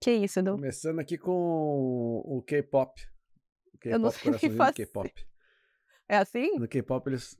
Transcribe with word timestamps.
Que 0.00 0.12
isso, 0.12 0.38
Edu? 0.40 0.52
Começando 0.52 0.98
aqui 0.98 1.18
com 1.18 2.22
o 2.24 2.42
K-pop. 2.46 3.00
Eu 3.84 3.98
não 3.98 4.10
sei 4.10 4.30
o 4.32 4.34
que 4.38 4.48
coraçãozinho 4.48 4.52
do 4.52 4.56
fazer. 4.56 4.72
K-pop. 4.86 5.26
É 6.08 6.16
assim? 6.16 6.58
No 6.58 6.66
K-pop 6.68 7.08
eles. 7.08 7.38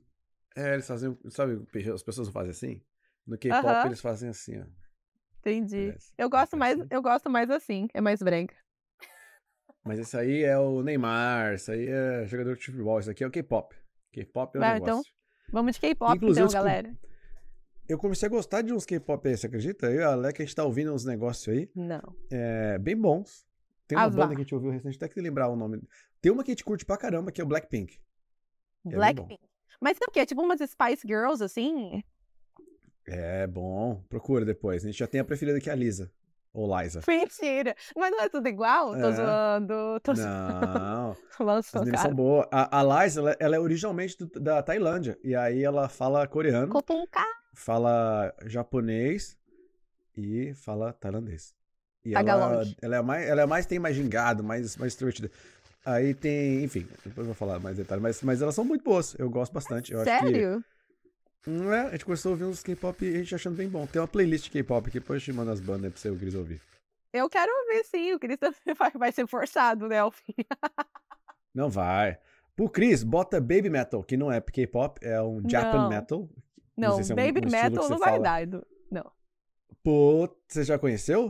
É, 0.55 0.73
eles 0.73 0.87
fazem. 0.87 1.17
Sabe, 1.29 1.65
as 1.93 2.03
pessoas 2.03 2.27
não 2.27 2.33
fazem 2.33 2.51
assim? 2.51 2.81
No 3.25 3.37
K-pop 3.37 3.65
Aham. 3.67 3.85
eles 3.87 4.01
fazem 4.01 4.29
assim, 4.29 4.59
ó. 4.59 4.65
Entendi. 5.39 5.87
Parece. 5.87 6.13
Eu 6.17 6.29
gosto 6.29 6.55
mais, 6.55 6.79
Assim. 6.79 6.87
eu 6.91 7.01
gosto 7.01 7.29
mais 7.29 7.49
assim, 7.49 7.87
é 7.95 8.01
mais 8.01 8.21
branca. 8.21 8.55
Mas 9.83 9.97
esse 9.97 10.15
aí 10.15 10.43
é 10.43 10.55
o 10.59 10.83
Neymar, 10.83 11.53
esse 11.55 11.71
aí 11.71 11.87
é 11.87 12.27
jogador 12.27 12.55
de 12.55 12.63
futebol, 12.65 12.99
esse 12.99 13.09
aqui 13.09 13.23
é 13.23 13.27
o 13.27 13.31
K-pop. 13.31 13.75
K-pop 14.11 14.55
é 14.55 14.59
o 14.59 14.61
Vai, 14.61 14.73
negócio. 14.75 14.91
então, 15.01 15.03
Vamos 15.51 15.73
de 15.75 15.81
K-pop 15.81 16.15
então, 16.15 16.29
descobri- 16.29 16.53
galera. 16.53 16.93
Eu 17.91 17.97
comecei 17.97 18.25
a 18.25 18.29
gostar 18.29 18.61
de 18.61 18.71
uns 18.71 18.85
K-pop 18.85 19.27
aí, 19.27 19.35
você 19.35 19.47
acredita? 19.47 19.87
Eu 19.87 19.99
e 19.99 20.03
a 20.03 20.13
Alec, 20.13 20.41
a 20.41 20.45
gente 20.45 20.55
tá 20.55 20.63
ouvindo 20.63 20.93
uns 20.93 21.03
negócios 21.03 21.45
aí, 21.53 21.69
Não. 21.75 22.01
é, 22.31 22.77
bem 22.79 22.95
bons. 22.95 23.45
Tem 23.85 23.97
uma 23.97 24.05
Ah, 24.05 24.09
banda 24.09 24.21
vá. 24.21 24.27
que 24.29 24.35
a 24.35 24.43
gente 24.45 24.55
ouviu 24.55 24.71
recente, 24.71 24.95
até 24.95 25.09
que 25.09 25.19
lembrar 25.19 25.49
o 25.49 25.57
nome. 25.57 25.81
Tem 26.21 26.31
uma 26.31 26.41
que 26.41 26.51
a 26.51 26.53
gente 26.53 26.63
curte 26.63 26.85
pra 26.85 26.95
caramba, 26.95 27.33
que 27.33 27.41
é 27.41 27.43
o 27.43 27.47
Blackpink. 27.47 27.99
bom. 28.85 28.91
Blackpink. 28.91 29.41
Mas 29.81 29.97
é 30.01 30.05
o 30.07 30.11
quê? 30.11 30.25
Tipo 30.25 30.41
umas 30.41 30.59
Spice 30.61 31.05
Girls, 31.05 31.43
assim? 31.43 32.01
É 33.05 33.45
bom, 33.45 34.01
procura 34.07 34.45
depois. 34.45 34.85
A 34.85 34.87
gente 34.87 34.97
já 34.99 35.07
tem 35.07 35.19
a 35.19 35.25
preferida 35.25 35.59
que 35.59 35.69
é 35.69 35.73
a 35.73 35.75
Lisa. 35.75 36.09
Ou 36.53 36.67
Liza. 36.81 37.01
Mentira. 37.07 37.75
Mas 37.95 38.11
não 38.11 38.21
é 38.21 38.29
tudo 38.29 38.47
igual? 38.47 38.91
Tô 38.91 38.97
É. 39.07 39.11
zoando. 39.13 39.99
Tô 40.01 40.13
Não, 40.13 41.15
zoando. 41.37 41.51
as 41.59 41.73
meninas 41.73 42.01
são 42.01 42.13
boas. 42.13 42.45
A, 42.51 42.79
a 42.79 43.03
Liza, 43.03 43.21
ela, 43.21 43.37
ela 43.39 43.55
é 43.55 43.59
originalmente 43.59 44.17
do- 44.17 44.39
da 44.39 44.61
Tailândia. 44.61 45.17
E 45.23 45.35
aí 45.35 45.63
ela 45.63 45.87
fala 45.87 46.27
coreano, 46.27 46.67
Copunca. 46.71 47.21
fala 47.53 48.33
japonês 48.45 49.37
e 50.17 50.53
fala 50.55 50.91
tailandês. 50.93 51.53
E 52.03 52.13
ela, 52.15 52.23
Tagalog. 52.23 52.75
ela 52.81 52.95
é 52.97 53.01
mais, 53.01 53.29
ela 53.29 53.41
é 53.41 53.45
mais 53.45 53.65
tem 53.65 53.79
mais 53.79 53.95
gingado, 53.95 54.43
mais, 54.43 54.75
mais 54.75 54.91
extrovertida. 54.93 55.31
Aí 55.85 56.13
tem, 56.13 56.63
enfim, 56.63 56.87
depois 57.03 57.17
eu 57.19 57.25
vou 57.25 57.33
falar 57.33 57.59
mais 57.59 57.77
detalhes, 57.77 58.01
mas, 58.03 58.21
mas 58.21 58.41
elas 58.41 58.53
são 58.53 58.63
muito 58.65 58.83
boas, 58.83 59.15
eu 59.17 59.29
gosto 59.29 59.51
bastante. 59.53 59.91
Eu 59.93 60.03
Sério? 60.03 60.63
É, 61.47 61.79
a 61.87 61.91
gente 61.91 62.05
começou 62.05 62.29
a 62.29 62.33
ouvir 62.33 62.43
uns 62.45 62.61
K-pop 62.63 63.03
e 63.05 63.15
a 63.15 63.17
gente 63.19 63.33
achando 63.35 63.55
bem 63.55 63.67
bom. 63.69 63.85
Tem 63.87 64.01
uma 64.01 64.07
playlist 64.07 64.45
de 64.45 64.51
K-pop 64.51 64.87
aqui, 64.89 64.99
depois 64.99 65.23
te 65.23 65.33
mando 65.33 65.51
as 65.51 65.59
bandas 65.59 65.85
aí 65.85 65.89
pra 65.91 65.99
você 65.99 66.09
o 66.09 66.15
Gris 66.15 66.35
ouvir. 66.35 66.61
Eu 67.13 67.29
quero 67.29 67.51
ouvir, 67.51 67.83
sim. 67.85 68.13
O 68.13 68.19
Cris 68.19 68.37
vai, 68.77 68.91
vai 68.91 69.11
ser 69.11 69.27
forçado, 69.27 69.87
né, 69.87 69.99
Alfim? 69.99 70.33
Não 71.53 71.69
vai. 71.69 72.17
Pro 72.55 72.69
Chris, 72.69 73.03
bota 73.03 73.39
Baby 73.41 73.69
Metal, 73.69 74.03
que 74.03 74.15
não 74.15 74.31
é 74.31 74.39
K-pop, 74.39 74.99
é 75.05 75.21
um 75.21 75.41
Japan 75.49 75.83
Não. 75.83 75.89
Metal. 75.89 76.29
Não, 76.77 77.03
se 77.03 77.11
é 77.11 77.13
um- 77.13 77.17
Baby 77.17 77.45
um 77.47 77.49
Metal 77.51 77.89
não 77.89 77.97
vai 77.99 78.11
fala. 78.11 78.23
dar. 78.23 78.47
Não. 78.91 79.11
Pô, 79.83 80.29
você 80.47 80.63
já 80.63 80.77
conheceu? 80.79 81.29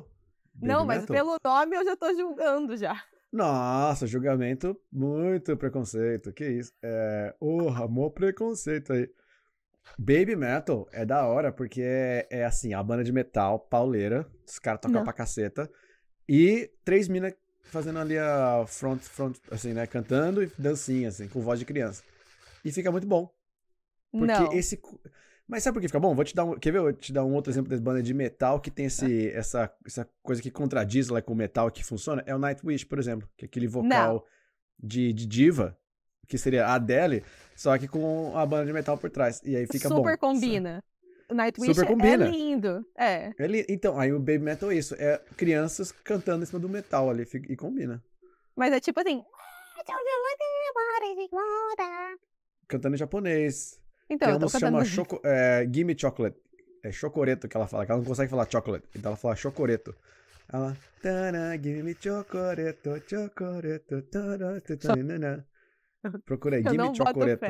Baby 0.53 0.67
não, 0.67 0.85
mas 0.85 1.01
Metal? 1.01 1.15
pelo 1.15 1.37
nome 1.43 1.75
eu 1.77 1.85
já 1.85 1.95
tô 1.95 2.13
julgando 2.13 2.75
já. 2.77 3.01
Nossa, 3.31 4.05
julgamento, 4.05 4.77
muito 4.91 5.55
preconceito. 5.57 6.33
Que 6.33 6.45
isso? 6.47 6.73
É, 6.83 7.33
orra, 7.39 7.87
mó 7.87 8.09
preconceito 8.09 8.91
aí. 8.93 9.09
Baby 9.97 10.35
Metal 10.35 10.87
é 10.91 11.05
da 11.05 11.25
hora, 11.25 11.51
porque 11.51 11.81
é, 11.81 12.27
é 12.29 12.45
assim, 12.45 12.73
a 12.73 12.81
banda 12.81 13.03
de 13.03 13.11
metal, 13.11 13.59
pauleira, 13.59 14.25
os 14.47 14.59
caras 14.59 14.81
tocam 14.81 14.97
Não. 14.97 15.03
pra 15.03 15.13
caceta, 15.13 15.69
e 16.27 16.71
três 16.83 17.07
minas 17.07 17.33
fazendo 17.63 17.99
ali 17.99 18.17
a 18.17 18.65
front, 18.67 19.01
front, 19.01 19.37
assim, 19.49 19.73
né, 19.73 19.87
cantando 19.87 20.43
e 20.43 20.51
dancinha, 20.57 21.09
assim, 21.09 21.27
com 21.27 21.41
voz 21.41 21.59
de 21.59 21.65
criança. 21.65 22.03
E 22.63 22.71
fica 22.71 22.91
muito 22.91 23.07
bom. 23.07 23.29
Porque 24.11 24.25
não. 24.25 24.53
esse. 24.53 24.79
Mas 25.47 25.63
sabe 25.63 25.75
por 25.75 25.81
que 25.81 25.87
fica 25.87 25.99
bom? 25.99 26.13
Vou 26.13 26.23
te 26.23 26.35
dar 26.35 26.45
um. 26.45 26.57
Quer 26.57 26.71
ver? 26.71 26.77
Eu 26.79 26.83
vou 26.83 26.93
te 26.93 27.11
dar 27.11 27.25
um 27.25 27.33
outro 27.33 27.51
exemplo 27.51 27.69
das 27.69 27.79
bandas 27.79 28.03
de 28.03 28.13
metal 28.13 28.59
que 28.59 28.69
tem 28.69 28.85
esse, 28.85 29.29
essa, 29.29 29.73
essa 29.85 30.07
coisa 30.21 30.41
que 30.41 30.51
contradiz 30.51 31.09
lá 31.09 31.21
com 31.21 31.33
o 31.33 31.35
metal 31.35 31.71
que 31.71 31.83
funciona. 31.83 32.23
É 32.25 32.35
o 32.35 32.39
Nightwish, 32.39 32.85
por 32.85 32.99
exemplo. 32.99 33.27
Que 33.37 33.45
é 33.45 33.47
aquele 33.47 33.67
vocal 33.67 34.25
de, 34.77 35.13
de 35.13 35.25
diva, 35.25 35.77
que 36.27 36.37
seria 36.37 36.65
a 36.65 36.75
Adele, 36.75 37.23
só 37.61 37.77
que 37.77 37.87
com 37.87 38.35
a 38.35 38.43
banda 38.43 38.65
de 38.65 38.73
metal 38.73 38.97
por 38.97 39.11
trás. 39.11 39.39
E 39.45 39.55
aí 39.55 39.67
fica 39.67 39.87
bom. 39.87 39.97
Super 39.97 40.17
combina. 40.17 40.83
O 41.29 41.35
Nightwish 41.35 41.75
Super 41.75 41.85
combina. 41.85 42.25
é 42.25 42.31
lindo. 42.31 42.83
É. 42.97 43.31
Ele, 43.37 43.63
então, 43.69 43.99
aí 43.99 44.11
o 44.11 44.17
Baby 44.17 44.39
Metal 44.39 44.71
é 44.71 44.75
isso. 44.75 44.95
É 44.97 45.21
crianças 45.37 45.91
cantando 45.91 46.41
em 46.41 46.47
cima 46.47 46.59
do 46.59 46.67
metal 46.67 47.07
ali. 47.07 47.23
E 47.47 47.55
combina. 47.55 48.03
Mas 48.55 48.73
é 48.73 48.79
tipo 48.79 48.99
assim. 48.99 49.23
Cantando 52.67 52.95
em 52.95 52.97
japonês. 52.97 53.79
Então, 54.09 54.27
Tem 54.27 54.37
uma 54.37 54.47
que 54.47 54.59
chama 54.59 54.83
Choco, 54.83 55.21
é, 55.23 55.69
Gimme 55.71 55.95
Chocolate. 55.95 56.37
É 56.83 56.91
chocoreto 56.91 57.47
que 57.47 57.55
ela 57.55 57.67
fala, 57.67 57.85
que 57.85 57.91
ela 57.91 58.01
não 58.01 58.07
consegue 58.07 58.31
falar 58.31 58.49
chocolate. 58.49 58.87
Então 58.95 59.11
ela 59.11 59.17
fala 59.17 59.35
chocoreto. 59.35 59.95
Ela. 60.51 60.75
Tana, 60.99 61.55
gimme 61.61 61.95
chocoreto, 61.99 63.01
chocoreto, 63.07 64.01
tana, 64.01 64.59
tanana. 64.79 65.45
Procura 65.45 65.50
aí, 66.03 66.63
Eu 66.65 66.71
Gimme 66.71 66.95
chocoreto. 66.95 67.45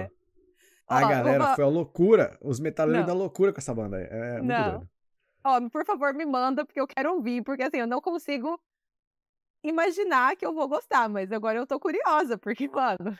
A 0.88 0.98
Ó, 0.98 1.08
galera 1.08 1.44
uma- 1.46 1.56
foi 1.56 1.64
a 1.64 1.68
loucura. 1.68 2.38
Os 2.42 2.60
metaleiros 2.60 3.08
da 3.08 3.14
loucura 3.14 3.54
com 3.54 3.60
essa 3.60 3.74
banda 3.74 3.98
aí. 3.98 4.08
É 4.10 4.34
muito 4.38 4.48
Não. 4.48 4.70
doido. 4.72 4.90
Ó, 5.44 5.70
por 5.70 5.86
favor, 5.86 6.14
me 6.14 6.26
manda, 6.26 6.66
porque 6.66 6.80
eu 6.80 6.88
quero 6.88 7.14
ouvir, 7.14 7.44
porque 7.44 7.64
assim, 7.64 7.78
eu 7.78 7.88
não 7.88 8.02
consigo 8.02 8.60
imaginar 9.64 10.36
que 10.36 10.46
eu 10.46 10.54
vou 10.54 10.68
gostar, 10.68 11.08
mas 11.10 11.32
agora 11.32 11.58
eu 11.58 11.66
tô 11.68 11.80
curiosa, 11.80 12.38
porque, 12.38 12.68
mano. 12.68 13.18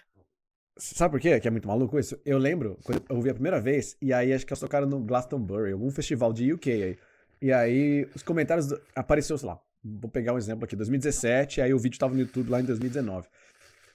Sabe 0.78 1.12
por 1.14 1.20
quê? 1.22 1.40
Que 1.40 1.48
é 1.48 1.52
muito 1.52 1.68
maluco 1.68 1.98
isso? 2.00 2.20
Eu 2.26 2.38
lembro, 2.38 2.78
quando 2.84 3.04
eu 3.10 3.16
ouvi 3.18 3.30
a 3.30 3.34
primeira 3.34 3.60
vez, 3.60 3.96
e 4.02 4.12
aí 4.14 4.34
acho 4.34 4.46
que 4.46 4.52
eles 4.54 4.60
tocaram 4.60 4.88
no 4.88 5.00
Glastonbury, 5.00 5.72
algum 5.74 5.92
festival 5.92 6.34
de 6.34 6.52
UK 6.54 6.72
aí. 6.72 6.98
E 7.42 7.52
aí 7.52 8.08
os 8.16 8.24
comentários 8.24 8.68
do- 8.68 8.82
apareceu, 8.96 9.38
sei 9.38 9.50
lá, 9.50 9.60
vou 9.84 10.10
pegar 10.10 10.34
um 10.34 10.38
exemplo 10.38 10.66
aqui, 10.66 10.76
2017, 10.76 11.62
aí 11.62 11.74
o 11.74 11.80
vídeo 11.80 12.00
tava 12.00 12.14
no 12.14 12.20
YouTube 12.20 12.50
lá 12.50 12.62
em 12.62 12.66
2019. 12.66 13.28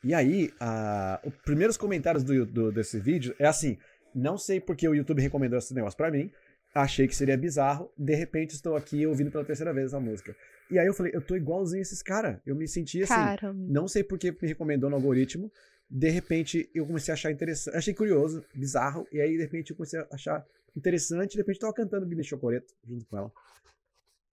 E 0.07 0.15
aí, 0.15 0.53
a, 0.61 1.21
os 1.25 1.35
primeiros 1.45 1.77
comentários 1.77 2.23
do, 2.23 2.47
do- 2.47 2.73
desse 2.73 3.01
vídeo 3.01 3.35
é 3.39 3.47
assim, 3.47 3.77
não 4.15 4.39
sei 4.39 4.61
porque 4.61 4.89
o 4.89 4.95
YouTube 4.95 5.21
recomendou 5.21 5.59
esse 5.59 5.75
negócio 5.75 5.97
pra 5.97 6.11
mim, 6.11 6.31
achei 6.75 7.09
que 7.09 7.17
seria 7.17 7.37
bizarro, 7.37 7.91
de 7.99 8.15
repente 8.15 8.55
estou 8.55 8.77
aqui 8.77 9.05
ouvindo 9.07 9.31
pela 9.31 9.45
terceira 9.45 9.73
vez 9.75 9.87
essa 9.89 9.99
música. 10.01 10.35
E 10.71 10.79
aí 10.79 10.87
eu 10.87 10.95
falei, 10.95 11.13
eu 11.15 11.21
tô 11.21 11.35
igualzinho 11.37 11.83
esses 11.83 12.03
caras, 12.03 12.39
eu 12.47 12.55
me 12.55 12.69
senti 12.69 13.03
assim, 13.03 13.15
Cara, 13.15 13.53
não 13.53 13.89
sei 13.89 14.05
por 14.05 14.19
que 14.19 14.31
me 14.31 14.49
recomendou 14.49 14.89
no 14.91 14.97
algoritmo. 14.97 15.51
De 15.89 16.09
repente 16.11 16.69
eu 16.75 16.85
comecei 16.87 17.13
a 17.13 17.15
achar 17.15 17.31
interessante. 17.31 17.77
Achei 17.77 17.95
curioso, 17.95 18.45
bizarro. 18.55 19.07
E 19.13 19.21
aí, 19.21 19.37
de 19.37 19.43
repente, 19.43 19.71
eu 19.71 19.77
comecei 19.77 20.01
a 20.01 20.07
achar 20.13 20.45
interessante. 20.77 21.33
De 21.33 21.39
repente, 21.39 21.57
eu 21.57 21.61
tava 21.61 21.73
cantando 21.75 22.05
Guiné 22.07 22.25
Chocoreto 22.25 22.75
junto 22.85 23.07
com 23.07 23.17
ela. 23.19 23.33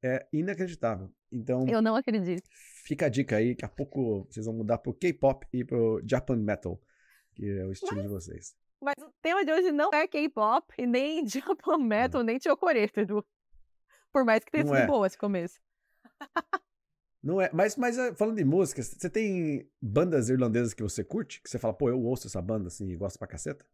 É 0.04 0.26
inacreditável. 0.34 1.10
Então, 1.34 1.66
eu 1.68 1.82
não 1.82 1.96
acredito. 1.96 2.48
fica 2.86 3.08
a 3.08 3.10
dica 3.10 3.38
aí. 3.38 3.56
Daqui 3.56 3.66
a 3.66 3.70
pouco 3.70 4.28
vocês 4.30 4.46
vão 4.46 4.54
mudar 4.56 4.78
pro 4.78 4.94
K-pop 4.94 5.48
e 5.52 5.66
pro 5.66 6.00
Japan 6.08 6.36
Metal, 6.36 6.80
que 7.34 7.50
é 7.50 7.66
o 7.66 7.72
estilo 7.72 8.02
de 8.04 8.08
vocês. 8.08 8.56
Mas 8.80 8.96
o 9.02 9.12
tema 9.22 9.44
de 9.44 9.52
hoje 9.52 9.72
não 9.72 9.90
é 9.92 10.08
K-pop 10.08 10.74
e 10.78 10.86
nem 10.86 11.26
Japan 11.28 11.80
Metal, 11.80 12.22
nem 12.22 12.40
Chocoreto, 12.40 13.00
Edu. 13.00 13.26
Por 14.12 14.24
mais 14.24 14.44
que 14.44 14.52
tenha 14.52 14.64
Não 14.64 14.74
sido 14.74 14.84
é. 14.84 14.88
boa 14.88 15.08
esse 15.08 15.18
começo. 15.18 15.60
Não 17.24 17.42
é, 17.42 17.50
mas, 17.54 17.78
mas 17.78 17.98
eh, 17.98 18.14
falando 18.14 18.36
de 18.36 18.44
músicas, 18.44 18.88
você 18.88 19.10
tem 19.10 19.68
bandas 19.82 20.30
irlandesas 20.30 20.74
que 20.74 20.84
você 20.84 21.04
curte? 21.04 21.42
Que 21.42 21.50
você 21.50 21.58
fala, 21.58 21.74
pô, 21.74 21.90
eu 21.90 22.00
ouço 22.04 22.28
essa 22.28 22.42
banda 22.42 22.68
assim 22.68 22.90
e 22.90 22.98
gosto 22.98 23.18
pra 23.18 23.28
caceta? 23.28 23.66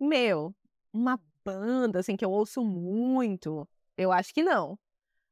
Meu, 0.00 0.54
uma 0.92 1.20
banda, 1.44 2.00
assim, 2.00 2.16
que 2.16 2.24
eu 2.24 2.30
ouço 2.30 2.64
muito, 2.64 3.68
eu 3.96 4.10
acho 4.10 4.32
que 4.32 4.42
não. 4.42 4.78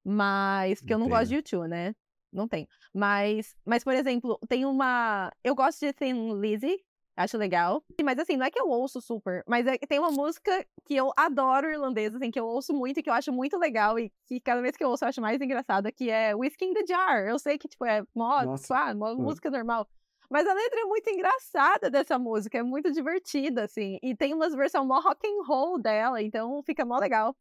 Mas, 0.04 0.80
porque 0.80 0.92
eu 0.92 0.98
Não 0.98 1.08
gosto 1.08 1.28
de 1.28 1.36
YouTube, 1.36 1.68
né? 1.68 1.94
Não 2.32 2.46
tem. 2.46 2.68
Mas, 2.92 3.56
mas, 3.64 3.82
por 3.84 3.94
exemplo, 3.94 4.38
tem 4.48 4.64
uma. 4.64 5.32
Eu 5.42 5.54
gosto 5.54 5.80
de 5.80 5.92
Thin 5.92 6.34
Lizzy, 6.34 6.84
acho 7.16 7.38
legal. 7.38 7.82
Mas, 8.02 8.18
assim, 8.18 8.36
não 8.36 8.44
é 8.44 8.50
que 8.50 8.60
eu 8.60 8.68
ouço 8.68 9.00
super, 9.00 9.42
mas 9.46 9.66
é 9.66 9.78
que 9.78 9.86
tem 9.86 9.98
uma 10.00 10.10
música 10.10 10.66
que 10.84 10.96
eu 10.96 11.12
adoro 11.16 11.70
irlandesa, 11.70 12.16
assim, 12.16 12.30
que 12.30 12.38
eu 12.38 12.46
ouço 12.46 12.74
muito 12.74 12.98
e 12.98 13.02
que 13.02 13.08
eu 13.08 13.14
acho 13.14 13.32
muito 13.32 13.56
legal 13.56 13.98
e 13.98 14.12
que 14.26 14.40
cada 14.40 14.60
vez 14.60 14.76
que 14.76 14.84
eu 14.84 14.90
ouço 14.90 15.04
eu 15.04 15.08
acho 15.08 15.20
mais 15.20 15.40
engraçada, 15.40 15.92
que 15.92 16.10
é 16.10 16.34
Whiskey 16.34 16.66
in 16.66 16.74
the 16.74 16.84
Jar. 16.86 17.24
Eu 17.24 17.38
sei 17.38 17.56
que, 17.56 17.68
tipo, 17.68 17.84
é 17.84 18.02
mó, 18.14 18.42
Nossa. 18.42 18.76
ah, 18.76 18.94
mó 18.94 19.14
música 19.14 19.48
normal. 19.48 19.88
Mas 20.28 20.46
a 20.48 20.54
letra 20.54 20.80
é 20.80 20.84
muito 20.84 21.08
engraçada 21.08 21.90
dessa 21.90 22.18
música, 22.18 22.58
é 22.58 22.62
muito 22.62 22.90
divertida, 22.90 23.64
assim. 23.64 23.98
E 24.02 24.16
tem 24.16 24.34
umas 24.34 24.54
versões 24.54 24.86
mó 24.86 24.98
rock 25.00 25.26
and 25.26 25.44
roll 25.46 25.78
dela, 25.80 26.20
então 26.20 26.60
fica 26.64 26.84
mó 26.84 26.98
legal. 26.98 27.36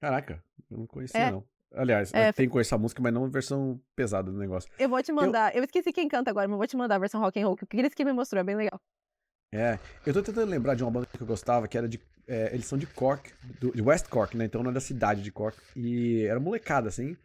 Caraca, 0.00 0.44
eu 0.70 0.78
não 0.78 0.86
conhecia, 0.86 1.20
É. 1.20 1.30
não. 1.30 1.44
Aliás, 1.74 2.12
É, 2.12 2.28
eu 2.28 2.32
que 2.34 2.48
conhecer 2.48 2.68
essa 2.74 2.78
música, 2.78 3.00
mas 3.02 3.12
não 3.12 3.30
versão 3.30 3.80
pesada 3.96 4.30
do 4.30 4.38
negócio. 4.38 4.70
Eu 4.78 4.88
vou 4.88 5.02
te 5.02 5.10
mandar, 5.12 5.54
eu, 5.56 5.64
esqueci 5.64 5.92
quem 5.92 6.08
canta 6.08 6.30
agora, 6.30 6.46
mas 6.46 6.52
eu 6.54 6.58
vou 6.58 6.66
te 6.66 6.76
mandar 6.76 6.96
a 6.96 6.98
versão 6.98 7.20
rock 7.20 7.40
and 7.40 7.46
roll, 7.46 7.56
que 7.56 7.64
o 7.64 7.66
Cris 7.66 7.94
que 7.94 8.04
me 8.04 8.12
mostrou, 8.12 8.40
é 8.40 8.44
bem 8.44 8.56
legal. 8.56 8.80
É, 9.54 9.78
eu 10.06 10.12
tô 10.14 10.22
tentando 10.22 10.50
lembrar 10.50 10.74
de 10.74 10.82
uma 10.82 10.90
banda 10.90 11.06
que 11.06 11.20
eu 11.22 11.26
gostava, 11.26 11.68
que 11.68 11.76
era 11.76 11.88
de. 11.88 12.00
é, 12.26 12.54
eles 12.54 12.66
são 12.66 12.78
de 12.78 12.86
Cork, 12.86 13.30
do- 13.60 13.72
de 13.72 13.82
West 13.82 14.08
Cork, 14.08 14.36
né? 14.36 14.46
Então 14.46 14.62
não 14.62 14.70
é 14.70 14.74
da 14.74 14.80
cidade 14.80 15.22
de 15.22 15.30
Cork. 15.30 15.58
E 15.76 16.24
era 16.24 16.40
molecada, 16.40 16.88
assim. 16.88 17.16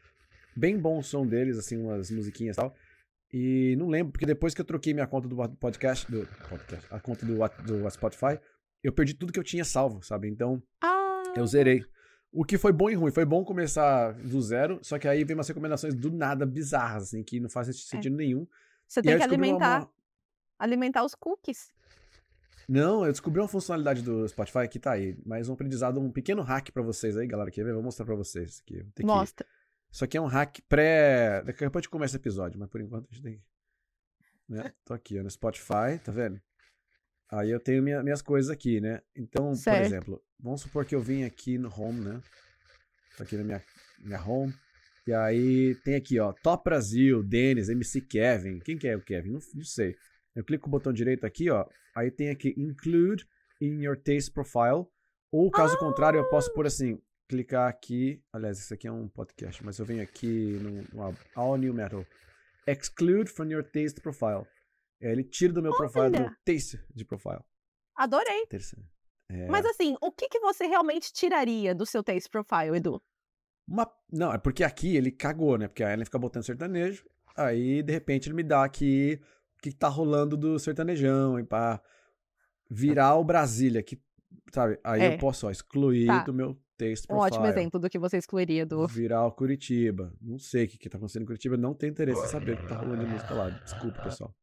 Bem 0.56 0.78
bom 0.78 0.98
o 1.00 1.04
som 1.04 1.26
deles, 1.26 1.58
assim, 1.58 1.78
umas 1.78 2.10
musiquinhas 2.12 2.56
e 2.56 2.60
tal. 2.60 2.76
E 3.32 3.76
não 3.78 3.88
lembro, 3.88 4.12
porque 4.12 4.26
depois 4.26 4.54
que 4.54 4.60
eu 4.62 4.66
troquei 4.66 4.94
minha 4.94 5.08
conta 5.08 5.28
do 5.28 5.36
podcast, 5.58 6.10
do 6.12 6.26
podcast, 6.50 6.86
a 6.90 7.00
conta 7.00 7.26
do, 7.26 7.36
do 7.66 7.90
Spotify, 7.92 8.40
eu 8.84 8.92
perdi 8.92 9.14
tudo 9.14 9.32
que 9.32 9.40
eu 9.40 9.44
tinha 9.44 9.64
salvo, 9.64 10.02
sabe? 10.04 10.28
Então 10.30 10.62
Ah, 10.82 11.24
eu 11.36 11.46
zerei. 11.46 11.84
O 12.32 12.44
que 12.44 12.58
foi 12.58 12.72
bom 12.72 12.90
e 12.90 12.94
ruim. 12.94 13.12
Foi 13.12 13.26
bom 13.26 13.44
começar 13.44 14.14
do 14.14 14.42
zero, 14.42 14.80
só 14.84 15.00
que 15.00 15.08
aí 15.08 15.24
vem 15.24 15.36
umas 15.36 15.48
recomendações 15.48 15.96
do 15.96 16.12
nada 16.12 16.46
bizarras, 16.46 17.04
assim, 17.04 17.24
que 17.24 17.40
não 17.40 17.50
fazem 17.50 17.74
sentido 17.74 18.16
é. 18.16 18.18
nenhum. 18.18 18.48
Você 18.88 19.02
tem 19.02 19.18
que 19.18 19.24
alimentar, 19.24 19.80
uma... 19.80 19.90
alimentar 20.60 21.04
os 21.04 21.16
cookies. 21.16 21.72
Não, 22.68 23.06
eu 23.06 23.12
descobri 23.12 23.40
uma 23.40 23.48
funcionalidade 23.48 24.02
do 24.02 24.28
Spotify 24.28 24.68
que 24.70 24.78
tá 24.78 24.92
aí, 24.92 25.18
mas 25.26 25.48
um 25.48 25.54
aprendizado, 25.54 26.00
um 26.02 26.12
pequeno 26.12 26.42
hack 26.42 26.70
para 26.72 26.84
vocês 26.84 27.16
aí, 27.16 27.26
galera, 27.26 27.50
quer 27.50 27.64
ver? 27.64 27.74
Vou 27.74 27.82
mostrar 27.82 28.06
para 28.06 28.16
vocês 28.16 28.62
aqui. 28.62 28.86
Mostra. 29.04 29.46
Que... 29.46 29.52
Isso 29.90 30.04
aqui 30.04 30.18
é 30.18 30.22
um 30.22 30.26
hack 30.26 30.60
pré... 30.68 31.42
Daqui 31.44 31.64
a 31.64 31.68
pouco 31.68 31.78
a 31.78 31.82
gente 31.82 31.90
começa 31.90 32.18
o 32.18 32.20
episódio, 32.20 32.60
mas 32.60 32.70
por 32.70 32.82
enquanto 32.82 33.08
a 33.10 33.14
gente 33.14 33.24
tem... 33.24 33.42
Né? 34.50 34.74
Tô 34.84 34.94
aqui, 34.94 35.18
ó, 35.18 35.24
no 35.24 35.30
Spotify, 35.30 35.98
tá 36.04 36.12
vendo? 36.12 36.42
Aí 37.30 37.52
eu 37.52 37.60
tenho 37.60 37.84
minha, 37.84 38.02
minhas 38.02 38.22
coisas 38.22 38.50
aqui, 38.50 38.80
né? 38.80 39.02
Então, 39.16 39.54
certo. 39.54 39.78
por 39.78 39.86
exemplo, 39.86 40.24
vamos 40.40 40.62
supor 40.62 40.86
que 40.86 40.96
eu 40.96 41.02
vim 41.02 41.24
aqui 41.24 41.58
no 41.58 41.70
home, 41.70 42.00
né? 42.02 42.22
Tô 43.18 43.24
aqui 43.24 43.36
na 43.36 43.44
minha, 43.44 43.62
minha 44.00 44.22
home. 44.22 44.54
E 45.06 45.14
aí 45.14 45.76
tem 45.84 45.96
aqui, 45.96 46.20
ó, 46.20 46.34
Top 46.34 46.64
Brasil, 46.64 47.24
Denis, 47.24 47.70
MC 47.70 48.02
Kevin. 48.02 48.60
Quem 48.60 48.78
que 48.78 48.88
é 48.88 48.96
o 48.96 49.02
Kevin? 49.02 49.32
Não, 49.32 49.40
não 49.56 49.64
sei. 49.64 49.96
Eu 50.36 50.44
clico 50.44 50.68
o 50.68 50.72
botão 50.72 50.94
direito 50.94 51.26
aqui, 51.26 51.50
ó. 51.50 51.66
Aí 51.96 52.12
tem 52.12 52.30
aqui 52.30 52.54
Include 52.58 53.26
in 53.62 53.82
your 53.82 53.98
taste 53.98 54.32
profile. 54.32 54.86
Ou 55.32 55.52
caso 55.52 55.76
ah! 55.76 55.80
contrário, 55.80 56.20
eu 56.20 56.30
posso 56.30 56.54
por 56.54 56.66
assim, 56.66 57.02
clicar 57.28 57.68
aqui. 57.68 58.22
Aliás, 58.32 58.60
isso 58.60 58.74
aqui 58.74 58.88
é 58.88 58.92
um 58.92 59.08
podcast, 59.08 59.64
mas 59.66 59.80
eu 59.80 59.86
venho 59.86 60.02
aqui 60.02 60.60
no, 60.62 60.84
no 60.94 61.18
All 61.36 61.58
New 61.58 61.74
Metal. 61.74 62.06
Exclude 62.66 63.30
from 63.30 63.46
your 63.46 63.64
taste 63.64 64.00
profile. 64.02 64.46
É, 65.02 65.12
ele 65.12 65.24
tira 65.24 65.54
do 65.54 65.62
meu 65.62 65.72
Olha. 65.72 65.78
profile 65.78 66.24
do 66.24 66.36
taste 66.44 66.80
de 66.94 67.06
profile. 67.06 67.44
Adorei. 67.96 68.48
É... 69.30 69.48
Mas 69.48 69.66
assim, 69.66 69.96
o 70.02 70.12
que, 70.12 70.30
que 70.30 70.40
você 70.40 70.66
realmente 70.68 71.12
tiraria 71.12 71.76
do 71.76 71.86
seu 71.86 72.04
taste 72.04 72.30
profile, 72.30 72.78
Edu? 72.78 73.02
Uma... 73.68 73.92
Não, 74.12 74.34
é 74.34 74.38
porque 74.38 74.64
aqui 74.64 74.96
ele 74.96 75.12
cagou, 75.12 75.58
né? 75.58 75.68
Porque 75.68 75.84
a 75.84 75.92
Ellen 75.92 76.06
fica 76.06 76.20
botando 76.20 76.44
sertanejo. 76.44 77.06
Aí, 77.36 77.84
de 77.84 77.92
repente, 77.92 78.28
ele 78.28 78.36
me 78.36 78.44
dá 78.44 78.64
aqui 78.64 79.20
o 79.58 79.62
que, 79.62 79.72
que 79.72 79.76
tá 79.76 79.88
rolando 79.88 80.38
do 80.38 80.58
sertanejão 80.58 81.40
e 81.40 81.44
pá. 81.44 81.82
Virar 82.70 83.16
o 83.16 83.24
Brasília, 83.24 83.82
que, 83.82 84.02
sabe? 84.52 84.80
Aí 84.84 85.02
é. 85.02 85.14
eu 85.14 85.18
posso 85.18 85.48
ó, 85.48 85.52
excluir 85.52 86.08
tá. 86.08 86.24
do 86.24 86.34
meu 86.34 86.58
texto 86.78 87.08
profile. 87.08 87.22
Um 87.22 87.26
ótimo 87.26 87.46
exemplo 87.48 87.80
do 87.80 87.90
que 87.90 87.98
você 87.98 88.18
excluiria 88.18 88.66
do. 88.66 88.88
Virar 88.88 89.26
o 89.26 89.32
Curitiba. 89.32 90.14
Não 90.22 90.38
sei 90.38 90.66
o 90.66 90.68
que, 90.68 90.78
que 90.78 90.90
tá 90.90 90.98
acontecendo 90.98 91.24
em 91.24 91.26
Curitiba, 91.26 91.56
não 91.56 91.74
tenho 91.74 91.92
interesse 91.92 92.22
em 92.22 92.28
saber 92.28 92.54
o 92.54 92.58
que 92.58 92.68
tá 92.68 92.76
rolando 92.78 93.06
de 93.06 93.12
música 93.12 93.34
lá. 93.34 93.50
Desculpa, 93.50 94.02
pessoal. 94.02 94.36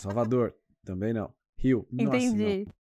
Salvador, 0.00 0.54
também 0.84 1.12
não. 1.12 1.32
Rio, 1.56 1.86
Entendi. 1.92 2.64
Nossa, 2.64 2.80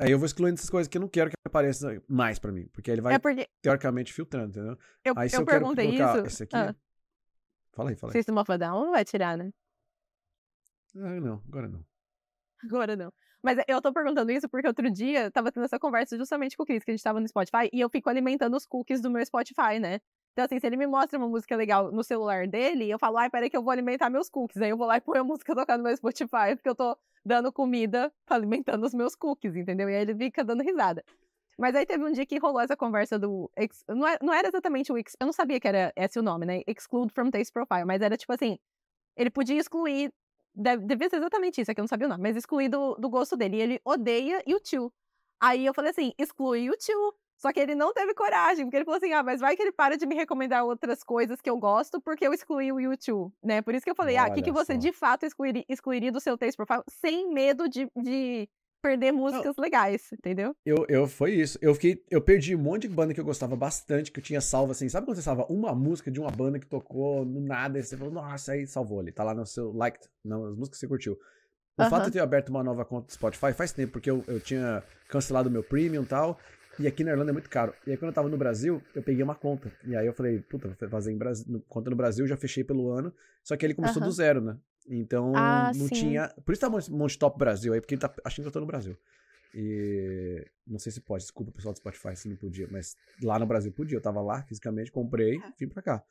Aí 0.00 0.12
eu 0.12 0.18
vou 0.18 0.26
excluindo 0.26 0.54
essas 0.54 0.70
coisas 0.70 0.86
que 0.86 0.96
eu 0.96 1.00
não 1.00 1.08
quero 1.08 1.30
que 1.30 1.36
apareça 1.44 2.00
mais 2.06 2.38
pra 2.38 2.52
mim. 2.52 2.68
Porque 2.72 2.90
ele 2.90 3.00
vai, 3.00 3.14
é 3.14 3.18
porque... 3.18 3.48
teoricamente, 3.60 4.12
filtrando, 4.12 4.50
entendeu? 4.50 4.78
Eu, 5.04 5.14
aí 5.16 5.28
se 5.28 5.36
eu, 5.36 5.40
eu 5.40 5.46
perguntei 5.46 5.90
isso. 5.90 6.18
Esse 6.24 6.42
aqui. 6.44 6.56
Ah. 6.56 6.74
Fala 7.72 7.90
aí, 7.90 7.96
fala 7.96 8.12
aí. 8.12 8.18
System 8.18 8.38
of 8.38 8.52
a 8.52 8.56
Down 8.56 8.84
não 8.84 8.92
vai 8.92 9.04
tirar, 9.04 9.36
né? 9.36 9.52
Ah, 10.96 11.20
não, 11.20 11.42
agora 11.48 11.68
não. 11.68 11.84
Agora 12.64 12.96
não. 12.96 13.12
Mas 13.42 13.58
eu 13.68 13.80
tô 13.80 13.92
perguntando 13.92 14.30
isso 14.30 14.48
porque 14.48 14.66
outro 14.66 14.90
dia 14.90 15.30
tava 15.30 15.50
tendo 15.52 15.64
essa 15.64 15.78
conversa 15.78 16.16
justamente 16.16 16.56
com 16.56 16.62
o 16.62 16.66
Chris, 16.66 16.84
que 16.84 16.90
a 16.90 16.94
gente 16.94 17.04
tava 17.04 17.20
no 17.20 17.28
Spotify, 17.28 17.68
e 17.72 17.80
eu 17.80 17.88
fico 17.88 18.08
alimentando 18.08 18.56
os 18.56 18.66
cookies 18.66 19.00
do 19.00 19.10
meu 19.10 19.24
Spotify, 19.24 19.78
né? 19.80 20.00
Então, 20.38 20.44
assim, 20.44 20.60
se 20.60 20.66
ele 20.68 20.76
me 20.76 20.86
mostra 20.86 21.18
uma 21.18 21.26
música 21.26 21.56
legal 21.56 21.90
no 21.90 22.04
celular 22.04 22.46
dele, 22.46 22.88
eu 22.88 22.96
falo, 22.96 23.18
ai, 23.18 23.28
peraí 23.28 23.50
que 23.50 23.56
eu 23.56 23.62
vou 23.62 23.72
alimentar 23.72 24.08
meus 24.08 24.30
cookies. 24.30 24.62
Aí 24.62 24.70
eu 24.70 24.76
vou 24.76 24.86
lá 24.86 24.96
e 24.96 25.00
põe 25.00 25.18
a 25.18 25.24
música 25.24 25.52
tocar 25.66 25.76
no 25.76 25.82
meu 25.82 25.96
Spotify, 25.96 26.54
porque 26.54 26.68
eu 26.68 26.76
tô 26.76 26.96
dando 27.24 27.52
comida 27.52 28.12
alimentando 28.30 28.86
os 28.86 28.94
meus 28.94 29.16
cookies, 29.16 29.56
entendeu? 29.56 29.90
E 29.90 29.96
aí 29.96 30.02
ele 30.02 30.14
fica 30.14 30.44
dando 30.44 30.62
risada. 30.62 31.04
Mas 31.58 31.74
aí 31.74 31.84
teve 31.84 32.04
um 32.04 32.12
dia 32.12 32.24
que 32.24 32.38
rolou 32.38 32.60
essa 32.60 32.76
conversa 32.76 33.18
do. 33.18 33.50
Não, 33.88 34.06
é, 34.06 34.16
não 34.22 34.32
era 34.32 34.46
exatamente 34.46 34.92
o. 34.92 34.96
Eu 34.96 35.04
não 35.22 35.32
sabia 35.32 35.58
que 35.58 35.66
era 35.66 35.92
esse 35.96 36.20
o 36.20 36.22
nome, 36.22 36.46
né? 36.46 36.62
Exclude 36.68 37.12
from 37.12 37.32
Taste 37.32 37.52
Profile, 37.52 37.84
mas 37.84 38.00
era 38.00 38.16
tipo 38.16 38.32
assim. 38.32 38.60
Ele 39.16 39.30
podia 39.30 39.58
excluir. 39.58 40.12
Deve, 40.54 40.86
devia 40.86 41.10
ser 41.10 41.16
exatamente 41.16 41.60
isso, 41.60 41.72
é 41.72 41.74
que 41.74 41.80
eu 41.80 41.82
não 41.82 41.88
sabia 41.88 42.06
o 42.06 42.10
nome, 42.10 42.22
mas 42.22 42.36
excluir 42.36 42.68
do, 42.68 42.94
do 42.94 43.08
gosto 43.08 43.36
dele. 43.36 43.56
E 43.56 43.60
ele 43.60 43.80
odeia 43.84 44.40
YouTube. 44.46 44.92
Aí 45.40 45.66
eu 45.66 45.74
falei 45.74 45.90
assim: 45.90 46.12
exclui 46.16 46.60
YouTube. 46.60 47.16
Só 47.38 47.52
que 47.52 47.60
ele 47.60 47.76
não 47.76 47.92
teve 47.92 48.14
coragem, 48.14 48.64
porque 48.64 48.76
ele 48.76 48.84
falou 48.84 48.98
assim: 48.98 49.12
ah, 49.12 49.22
mas 49.22 49.40
vai 49.40 49.56
que 49.56 49.62
ele 49.62 49.72
para 49.72 49.96
de 49.96 50.04
me 50.04 50.16
recomendar 50.16 50.64
outras 50.64 51.04
coisas 51.04 51.40
que 51.40 51.48
eu 51.48 51.56
gosto, 51.56 52.00
porque 52.00 52.26
eu 52.26 52.34
excluí 52.34 52.72
o 52.72 52.80
YouTube, 52.80 53.32
né? 53.42 53.62
Por 53.62 53.74
isso 53.74 53.84
que 53.84 53.90
eu 53.90 53.94
falei: 53.94 54.16
Olha 54.16 54.24
ah, 54.24 54.30
o 54.30 54.34
que, 54.34 54.42
que 54.42 54.50
você 54.50 54.72
só. 54.74 54.78
de 54.78 54.92
fato 54.92 55.24
excluiria, 55.24 55.64
excluiria 55.68 56.10
do 56.10 56.20
seu 56.20 56.36
taste 56.36 56.56
profile 56.56 56.82
sem 56.88 57.32
medo 57.32 57.68
de, 57.68 57.88
de 57.96 58.48
perder 58.82 59.12
músicas 59.12 59.54
não. 59.56 59.62
legais, 59.62 60.12
entendeu? 60.12 60.54
Eu, 60.66 60.84
eu 60.88 61.06
foi 61.06 61.32
isso. 61.32 61.56
Eu 61.62 61.74
fiquei, 61.74 62.04
eu 62.10 62.20
perdi 62.20 62.56
um 62.56 62.60
monte 62.60 62.88
de 62.88 62.94
banda 62.94 63.14
que 63.14 63.20
eu 63.20 63.24
gostava 63.24 63.54
bastante, 63.54 64.10
que 64.10 64.18
eu 64.18 64.24
tinha 64.24 64.40
salvo 64.40 64.72
assim. 64.72 64.88
Sabe 64.88 65.06
quando 65.06 65.16
você 65.16 65.22
salva 65.22 65.46
uma 65.48 65.72
música 65.76 66.10
de 66.10 66.18
uma 66.18 66.30
banda 66.32 66.58
que 66.58 66.66
tocou 66.66 67.24
no 67.24 67.40
nada 67.40 67.78
e 67.78 67.84
você 67.84 67.96
falou, 67.96 68.12
nossa, 68.12 68.52
aí 68.52 68.66
salvou 68.66 68.98
ali, 68.98 69.12
tá 69.12 69.22
lá 69.22 69.34
no 69.34 69.46
seu 69.46 69.72
liked, 69.72 70.08
nas 70.24 70.56
músicas 70.56 70.70
que 70.70 70.76
você 70.78 70.88
curtiu. 70.88 71.12
O 71.12 71.82
uh 71.82 71.86
-huh. 71.86 71.90
fato 71.90 72.02
de 72.02 72.08
eu 72.08 72.12
ter 72.14 72.20
aberto 72.20 72.48
uma 72.48 72.64
nova 72.64 72.84
conta 72.84 73.06
do 73.06 73.12
Spotify 73.12 73.52
faz 73.52 73.72
tempo, 73.72 73.92
porque 73.92 74.10
eu, 74.10 74.24
eu 74.26 74.40
tinha 74.40 74.82
cancelado 75.08 75.48
meu 75.48 75.62
premium 75.62 76.02
e 76.02 76.06
tal. 76.06 76.38
E 76.78 76.86
aqui 76.86 77.02
na 77.02 77.10
Irlanda 77.10 77.30
é 77.30 77.32
muito 77.32 77.50
caro. 77.50 77.74
E 77.86 77.90
aí 77.90 77.96
quando 77.96 78.10
eu 78.10 78.14
tava 78.14 78.28
no 78.28 78.36
Brasil, 78.36 78.82
eu 78.94 79.02
peguei 79.02 79.22
uma 79.22 79.34
conta. 79.34 79.72
E 79.84 79.96
aí 79.96 80.06
eu 80.06 80.12
falei, 80.12 80.40
puta, 80.40 80.68
vou 80.68 80.88
fazer 80.88 81.12
em 81.12 81.18
Brasil, 81.18 81.64
conta 81.68 81.90
no 81.90 81.96
Brasil, 81.96 82.26
já 82.26 82.36
fechei 82.36 82.62
pelo 82.62 82.90
ano. 82.90 83.12
Só 83.42 83.56
que 83.56 83.66
ele 83.66 83.74
começou 83.74 84.02
do 84.02 84.10
zero, 84.12 84.40
né? 84.40 84.56
Então 84.88 85.32
ah, 85.36 85.72
não 85.74 85.88
sim. 85.88 85.94
tinha. 85.94 86.28
Por 86.44 86.52
isso 86.52 86.60
tá 86.60 86.70
monte 86.90 87.18
top 87.18 87.38
Brasil 87.38 87.72
aí, 87.72 87.80
porque 87.80 87.94
ele 87.94 88.00
tá 88.00 88.12
achando 88.24 88.44
que 88.44 88.48
eu 88.48 88.52
tô 88.52 88.60
no 88.60 88.66
Brasil. 88.66 88.96
E 89.54 90.46
não 90.66 90.78
sei 90.78 90.92
se 90.92 91.00
pode, 91.00 91.24
desculpa 91.24 91.50
o 91.50 91.54
pessoal 91.54 91.72
do 91.72 91.78
Spotify 91.78 92.14
se 92.14 92.28
não 92.28 92.36
podia, 92.36 92.68
mas 92.70 92.96
lá 93.22 93.38
no 93.38 93.46
Brasil 93.46 93.72
podia. 93.72 93.96
Eu 93.96 94.02
tava 94.02 94.20
lá 94.20 94.42
fisicamente, 94.42 94.92
comprei, 94.92 95.36
é. 95.36 95.52
vim 95.58 95.68
pra 95.68 95.82
cá. 95.82 96.04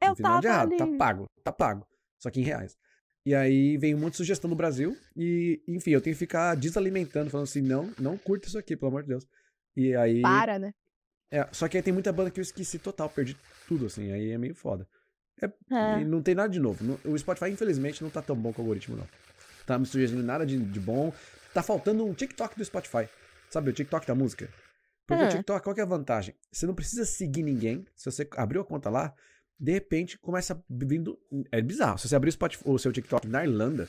Eu 0.00 0.14
tem 0.14 0.22
nada 0.22 0.40
de 0.40 0.46
errado, 0.46 0.76
tá 0.76 0.86
pago, 0.98 1.26
tá 1.44 1.52
pago. 1.52 1.86
Só 2.18 2.30
que 2.30 2.40
em 2.40 2.44
reais. 2.44 2.76
E 3.24 3.34
aí 3.34 3.76
vem 3.76 3.94
um 3.94 3.98
monte 3.98 4.12
de 4.12 4.16
sugestão 4.18 4.48
no 4.48 4.56
Brasil. 4.56 4.96
E, 5.16 5.62
enfim, 5.68 5.90
eu 5.90 6.00
tenho 6.00 6.14
que 6.14 6.18
ficar 6.18 6.54
desalimentando, 6.54 7.30
falando 7.30 7.44
assim: 7.44 7.60
não, 7.60 7.92
não 7.98 8.16
curta 8.16 8.48
isso 8.48 8.58
aqui, 8.58 8.76
pelo 8.76 8.88
amor 8.88 9.02
de 9.02 9.08
Deus. 9.08 9.26
E 9.78 9.94
aí. 9.94 10.20
Para, 10.20 10.58
né? 10.58 10.74
É, 11.30 11.46
só 11.52 11.68
que 11.68 11.76
aí 11.76 11.82
tem 11.82 11.92
muita 11.92 12.12
banda 12.12 12.32
que 12.32 12.40
eu 12.40 12.42
esqueci 12.42 12.80
total, 12.80 13.08
perdi 13.08 13.36
tudo, 13.68 13.86
assim, 13.86 14.10
aí 14.10 14.32
é 14.32 14.38
meio 14.38 14.56
foda. 14.56 14.88
É, 15.40 15.46
é. 15.72 16.04
Não 16.04 16.20
tem 16.20 16.34
nada 16.34 16.48
de 16.48 16.58
novo. 16.58 16.98
O 17.04 17.16
Spotify, 17.16 17.50
infelizmente, 17.50 18.02
não 18.02 18.10
tá 18.10 18.20
tão 18.20 18.34
bom 18.34 18.52
com 18.52 18.60
o 18.60 18.64
algoritmo, 18.64 18.96
não. 18.96 19.06
Tá 19.64 19.78
me 19.78 19.86
sugerindo 19.86 20.22
nada 20.22 20.44
de, 20.44 20.58
de 20.58 20.80
bom. 20.80 21.12
Tá 21.54 21.62
faltando 21.62 22.04
um 22.04 22.12
TikTok 22.12 22.58
do 22.58 22.64
Spotify. 22.64 23.08
Sabe, 23.48 23.70
o 23.70 23.72
TikTok 23.72 24.04
da 24.04 24.16
música? 24.16 24.48
Porque 25.06 25.22
é. 25.22 25.26
o 25.26 25.30
TikTok, 25.30 25.62
qual 25.62 25.74
que 25.74 25.80
é 25.80 25.84
a 25.84 25.86
vantagem? 25.86 26.34
Você 26.50 26.66
não 26.66 26.74
precisa 26.74 27.04
seguir 27.04 27.44
ninguém. 27.44 27.86
Se 27.94 28.10
você 28.10 28.28
abriu 28.36 28.62
a 28.62 28.64
conta 28.64 28.90
lá, 28.90 29.14
de 29.60 29.70
repente 29.70 30.18
começa 30.18 30.60
vindo. 30.68 31.16
É 31.52 31.62
bizarro. 31.62 31.98
Se 31.98 32.08
você 32.08 32.16
abrir 32.16 32.30
o, 32.30 32.32
Spotify, 32.32 32.62
o 32.64 32.78
seu 32.78 32.90
TikTok 32.90 33.28
na 33.28 33.44
Irlanda, 33.44 33.88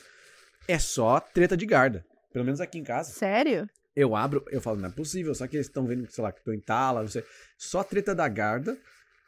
é 0.68 0.78
só 0.78 1.18
treta 1.18 1.56
de 1.56 1.66
guarda. 1.66 2.04
Pelo 2.32 2.44
menos 2.44 2.60
aqui 2.60 2.78
em 2.78 2.84
casa. 2.84 3.10
Sério? 3.10 3.68
Eu 3.94 4.14
abro, 4.14 4.44
eu 4.50 4.60
falo, 4.60 4.78
não 4.78 4.88
é 4.88 4.92
possível, 4.92 5.34
só 5.34 5.46
que 5.46 5.56
eles 5.56 5.66
estão 5.66 5.86
vendo, 5.86 6.08
sei 6.10 6.22
lá, 6.22 6.30
que 6.30 6.44
tô 6.44 6.52
em 6.52 6.60
tala, 6.60 7.00
não 7.00 7.08
sei. 7.08 7.24
Só 7.58 7.82
treta 7.82 8.14
da 8.14 8.28
Garda 8.28 8.78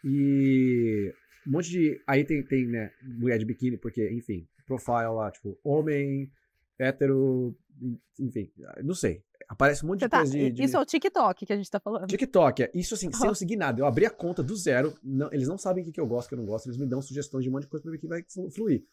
e 0.04 1.12
um 1.46 1.52
monte 1.52 1.70
de. 1.70 2.00
Aí 2.06 2.24
tem, 2.24 2.42
tem, 2.44 2.66
né, 2.66 2.92
mulher 3.02 3.38
de 3.38 3.44
biquíni, 3.44 3.76
porque, 3.76 4.08
enfim, 4.10 4.46
profile 4.66 5.12
lá, 5.14 5.30
tipo, 5.30 5.58
homem, 5.64 6.30
hétero, 6.78 7.56
enfim, 8.18 8.50
não 8.82 8.94
sei. 8.94 9.22
Aparece 9.48 9.84
um 9.84 9.88
monte 9.88 10.00
de 10.00 10.08
tá, 10.08 10.18
coisa 10.18 10.32
de, 10.32 10.50
de, 10.52 10.62
Isso 10.62 10.76
é 10.76 10.80
o 10.80 10.84
TikTok 10.84 11.44
que 11.44 11.52
a 11.52 11.56
gente 11.56 11.70
tá 11.70 11.80
falando. 11.80 12.06
TikTok, 12.06 12.62
é. 12.62 12.70
Isso 12.72 12.94
assim, 12.94 13.12
sem 13.12 13.28
eu 13.28 13.34
seguir 13.34 13.56
nada. 13.56 13.80
Eu 13.80 13.86
abri 13.86 14.06
a 14.06 14.10
conta 14.10 14.42
do 14.42 14.56
zero, 14.56 14.96
não, 15.02 15.28
eles 15.32 15.48
não 15.48 15.58
sabem 15.58 15.82
o 15.82 15.86
que, 15.86 15.92
que 15.92 16.00
eu 16.00 16.06
gosto, 16.06 16.26
o 16.26 16.28
que 16.30 16.34
eu 16.34 16.38
não 16.38 16.46
gosto, 16.46 16.68
eles 16.68 16.78
me 16.78 16.86
dão 16.86 17.02
sugestões 17.02 17.44
de 17.44 17.50
um 17.50 17.52
monte 17.52 17.64
de 17.64 17.68
coisa 17.68 17.82
pra 17.82 17.92
ver 17.92 17.98
que 17.98 18.06
vai 18.06 18.24
fluir. 18.54 18.84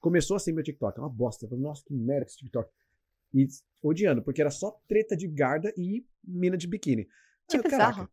Começou 0.00 0.36
assim 0.36 0.52
meu 0.52 0.64
TikTok, 0.64 0.98
é 0.98 1.02
uma 1.02 1.08
bosta. 1.08 1.44
Eu 1.44 1.48
falei, 1.48 1.62
nossa, 1.62 1.84
que 1.86 1.94
merda 1.94 2.26
esse 2.26 2.36
TikTok. 2.36 2.68
E 3.34 3.46
odiando, 3.82 4.22
porque 4.22 4.40
era 4.40 4.50
só 4.50 4.70
treta 4.88 5.16
de 5.16 5.26
garda 5.26 5.72
e 5.76 6.04
mina 6.22 6.56
de 6.56 6.66
biquíni. 6.66 7.06
Que 7.48 7.56
aí, 7.56 7.62
caraca. 7.62 8.08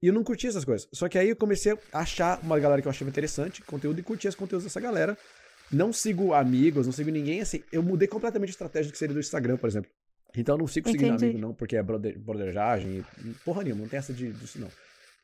E 0.00 0.06
eu 0.06 0.12
não 0.12 0.22
curtia 0.22 0.48
essas 0.48 0.64
coisas. 0.64 0.88
Só 0.92 1.08
que 1.08 1.18
aí 1.18 1.28
eu 1.28 1.36
comecei 1.36 1.72
a 1.92 2.00
achar 2.00 2.40
uma 2.42 2.58
galera 2.58 2.80
que 2.80 2.86
eu 2.86 2.90
achava 2.90 3.10
interessante, 3.10 3.62
conteúdo, 3.62 3.98
e 3.98 4.02
curtia 4.02 4.28
os 4.28 4.36
conteúdos 4.36 4.64
dessa 4.64 4.80
galera. 4.80 5.18
Não 5.72 5.92
sigo 5.92 6.32
amigos, 6.32 6.86
não 6.86 6.92
sigo 6.92 7.10
ninguém, 7.10 7.40
assim. 7.40 7.62
Eu 7.72 7.82
mudei 7.82 8.06
completamente 8.06 8.50
a 8.50 8.52
estratégia 8.52 8.92
que 8.92 8.98
seria 8.98 9.14
do 9.14 9.20
Instagram, 9.20 9.56
por 9.56 9.68
exemplo. 9.68 9.90
Então 10.36 10.54
eu 10.54 10.58
não 10.58 10.66
sigo 10.66 10.88
seguindo 10.88 11.14
amigo, 11.14 11.38
não, 11.38 11.54
porque 11.54 11.76
é 11.76 11.82
broderagem. 11.82 13.04
Porra 13.44 13.64
nenhuma, 13.64 13.82
não 13.82 13.88
tem 13.88 13.98
essa 13.98 14.12
de, 14.12 14.32
disso, 14.32 14.60
não. 14.60 14.70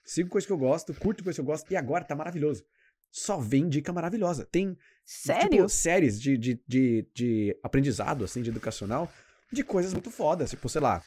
Sigo 0.04 0.28
coisa 0.28 0.46
que 0.46 0.52
eu 0.52 0.58
gosto, 0.58 0.92
curto 0.94 1.22
coisa 1.22 1.36
que 1.36 1.40
eu 1.40 1.44
gosto, 1.44 1.70
e 1.70 1.76
agora 1.76 2.04
tá 2.04 2.16
maravilhoso. 2.16 2.64
Só 3.10 3.38
vem 3.38 3.68
dica 3.68 3.92
maravilhosa. 3.92 4.44
Tem 4.44 4.76
Sério? 5.04 5.50
Tipo, 5.50 5.68
séries 5.68 6.20
de, 6.20 6.38
de, 6.38 6.60
de, 6.66 7.06
de 7.14 7.58
aprendizado, 7.62 8.24
assim, 8.24 8.40
de 8.40 8.48
educacional, 8.48 9.12
de 9.52 9.62
coisas 9.62 9.92
muito 9.92 10.10
fodas. 10.10 10.50
Tipo, 10.50 10.68
sei 10.68 10.80
lá, 10.80 11.02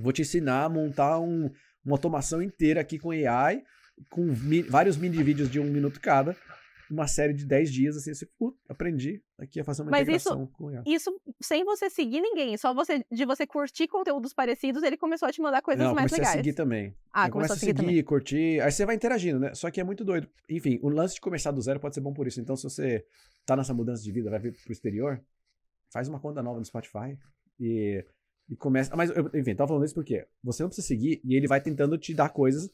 vou 0.00 0.12
te 0.12 0.22
ensinar 0.22 0.64
a 0.64 0.68
montar 0.68 1.18
um, 1.18 1.50
uma 1.84 1.94
automação 1.94 2.42
inteira 2.42 2.80
aqui 2.80 2.98
com 2.98 3.10
AI, 3.10 3.62
com 4.10 4.22
mi, 4.22 4.62
vários 4.62 4.96
mini 4.96 5.22
vídeos 5.22 5.50
de 5.50 5.58
um 5.58 5.64
minuto 5.64 6.00
cada, 6.00 6.36
uma 6.90 7.06
série 7.06 7.34
de 7.34 7.44
10 7.44 7.72
dias, 7.72 7.96
assim, 7.96 8.14
você, 8.14 8.26
uh, 8.40 8.54
aprendi 8.68 9.22
aqui 9.38 9.60
a 9.60 9.64
fazer 9.64 9.82
uma 9.82 9.90
Mas 9.90 10.02
integração 10.02 10.46
com 10.46 10.70
IA. 10.70 10.82
Isso 10.86 11.14
sem 11.40 11.64
você 11.64 11.90
seguir 11.90 12.20
ninguém, 12.20 12.56
só 12.56 12.72
você 12.72 13.04
de 13.10 13.24
você 13.24 13.46
curtir 13.46 13.86
conteúdos 13.88 14.32
parecidos, 14.32 14.82
ele 14.82 14.96
começou 14.96 15.28
a 15.28 15.32
te 15.32 15.40
mandar 15.40 15.60
coisas 15.60 15.84
Não, 15.84 15.94
mais 15.94 16.10
legais. 16.10 16.30
a 16.30 16.32
seguir 16.32 16.54
também. 16.54 16.94
Ah, 17.12 17.26
eu 17.26 17.32
começou 17.32 17.48
começo 17.48 17.52
a 17.52 17.56
seguir 17.56 17.78
seguir, 17.78 17.86
também. 17.86 18.04
curtir, 18.04 18.60
aí 18.60 18.72
você 18.72 18.86
vai 18.86 18.94
interagindo, 18.94 19.38
né? 19.38 19.54
Só 19.54 19.70
que 19.70 19.80
é 19.80 19.84
muito 19.84 20.04
doido. 20.04 20.28
Enfim, 20.48 20.78
o 20.82 20.88
lance 20.88 21.14
de 21.14 21.20
começar 21.20 21.50
do 21.50 21.60
zero 21.60 21.78
pode 21.78 21.94
ser 21.94 22.00
bom 22.00 22.12
por 22.12 22.26
isso. 22.26 22.40
Então, 22.40 22.56
se 22.56 22.64
você 22.64 23.04
tá 23.44 23.54
nessa 23.56 23.74
mudança 23.74 24.02
de 24.02 24.10
vida, 24.10 24.30
vai 24.30 24.38
vir 24.38 24.52
pro 24.62 24.72
exterior, 24.72 25.20
faz 25.92 26.08
uma 26.08 26.20
conta 26.20 26.42
nova 26.42 26.58
no 26.58 26.64
Spotify 26.64 27.18
e, 27.58 28.04
e 28.48 28.56
começa. 28.56 28.94
Mas, 28.96 29.10
eu- 29.10 29.30
enfim, 29.34 29.54
tava 29.54 29.68
falando 29.68 29.84
isso 29.84 29.94
porque 29.94 30.26
você 30.42 30.62
não 30.62 30.68
precisa 30.70 30.86
seguir 30.86 31.20
e 31.24 31.34
ele 31.36 31.46
vai 31.46 31.60
tentando 31.60 31.96
te 31.98 32.14
dar 32.14 32.30
coisas 32.30 32.70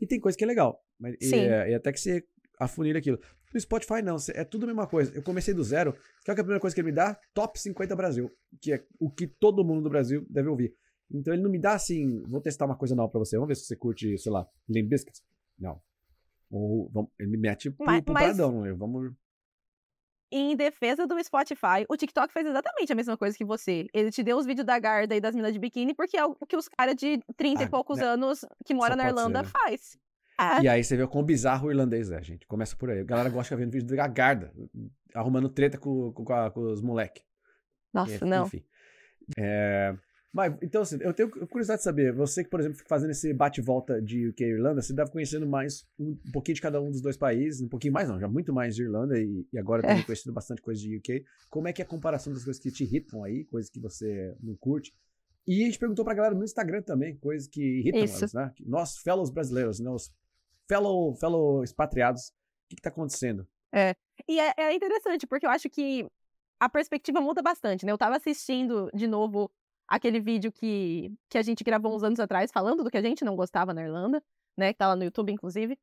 e 0.00 0.06
tem 0.06 0.20
coisa 0.20 0.36
que 0.36 0.44
é 0.44 0.46
legal. 0.46 0.82
Mas, 0.98 1.16
e, 1.20 1.34
é- 1.34 1.70
e 1.70 1.74
até 1.74 1.92
que 1.92 2.00
você 2.00 2.24
afunilha 2.58 2.98
aquilo. 2.98 3.18
No 3.54 3.58
Spotify, 3.60 4.02
não, 4.02 4.16
é 4.34 4.44
tudo 4.44 4.64
a 4.64 4.66
mesma 4.66 4.86
coisa. 4.86 5.14
Eu 5.14 5.22
comecei 5.22 5.54
do 5.54 5.64
zero. 5.64 5.92
Qual 6.24 6.34
que 6.34 6.40
é 6.40 6.42
a 6.42 6.44
primeira 6.44 6.60
coisa 6.60 6.74
que 6.74 6.80
ele 6.80 6.88
me 6.90 6.94
dá? 6.94 7.18
Top 7.32 7.58
50 7.58 7.96
Brasil, 7.96 8.30
que 8.60 8.72
é 8.74 8.84
o 9.00 9.10
que 9.10 9.26
todo 9.26 9.64
mundo 9.64 9.82
do 9.82 9.88
Brasil 9.88 10.26
deve 10.28 10.48
ouvir. 10.48 10.74
Então 11.10 11.32
ele 11.32 11.42
não 11.42 11.50
me 11.50 11.58
dá 11.58 11.72
assim, 11.72 12.22
vou 12.24 12.40
testar 12.42 12.66
uma 12.66 12.76
coisa 12.76 12.94
nova 12.94 13.10
pra 13.10 13.18
você. 13.20 13.36
Vamos 13.36 13.48
ver 13.48 13.54
se 13.54 13.64
você 13.64 13.74
curte, 13.76 14.18
sei 14.18 14.30
lá, 14.30 14.46
Limp 14.68 14.90
Bizkit. 14.90 15.18
Não. 15.58 15.80
Ou 16.50 16.90
vamos- 16.92 17.10
ele 17.18 17.30
me 17.30 17.38
mete 17.38 17.70
pro, 17.70 17.86
Mas- 17.86 18.02
pro 18.04 18.12
mas- 18.12 18.24
paradão. 18.24 18.66
eu- 18.66 18.76
Vamos. 18.76 19.12
Em 20.30 20.54
defesa 20.54 21.06
do 21.06 21.22
Spotify, 21.24 21.86
o 21.88 21.96
TikTok 21.96 22.32
fez 22.32 22.46
exatamente 22.46 22.92
a 22.92 22.94
mesma 22.96 23.16
coisa 23.16 23.36
que 23.36 23.44
você. 23.44 23.86
Ele 23.94 24.10
te 24.10 24.22
deu 24.22 24.36
os 24.36 24.44
vídeos 24.44 24.66
da 24.66 24.78
Garda 24.78 25.16
e 25.16 25.20
das 25.20 25.34
minas 25.34 25.52
de 25.54 25.58
biquíni, 25.58 25.94
porque 25.94 26.16
é 26.18 26.24
o 26.24 26.34
que 26.34 26.56
os 26.56 26.68
caras 26.68 26.94
de 26.96 27.18
30 27.36 27.62
Ah, 27.62 27.64
e 27.64 27.68
poucos 27.68 27.98
né? 27.98 28.04
anos 28.04 28.44
que 28.64 28.74
moram 28.74 28.94
na 28.96 29.04
pode 29.04 29.14
ser, 29.16 29.20
Irlanda 29.22 29.42
né? 29.42 29.48
faz. 29.48 29.98
É. 30.40 30.62
E 30.62 30.68
aí 30.68 30.84
você 30.84 30.96
vê 30.96 31.02
o 31.02 31.08
quão 31.08 31.24
bizarro 31.24 31.68
o 31.68 31.70
irlandês 31.70 32.10
é, 32.12 32.22
gente. 32.22 32.46
Começa 32.46 32.76
por 32.76 32.90
aí. 32.90 33.00
A 33.00 33.04
galera 33.04 33.28
gosta 33.30 33.42
de 33.42 33.48
ficar 33.48 33.56
vendo 33.56 33.72
vídeo 33.72 33.96
da 33.96 34.06
Garda, 34.06 34.52
arrumando 35.14 35.48
treta 35.48 35.78
com, 35.78 36.12
com, 36.12 36.24
com 36.24 36.32
a- 36.32 36.50
com 36.50 36.60
os 36.60 36.80
moleque. 36.80 37.22
Nossa, 37.92 38.22
É, 38.22 38.24
não. 38.24 38.46
Enfim. 38.46 38.62
É, 39.36 39.94
Mas, 40.38 40.54
então, 40.62 40.82
assim, 40.82 40.98
eu 41.00 41.12
tenho 41.12 41.28
curiosidade 41.48 41.80
de 41.80 41.82
saber, 41.82 42.12
você 42.12 42.44
que, 42.44 42.48
por 42.48 42.60
exemplo, 42.60 42.78
fica 42.78 42.88
fazendo 42.88 43.10
esse 43.10 43.34
bate-volta 43.34 44.00
de 44.00 44.28
UK 44.28 44.44
e 44.44 44.50
Irlanda, 44.50 44.80
você 44.80 44.92
deve 44.92 45.10
conhecendo 45.10 45.44
mais 45.48 45.84
um, 45.98 46.10
um 46.10 46.30
pouquinho 46.32 46.54
de 46.54 46.60
cada 46.60 46.80
um 46.80 46.92
dos 46.92 47.00
dois 47.00 47.16
países, 47.16 47.60
um 47.60 47.68
pouquinho 47.68 47.92
mais 47.92 48.08
não, 48.08 48.20
já 48.20 48.28
muito 48.28 48.52
mais 48.52 48.76
de 48.76 48.84
Irlanda 48.84 49.18
e, 49.18 49.44
e 49.52 49.58
agora 49.58 49.84
É. 49.84 49.96
tem 49.96 50.04
conhecido 50.04 50.32
bastante 50.32 50.62
coisa 50.62 50.80
de 50.80 50.96
UK. 50.96 51.24
Como 51.50 51.66
é 51.66 51.72
que 51.72 51.82
é 51.82 51.84
a 51.84 51.88
comparação 51.88 52.32
das 52.32 52.44
coisas 52.44 52.62
que 52.62 52.70
te 52.70 52.84
irritam 52.84 53.24
aí, 53.24 53.46
coisas 53.46 53.68
que 53.68 53.80
você 53.80 54.32
não 54.40 54.54
curte? 54.54 54.94
E 55.44 55.60
a 55.62 55.66
gente 55.66 55.76
perguntou 55.80 56.04
pra 56.04 56.14
galera 56.14 56.36
no 56.36 56.44
Instagram 56.44 56.82
também, 56.82 57.16
coisas 57.16 57.48
que 57.48 57.60
irritam 57.60 58.04
Isso. 58.04 58.18
elas, 58.18 58.32
né? 58.32 58.52
Nós, 58.64 58.96
fellows 58.98 59.30
brasileiros, 59.30 59.80
né? 59.80 59.90
Os 59.90 60.14
fellow, 60.68 61.16
fellow 61.16 61.64
expatriados, 61.64 62.28
o 62.28 62.68
que 62.68 62.76
que 62.76 62.82
tá 62.82 62.90
acontecendo? 62.90 63.44
E 64.28 64.38
é, 64.38 64.54
é 64.56 64.72
interessante, 64.72 65.26
porque 65.26 65.46
eu 65.46 65.50
acho 65.50 65.68
que 65.68 66.06
a 66.60 66.68
perspectiva 66.68 67.20
muda 67.20 67.42
bastante, 67.42 67.84
né? 67.84 67.90
Eu 67.90 67.98
tava 67.98 68.14
assistindo 68.14 68.88
de 68.94 69.08
novo 69.08 69.50
aquele 69.88 70.20
vídeo 70.20 70.52
que, 70.52 71.10
que 71.28 71.38
a 71.38 71.42
gente 71.42 71.64
gravou 71.64 71.96
uns 71.96 72.02
anos 72.02 72.20
atrás, 72.20 72.52
falando 72.52 72.84
do 72.84 72.90
que 72.90 72.98
a 72.98 73.02
gente 73.02 73.24
não 73.24 73.34
gostava 73.34 73.72
na 73.72 73.82
Irlanda, 73.82 74.22
né? 74.56 74.72
Que 74.72 74.78
tá 74.78 74.88
lá 74.88 74.94
no 74.94 75.04
YouTube, 75.04 75.32
inclusive. 75.32 75.78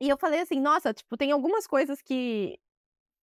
E 0.00 0.08
eu 0.08 0.16
falei 0.16 0.40
assim, 0.40 0.58
nossa, 0.58 0.94
tipo, 0.94 1.16
tem 1.16 1.30
algumas 1.30 1.66
coisas 1.66 2.00
que, 2.00 2.58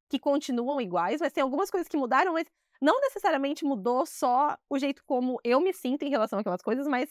que 0.08 0.20
continuam 0.20 0.80
iguais, 0.80 1.20
mas 1.20 1.34
tem 1.34 1.42
algumas 1.42 1.72
coisas 1.72 1.88
que 1.88 1.98
mudaram, 1.98 2.34
mas 2.34 2.48
não 2.80 3.02
necessariamente 3.02 3.66
mudou 3.66 4.06
só 4.06 4.56
o 4.70 4.78
jeito 4.78 5.04
como 5.06 5.40
eu 5.44 5.60
me 5.60 5.74
sinto 5.74 6.04
em 6.04 6.10
relação 6.10 6.38
àquelas 6.38 6.62
coisas, 6.62 6.88
mas 6.88 7.10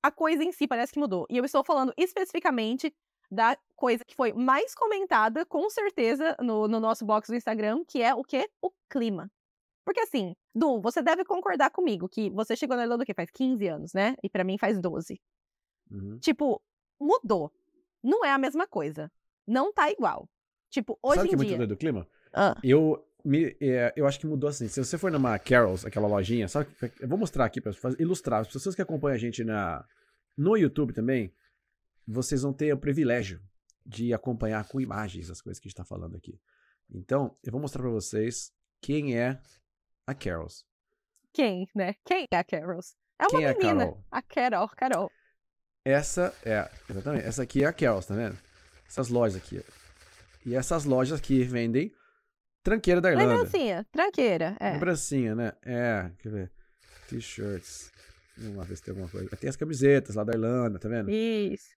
a 0.00 0.12
coisa 0.12 0.44
em 0.44 0.52
si 0.52 0.68
parece 0.68 0.92
que 0.92 1.00
mudou. 1.00 1.26
E 1.28 1.36
eu 1.36 1.44
estou 1.44 1.64
falando 1.64 1.92
especificamente 1.96 2.94
da 3.28 3.56
coisa 3.74 4.04
que 4.04 4.14
foi 4.14 4.32
mais 4.32 4.74
comentada, 4.74 5.44
com 5.44 5.68
certeza, 5.68 6.36
no, 6.40 6.68
no 6.68 6.78
nosso 6.78 7.04
box 7.04 7.28
do 7.28 7.36
Instagram, 7.36 7.84
que 7.84 8.00
é 8.00 8.14
o 8.14 8.22
quê? 8.22 8.48
O 8.62 8.70
clima. 8.88 9.30
Porque 9.84 10.00
assim, 10.00 10.34
Du, 10.54 10.80
você 10.80 11.02
deve 11.02 11.24
concordar 11.24 11.70
comigo 11.70 12.08
que 12.08 12.30
você 12.30 12.54
chegou 12.56 12.76
na 12.76 12.82
Irlanda 12.84 13.02
o 13.02 13.06
quê? 13.06 13.14
Faz 13.14 13.30
15 13.30 13.66
anos, 13.68 13.92
né? 13.92 14.14
E 14.22 14.28
pra 14.28 14.44
mim 14.44 14.58
faz 14.58 14.80
12. 14.80 15.20
Uhum. 15.90 16.18
Tipo, 16.18 16.62
mudou. 17.00 17.52
Não 18.02 18.24
é 18.24 18.30
a 18.32 18.38
mesma 18.38 18.66
coisa. 18.66 19.10
Não 19.46 19.72
tá 19.72 19.90
igual. 19.90 20.28
Tipo, 20.70 20.98
hoje 21.02 21.16
Sabe 21.16 21.26
o 21.26 21.30
que 21.30 21.34
em 21.34 21.34
é 21.34 21.36
muito 21.38 21.48
dia. 21.48 21.56
doido 21.58 21.68
do 21.70 21.76
clima? 21.76 22.06
Ah, 22.32 22.56
Eu, 22.62 23.04
me, 23.24 23.56
é, 23.60 23.92
eu 23.96 24.06
acho 24.06 24.20
que 24.20 24.26
mudou 24.26 24.48
assim. 24.48 24.68
Se 24.68 24.82
você 24.82 24.96
for 24.96 25.10
numa 25.10 25.38
Carols, 25.38 25.84
aquela 25.84 26.06
lojinha, 26.06 26.46
sabe? 26.46 26.68
Eu 27.00 27.08
vou 27.08 27.18
mostrar 27.18 27.44
aqui 27.44 27.60
para 27.60 27.72
ilustrar. 27.98 28.40
As 28.40 28.48
pessoas 28.52 28.74
que 28.74 28.82
acompanham 28.82 29.16
a 29.16 29.18
gente 29.18 29.42
na, 29.42 29.84
no 30.36 30.56
YouTube 30.56 30.92
também, 30.92 31.34
vocês 32.06 32.42
vão 32.42 32.52
ter 32.52 32.72
o 32.72 32.78
privilégio 32.78 33.40
de 33.84 34.14
acompanhar 34.14 34.66
com 34.68 34.80
imagens 34.80 35.30
as 35.30 35.40
coisas 35.40 35.58
que 35.58 35.66
a 35.66 35.70
gente 35.70 35.76
tá 35.76 35.84
falando 35.84 36.16
aqui. 36.16 36.38
Então, 36.88 37.36
eu 37.42 37.50
vou 37.50 37.60
mostrar 37.60 37.82
para 37.82 37.90
vocês 37.90 38.52
quem 38.80 39.16
é 39.18 39.40
a 40.06 40.14
Carols. 40.14 40.64
quem, 41.32 41.68
né? 41.74 41.94
Quem 42.04 42.26
é 42.30 42.36
a 42.36 42.44
Carols? 42.44 42.94
É 43.18 43.24
uma 43.24 43.30
Quem 43.30 43.44
é 43.44 43.50
a 43.50 43.54
menina. 43.54 43.84
Carol? 43.84 44.04
A 44.10 44.22
Carol, 44.22 44.68
Carol. 44.68 45.12
Essa 45.84 46.34
é, 46.44 46.68
exatamente, 46.88 47.26
essa 47.26 47.42
aqui 47.42 47.64
é 47.64 47.66
a 47.66 47.72
Carols, 47.72 48.06
tá 48.06 48.14
vendo? 48.14 48.38
Essas 48.86 49.08
lojas 49.08 49.36
aqui. 49.36 49.62
E 50.44 50.54
essas 50.54 50.84
lojas 50.84 51.18
aqui 51.18 51.42
vendem 51.44 51.92
tranqueira 52.62 53.00
da 53.00 53.10
Irlanda. 53.10 53.34
Lembrancinha, 53.34 53.86
tranqueira. 53.90 54.56
É. 54.58 54.72
Lembrancinha, 54.72 55.34
né? 55.34 55.52
É, 55.62 56.10
quer 56.18 56.30
ver? 56.30 56.52
T-shirts. 57.08 57.90
Vamos 58.36 58.56
lá 58.56 58.64
ver 58.64 58.76
se 58.76 58.82
tem 58.82 58.92
alguma 58.92 59.08
coisa. 59.08 59.36
Tem 59.36 59.50
as 59.50 59.56
camisetas 59.56 60.14
lá 60.14 60.24
da 60.24 60.32
Irlanda, 60.32 60.78
tá 60.78 60.88
vendo? 60.88 61.10
Isso. 61.10 61.68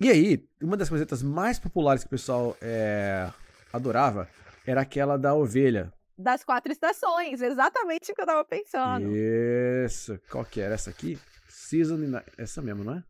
E 0.00 0.10
aí, 0.10 0.46
uma 0.62 0.76
das 0.76 0.88
camisetas 0.88 1.22
mais 1.22 1.58
populares 1.58 2.02
que 2.02 2.06
o 2.06 2.10
pessoal 2.10 2.56
é, 2.60 3.30
adorava 3.72 4.28
era 4.66 4.80
aquela 4.80 5.16
da 5.16 5.34
ovelha. 5.34 5.92
Das 6.18 6.42
quatro 6.42 6.72
estações, 6.72 7.42
exatamente 7.42 8.10
o 8.10 8.14
que 8.14 8.22
eu 8.22 8.26
tava 8.26 8.44
pensando. 8.44 9.14
Isso. 9.14 10.18
Qual 10.30 10.44
que 10.44 10.60
era? 10.60 10.74
Essa 10.74 10.90
aqui? 10.90 11.18
Season. 11.48 11.98
Essa 12.38 12.62
mesmo, 12.62 12.82
não 12.84 12.94
é? 12.94 13.04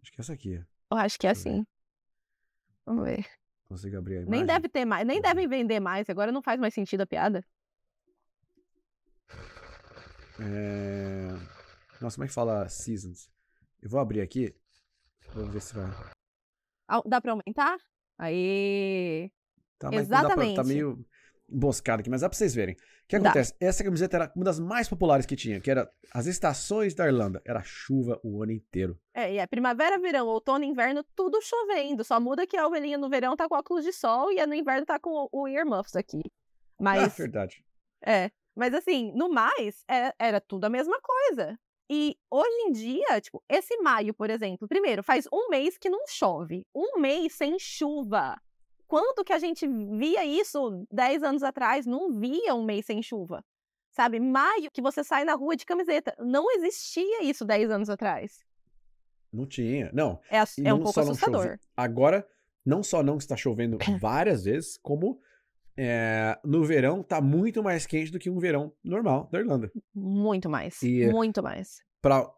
Acho 0.00 0.12
que 0.12 0.20
é 0.20 0.22
essa 0.22 0.32
aqui. 0.32 0.64
Eu 0.90 0.96
acho 0.96 1.18
que 1.18 1.26
é 1.26 1.32
Deixa 1.32 1.48
eu 1.48 1.52
ver. 1.54 1.58
assim. 1.60 1.66
Vamos 2.86 3.04
ver. 3.04 3.26
Consigo 3.68 3.96
abrir 3.98 4.18
a 4.18 4.20
imagem? 4.22 4.30
Nem 4.30 4.46
deve 4.46 4.68
ter 4.68 4.84
mais, 4.84 5.06
nem 5.06 5.20
devem 5.20 5.48
vender 5.48 5.80
mais, 5.80 6.08
agora 6.10 6.30
não 6.30 6.42
faz 6.42 6.60
mais 6.60 6.74
sentido 6.74 7.00
a 7.00 7.06
piada. 7.06 7.44
É... 10.40 11.28
Nossa, 12.00 12.16
como 12.16 12.24
é 12.24 12.28
que 12.28 12.34
fala 12.34 12.68
seasons? 12.68 13.30
Eu 13.80 13.88
vou 13.88 14.00
abrir 14.00 14.20
aqui. 14.20 14.54
Vamos 15.34 15.52
ver 15.52 15.60
se 15.62 15.74
vai. 15.74 15.90
Dá 17.06 17.20
pra 17.20 17.32
aumentar? 17.32 17.76
Aí. 18.18 19.32
Tá, 19.78 19.90
mas 19.90 20.06
dá 20.08 20.20
pra- 20.20 20.28
tá 20.36 20.42
Exatamente. 20.42 20.68
meio 20.68 21.04
emboscado 21.48 22.00
aqui, 22.00 22.10
mas 22.10 22.20
dá 22.22 22.28
pra 22.28 22.36
vocês 22.36 22.54
verem. 22.54 22.74
O 22.74 22.78
que 23.08 23.18
Dá. 23.18 23.28
acontece? 23.30 23.54
Essa 23.60 23.84
camiseta 23.84 24.16
era 24.16 24.32
uma 24.34 24.44
das 24.44 24.58
mais 24.58 24.88
populares 24.88 25.26
que 25.26 25.36
tinha, 25.36 25.60
que 25.60 25.70
era 25.70 25.90
as 26.12 26.26
estações 26.26 26.94
da 26.94 27.06
Irlanda. 27.06 27.42
Era 27.44 27.62
chuva 27.62 28.18
o 28.22 28.42
ano 28.42 28.52
inteiro. 28.52 28.98
É, 29.14 29.34
e 29.34 29.38
é 29.38 29.46
primavera, 29.46 29.98
verão, 29.98 30.26
outono, 30.28 30.64
inverno, 30.64 31.04
tudo 31.14 31.40
chovendo. 31.42 32.04
Só 32.04 32.18
muda 32.20 32.46
que 32.46 32.56
a 32.56 32.66
ovelhinha 32.66 32.96
no 32.96 33.10
verão 33.10 33.36
tá 33.36 33.48
com 33.48 33.54
óculos 33.56 33.84
de 33.84 33.92
sol 33.92 34.32
e 34.32 34.44
no 34.46 34.54
inverno 34.54 34.86
tá 34.86 34.98
com 34.98 35.28
o, 35.30 35.48
earmuffs 35.48 35.94
aqui. 35.96 36.22
Ah, 36.24 36.30
Mas, 36.80 37.16
verdade. 37.16 37.64
é. 38.04 38.30
Mas 38.54 38.74
assim, 38.74 39.12
no 39.14 39.30
mais, 39.30 39.82
é- 39.88 40.12
era 40.18 40.40
tudo 40.40 40.64
a 40.64 40.70
mesma 40.70 41.00
coisa. 41.00 41.58
E 41.90 42.16
hoje 42.30 42.56
em 42.68 42.72
dia, 42.72 43.20
tipo, 43.20 43.42
esse 43.48 43.76
maio, 43.78 44.14
por 44.14 44.30
exemplo, 44.30 44.66
primeiro, 44.68 45.02
faz 45.02 45.26
um 45.32 45.48
mês 45.50 45.76
que 45.76 45.90
não 45.90 46.04
chove. 46.08 46.64
Um 46.74 46.98
mês 47.00 47.34
sem 47.34 47.58
chuva. 47.58 48.40
Quanto 48.92 49.24
que 49.24 49.32
a 49.32 49.38
gente 49.38 49.66
via 49.66 50.22
isso 50.22 50.86
10 50.92 51.22
anos 51.22 51.42
atrás? 51.42 51.86
Não 51.86 52.12
via 52.12 52.54
um 52.54 52.62
mês 52.62 52.84
sem 52.84 53.02
chuva. 53.02 53.42
Sabe? 53.90 54.20
Maio 54.20 54.70
que 54.70 54.82
você 54.82 55.02
sai 55.02 55.24
na 55.24 55.32
rua 55.34 55.56
de 55.56 55.64
camiseta. 55.64 56.14
Não 56.18 56.50
existia 56.50 57.24
isso 57.24 57.42
10 57.42 57.70
anos 57.70 57.88
atrás. 57.88 58.40
Não 59.32 59.46
tinha. 59.46 59.90
Não. 59.94 60.20
É, 60.30 60.36
é 60.62 60.74
um 60.74 60.82
pouco 60.82 61.00
assustador. 61.00 61.58
Agora, 61.74 62.28
não 62.66 62.82
só 62.82 63.02
não 63.02 63.16
está 63.16 63.34
chovendo 63.34 63.78
várias 63.98 64.44
vezes, 64.44 64.76
como 64.76 65.18
é, 65.74 66.38
no 66.44 66.62
verão 66.62 67.02
tá 67.02 67.18
muito 67.18 67.62
mais 67.62 67.86
quente 67.86 68.12
do 68.12 68.18
que 68.18 68.28
um 68.28 68.38
verão 68.38 68.74
normal 68.84 69.26
da 69.32 69.38
Irlanda. 69.40 69.72
Muito 69.94 70.50
mais. 70.50 70.82
E- 70.82 71.06
Muito 71.10 71.42
mais. 71.42 71.80
Pra, 72.02 72.30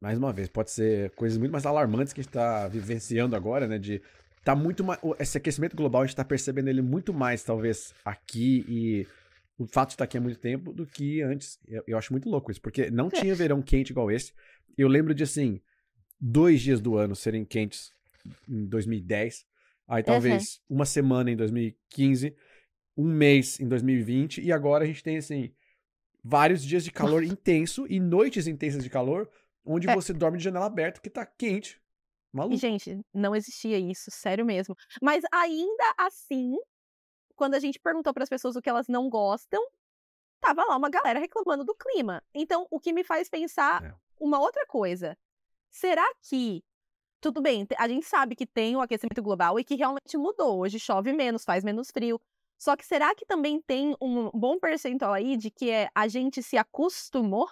mais 0.00 0.18
uma 0.18 0.32
vez, 0.32 0.48
pode 0.48 0.72
ser 0.72 1.14
coisas 1.14 1.38
muito 1.38 1.52
mais 1.52 1.64
alarmantes 1.64 2.12
que 2.12 2.22
a 2.22 2.24
gente 2.24 2.32
tá 2.32 2.66
vivenciando 2.66 3.36
agora, 3.36 3.68
né? 3.68 3.78
De 3.78 4.02
tá 4.46 4.54
muito 4.54 4.84
mais. 4.84 5.00
Esse 5.18 5.36
aquecimento 5.36 5.74
global, 5.76 6.02
a 6.02 6.06
gente 6.06 6.14
tá 6.14 6.24
percebendo 6.24 6.68
ele 6.68 6.80
muito 6.80 7.12
mais, 7.12 7.42
talvez, 7.42 7.92
aqui 8.04 8.64
e 8.68 9.06
o 9.58 9.66
fato 9.66 9.88
de 9.88 9.94
estar 9.94 10.04
aqui 10.04 10.16
há 10.16 10.20
muito 10.20 10.38
tempo 10.38 10.72
do 10.72 10.86
que 10.86 11.20
antes. 11.20 11.58
Eu, 11.66 11.82
eu 11.88 11.98
acho 11.98 12.12
muito 12.12 12.28
louco 12.30 12.52
isso, 12.52 12.60
porque 12.62 12.88
não 12.90 13.08
É. 13.08 13.10
tinha 13.10 13.34
verão 13.34 13.60
quente 13.60 13.90
igual 13.90 14.08
esse. 14.08 14.32
Eu 14.78 14.86
lembro 14.86 15.12
de, 15.12 15.24
assim, 15.24 15.60
dois 16.20 16.60
dias 16.62 16.80
do 16.80 16.96
ano 16.96 17.16
serem 17.16 17.44
quentes 17.44 17.90
em 18.48 18.64
2010. 18.66 19.44
Aí 19.88 20.02
talvez 20.02 20.60
uma 20.70 20.84
semana 20.86 21.28
em 21.30 21.36
2015, 21.36 22.32
um 22.96 23.04
mês 23.12 23.58
em 23.58 23.66
2020, 23.66 24.40
e 24.42 24.52
agora 24.52 24.84
a 24.84 24.86
gente 24.86 25.02
tem, 25.02 25.16
assim, 25.16 25.52
vários 26.22 26.62
dias 26.64 26.84
de 26.84 26.92
calor 26.92 27.22
intenso 27.24 27.84
e 27.88 27.98
noites 27.98 28.46
intensas 28.46 28.82
de 28.84 28.90
calor, 28.90 29.28
onde 29.64 29.88
É. 29.88 29.94
você 29.94 30.12
dorme 30.12 30.38
de 30.38 30.44
janela 30.44 30.66
aberta 30.66 31.00
que 31.00 31.10
tá 31.10 31.26
quente. 31.26 31.80
E, 32.36 32.38
Maluco. 32.38 32.56
gente, 32.56 33.00
não 33.14 33.34
existia 33.34 33.78
isso, 33.78 34.10
sério 34.10 34.44
mesmo. 34.44 34.76
Mas 35.00 35.24
ainda 35.32 35.94
assim, 35.96 36.56
quando 37.34 37.54
a 37.54 37.58
gente 37.60 37.78
perguntou 37.78 38.12
para 38.12 38.22
as 38.22 38.28
pessoas 38.28 38.56
o 38.56 38.62
que 38.62 38.68
elas 38.68 38.88
não 38.88 39.08
gostam, 39.08 39.64
tava 40.40 40.62
lá 40.64 40.76
uma 40.76 40.90
galera 40.90 41.18
reclamando 41.18 41.64
do 41.64 41.74
clima. 41.74 42.22
Então, 42.34 42.66
o 42.70 42.78
que 42.78 42.92
me 42.92 43.02
faz 43.02 43.28
pensar 43.28 43.84
É. 43.84 43.94
uma 44.20 44.38
outra 44.38 44.66
coisa. 44.66 45.16
Será 45.70 46.06
que 46.22 46.62
tudo 47.20 47.40
bem, 47.40 47.66
a 47.78 47.88
gente 47.88 48.06
sabe 48.06 48.36
que 48.36 48.46
tem 48.46 48.76
o 48.76 48.80
aquecimento 48.80 49.22
global 49.22 49.58
e 49.58 49.64
que 49.64 49.74
realmente 49.74 50.16
mudou. 50.16 50.60
Hoje 50.60 50.78
chove 50.78 51.12
menos, 51.12 51.44
faz 51.44 51.64
menos 51.64 51.90
frio. 51.90 52.20
Só 52.58 52.76
que 52.76 52.86
será 52.86 53.14
que 53.14 53.26
também 53.26 53.60
tem 53.60 53.96
um 54.00 54.30
bom 54.30 54.58
percentual 54.58 55.12
aí 55.12 55.36
de 55.36 55.50
que 55.50 55.70
é 55.70 55.90
a 55.94 56.06
gente 56.06 56.42
se 56.42 56.56
acostumou? 56.56 57.48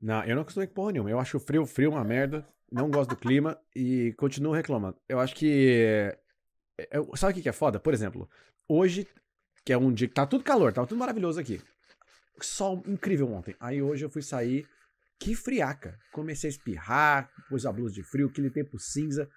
Não, 0.00 0.22
eu 0.24 0.34
não 0.34 0.42
acostumei 0.42 0.66
com 0.68 0.74
porra 0.74 0.92
nenhuma. 0.92 1.10
Eu 1.10 1.18
acho 1.18 1.40
frio, 1.40 1.66
frio 1.66 1.90
uma 1.90 2.04
merda. 2.04 2.46
Não 2.72 2.90
gosto 2.90 3.10
do 3.10 3.16
clima 3.16 3.58
e 3.76 4.14
continuo 4.16 4.52
reclamando. 4.52 4.96
Eu 5.08 5.20
acho 5.20 5.34
que. 5.34 6.16
é- 6.78 6.98
é- 6.98 7.16
sabe 7.16 7.38
o 7.38 7.42
que 7.42 7.48
é 7.48 7.52
foda? 7.52 7.78
Por 7.78 7.92
exemplo, 7.92 8.28
hoje, 8.68 9.06
que 9.64 9.72
é 9.72 9.78
um 9.78 9.92
dia 9.92 10.08
que 10.08 10.14
tá 10.14 10.26
tudo 10.26 10.42
calor, 10.42 10.72
tava 10.72 10.86
tudo 10.86 10.98
maravilhoso 10.98 11.38
aqui. 11.38 11.60
Sol 12.40 12.82
incrível 12.86 13.30
ontem. 13.32 13.54
Aí 13.60 13.80
hoje 13.82 14.04
eu 14.04 14.10
fui 14.10 14.22
sair, 14.22 14.66
que 15.20 15.34
friaca. 15.34 15.96
Comecei 16.12 16.48
a 16.48 16.52
espirrar, 16.52 17.30
pus 17.48 17.66
a 17.66 17.72
blusa 17.72 17.94
de 17.94 18.02
frio, 18.02 18.28
aquele 18.28 18.50
tempo 18.50 18.78
cinza. 18.78 19.28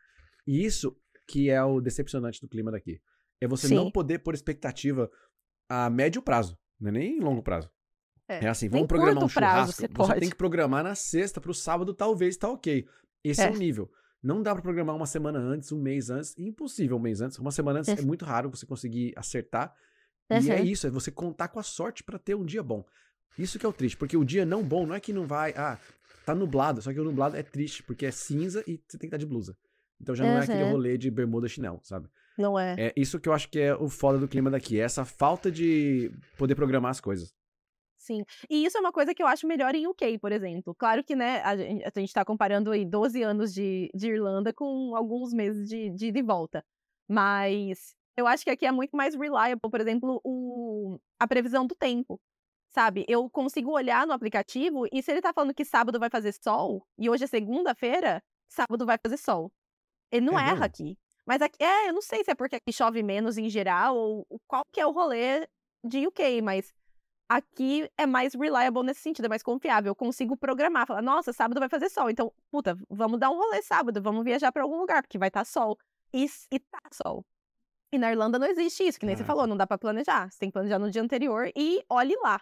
E 0.48 0.64
isso 0.66 0.96
que 1.28 1.50
é 1.50 1.64
o 1.64 1.82
decepcionante 1.82 2.40
do 2.42 2.48
clima 2.48 2.72
daqui. 2.72 3.00
É 3.42 3.48
você 3.48 3.68
não 3.74 3.86
Sim. 3.86 3.92
poder 3.92 4.20
pôr 4.20 4.34
expectativa 4.34 5.12
a 5.70 5.90
médio 5.90 6.22
prazo, 6.22 6.58
não 6.80 6.90
é 6.90 6.92
nem 6.94 7.20
longo 7.20 7.44
prazo. 7.44 7.70
É, 8.28 8.46
É 8.46 8.48
assim, 8.48 8.70
vamos 8.70 8.88
programar 8.88 9.18
um 9.18 9.28
curto 9.28 9.34
prazo 9.36 9.72
churrasco. 9.74 9.82
você 9.82 9.88
Você, 9.88 9.94
pode. 9.94 10.20
tem 10.20 10.30
que 10.30 10.36
programar 10.36 10.84
na 10.84 10.96
sexta 10.96 11.40
pro 11.42 11.54
sábado, 11.54 11.94
talvez 11.94 12.38
tá 12.38 12.50
ok. 12.50 12.88
Esse 13.30 13.42
é. 13.42 13.46
É. 13.48 13.52
o 13.52 13.58
nível. 13.58 13.90
Não 14.22 14.42
dá 14.42 14.54
pra 14.54 14.62
programar 14.62 14.96
uma 14.96 15.06
semana 15.06 15.38
antes, 15.40 15.72
um 15.72 15.80
mês 15.82 16.10
antes. 16.10 16.34
Impossível 16.38 16.98
um 16.98 17.00
mês 17.00 17.22
antes. 17.22 17.38
Uma 17.38 17.52
semana 17.52 17.80
antes 17.80 17.90
é 17.90 18.00
Uhum. 18.02 18.08
muito 18.08 18.26
raro 18.26 18.50
você 18.50 18.66
conseguir 18.66 19.14
acertar. 19.16 19.74
E 20.30 20.50
é 20.52 20.62
isso, 20.62 20.88
é 20.88 20.90
você 20.90 21.12
contar 21.12 21.50
com 21.50 21.60
a 21.60 21.64
sorte 21.64 22.04
pra 22.04 22.18
ter 22.18 22.34
um 22.36 22.44
dia 22.44 22.64
bom. 22.64 22.84
Isso 23.38 23.60
que 23.60 23.66
é 23.66 23.70
o 23.70 23.74
triste, 23.74 23.98
porque 23.98 24.18
o 24.18 24.24
dia 24.24 24.46
não 24.46 24.64
bom 24.64 24.86
não 24.88 24.96
é 24.96 25.00
que 25.00 25.14
não 25.14 25.28
vai. 25.28 25.54
Ah, 25.56 25.78
tá 26.26 26.34
nublado, 26.34 26.82
só 26.82 26.92
que 26.92 27.00
o 27.00 27.04
nublado 27.04 27.36
é 27.36 27.44
triste, 27.44 27.84
porque 27.84 28.06
é 28.06 28.12
cinza 28.12 28.64
e 28.66 28.82
você 28.88 28.98
tem 28.98 29.02
que 29.02 29.16
estar 29.16 29.18
de 29.18 29.26
blusa. 29.26 29.56
Então 30.02 30.16
já 30.16 30.24
não 30.24 30.32
é 30.32 30.40
aquele 30.44 30.64
rolê 30.72 30.98
de 30.98 31.12
bermuda 31.12 31.48
chinelo, 31.48 31.80
sabe? 31.84 32.10
Não 32.38 32.58
é? 32.60 32.76
É 32.80 32.94
isso 32.98 33.20
que 33.20 33.30
eu 33.30 33.34
acho 33.34 33.48
que 33.50 33.60
é 33.60 33.76
o 33.76 33.88
foda 33.88 34.18
do 34.18 34.28
clima 34.28 34.50
daqui, 34.50 34.80
é 34.80 34.84
essa 34.84 35.06
falta 35.06 35.52
de 35.52 36.12
poder 36.38 36.56
programar 36.56 36.92
as 36.92 37.00
coisas. 37.00 37.34
Sim. 38.06 38.24
E 38.48 38.64
isso 38.64 38.78
é 38.78 38.80
uma 38.80 38.92
coisa 38.92 39.16
que 39.16 39.24
eu 39.24 39.26
acho 39.26 39.48
melhor 39.48 39.74
em 39.74 39.88
UK, 39.88 40.20
por 40.20 40.32
exemplo. 40.32 40.76
Claro 40.76 41.04
que, 41.04 41.16
né, 41.16 41.42
a 41.42 41.58
gente, 41.58 41.84
a 41.84 42.00
gente 42.00 42.14
tá 42.14 42.24
comparando 42.24 42.70
aí 42.70 42.86
12 42.86 43.24
anos 43.24 43.52
de, 43.52 43.90
de 43.96 44.12
Irlanda 44.12 44.54
com 44.54 44.96
alguns 44.96 45.34
meses 45.34 45.68
de, 45.68 45.90
de, 45.90 46.12
de 46.12 46.22
volta. 46.22 46.64
Mas 47.08 47.96
eu 48.16 48.28
acho 48.28 48.44
que 48.44 48.52
aqui 48.52 48.64
é 48.64 48.72
muito 48.72 48.96
mais 48.96 49.16
reliable, 49.16 49.72
por 49.72 49.82
exemplo, 49.82 50.22
o, 50.24 51.00
a 51.20 51.28
previsão 51.28 51.66
do 51.66 51.74
tempo. 51.74 52.22
Sabe? 52.70 53.06
Eu 53.08 53.28
consigo 53.28 53.72
olhar 53.72 54.06
no 54.06 54.14
aplicativo 54.14 54.86
e 54.92 55.02
se 55.02 55.10
ele 55.12 55.22
tá 55.22 55.34
falando 55.34 55.54
que 55.54 55.66
sábado 55.66 56.00
vai 56.00 56.10
fazer 56.10 56.34
sol, 56.34 56.86
e 57.00 57.10
hoje 57.10 57.24
é 57.24 57.28
segunda-feira, 57.28 58.22
sábado 58.48 58.86
vai 58.86 59.00
fazer 59.02 59.18
sol. 59.18 59.52
Ele 60.12 60.26
não 60.26 60.38
É 60.38 60.50
erra 60.50 60.66
aqui. 60.66 60.96
Mas 61.26 61.42
aqui, 61.42 61.64
é, 61.64 61.90
eu 61.90 61.94
não 61.94 62.04
sei 62.04 62.24
se 62.24 62.30
é 62.30 62.36
porque 62.36 62.58
aqui 62.58 62.72
chove 62.72 63.02
menos 63.02 63.36
em 63.38 63.50
geral, 63.50 63.98
ou 63.98 64.28
ou 64.30 64.40
qual 64.46 64.64
que 64.72 64.80
é 64.80 64.86
o 64.86 64.92
rolê 64.92 65.48
de 65.84 66.06
UK, 66.06 66.42
mas 66.44 66.72
aqui 67.28 67.90
é 67.98 68.06
mais 68.06 68.34
reliable 68.34 68.84
nesse 68.84 69.02
sentido, 69.02 69.26
é 69.26 69.30
mais 69.30 69.44
confiável. 69.44 69.92
Eu 69.92 69.96
consigo 69.96 70.38
programar, 70.38 70.88
falar, 70.88 71.02
nossa, 71.02 71.34
sábado 71.34 71.60
vai 71.60 71.70
fazer 71.70 71.90
sol, 71.90 72.10
então, 72.10 72.32
puta, 72.52 72.78
vamos 72.90 73.20
dar 73.20 73.30
um 73.30 73.38
rolê 73.38 73.62
sábado, 73.62 74.02
vamos 74.02 74.24
viajar 74.24 74.52
pra 74.52 74.64
algum 74.64 74.78
lugar, 74.78 75.02
porque 75.02 75.18
vai 75.18 75.28
estar 75.28 75.46
sol. 75.46 75.78
E, 76.14 76.26
e 76.52 76.60
tá 76.60 76.80
sol. 76.94 77.26
E 77.92 77.98
na 77.98 78.12
Irlanda 78.12 78.40
não 78.40 78.48
existe 78.48 78.84
isso, 78.84 79.00
que 79.00 79.06
nem 79.06 79.16
você 79.16 79.24
Caraca. 79.24 79.34
falou, 79.34 79.48
não 79.48 79.58
dá 79.58 79.68
pra 79.68 79.78
planejar. 79.78 80.30
Você 80.30 80.40
tem 80.40 80.50
que 80.50 80.54
planejar 80.54 80.80
no 80.80 80.90
dia 80.90 81.02
anterior 81.02 81.50
e 81.56 81.84
olhe 81.90 82.16
lá. 82.22 82.42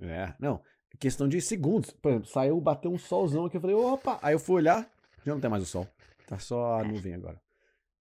É, 0.00 0.34
não. 0.38 0.62
Questão 0.98 1.28
de 1.28 1.40
segundos. 1.40 1.90
Por 1.90 2.10
exemplo, 2.10 2.28
saiu, 2.28 2.60
bateu 2.60 2.92
um 2.92 2.98
solzão 2.98 3.46
aqui, 3.46 3.56
eu 3.56 3.60
falei, 3.60 3.76
opa! 3.76 4.18
Aí 4.22 4.34
eu 4.34 4.38
fui 4.38 4.56
olhar, 4.56 4.88
já 5.24 5.32
não 5.32 5.40
tem 5.40 5.50
mais 5.50 5.62
o 5.62 5.66
sol. 5.66 5.86
Tá 6.26 6.38
só 6.38 6.80
a 6.80 6.84
nuvem 6.84 7.14
agora. 7.14 7.40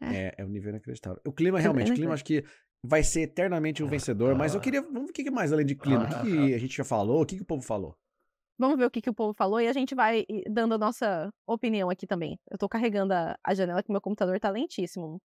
É, 0.01 0.33
é 0.37 0.45
um 0.45 0.49
nível 0.49 0.69
inacreditável. 0.69 1.21
O 1.25 1.31
clima, 1.31 1.59
realmente, 1.59 1.91
o 1.91 1.95
clima 1.95 2.13
acho 2.13 2.25
que 2.25 2.43
vai 2.83 3.03
ser 3.03 3.21
eternamente 3.21 3.83
o 3.83 3.87
vencedor, 3.87 4.35
mas 4.35 4.55
eu 4.55 4.61
queria. 4.61 4.81
Vamos 4.81 5.05
ver 5.05 5.09
o 5.09 5.13
que 5.13 5.31
mais 5.31 5.53
além 5.53 5.65
de 5.65 5.75
clima. 5.75 6.05
O 6.05 6.07
que, 6.07 6.31
que 6.31 6.53
a 6.53 6.57
gente 6.57 6.75
já 6.75 6.83
falou? 6.83 7.21
O 7.21 7.25
que, 7.25 7.35
que 7.35 7.43
o 7.43 7.45
povo 7.45 7.61
falou? 7.61 7.95
Vamos 8.57 8.77
ver 8.77 8.85
o 8.85 8.91
que, 8.91 9.01
que 9.01 9.09
o 9.09 9.13
povo 9.13 9.33
falou 9.33 9.59
e 9.59 9.67
a 9.67 9.73
gente 9.73 9.95
vai 9.95 10.23
dando 10.47 10.75
a 10.75 10.77
nossa 10.77 11.31
opinião 11.47 11.89
aqui 11.89 12.05
também. 12.05 12.37
Eu 12.49 12.57
tô 12.57 12.69
carregando 12.69 13.13
a, 13.13 13.35
a 13.43 13.53
janela 13.55 13.81
que 13.81 13.91
meu 13.91 14.01
computador 14.01 14.39
tá 14.39 14.49
lentíssimo. 14.49 15.19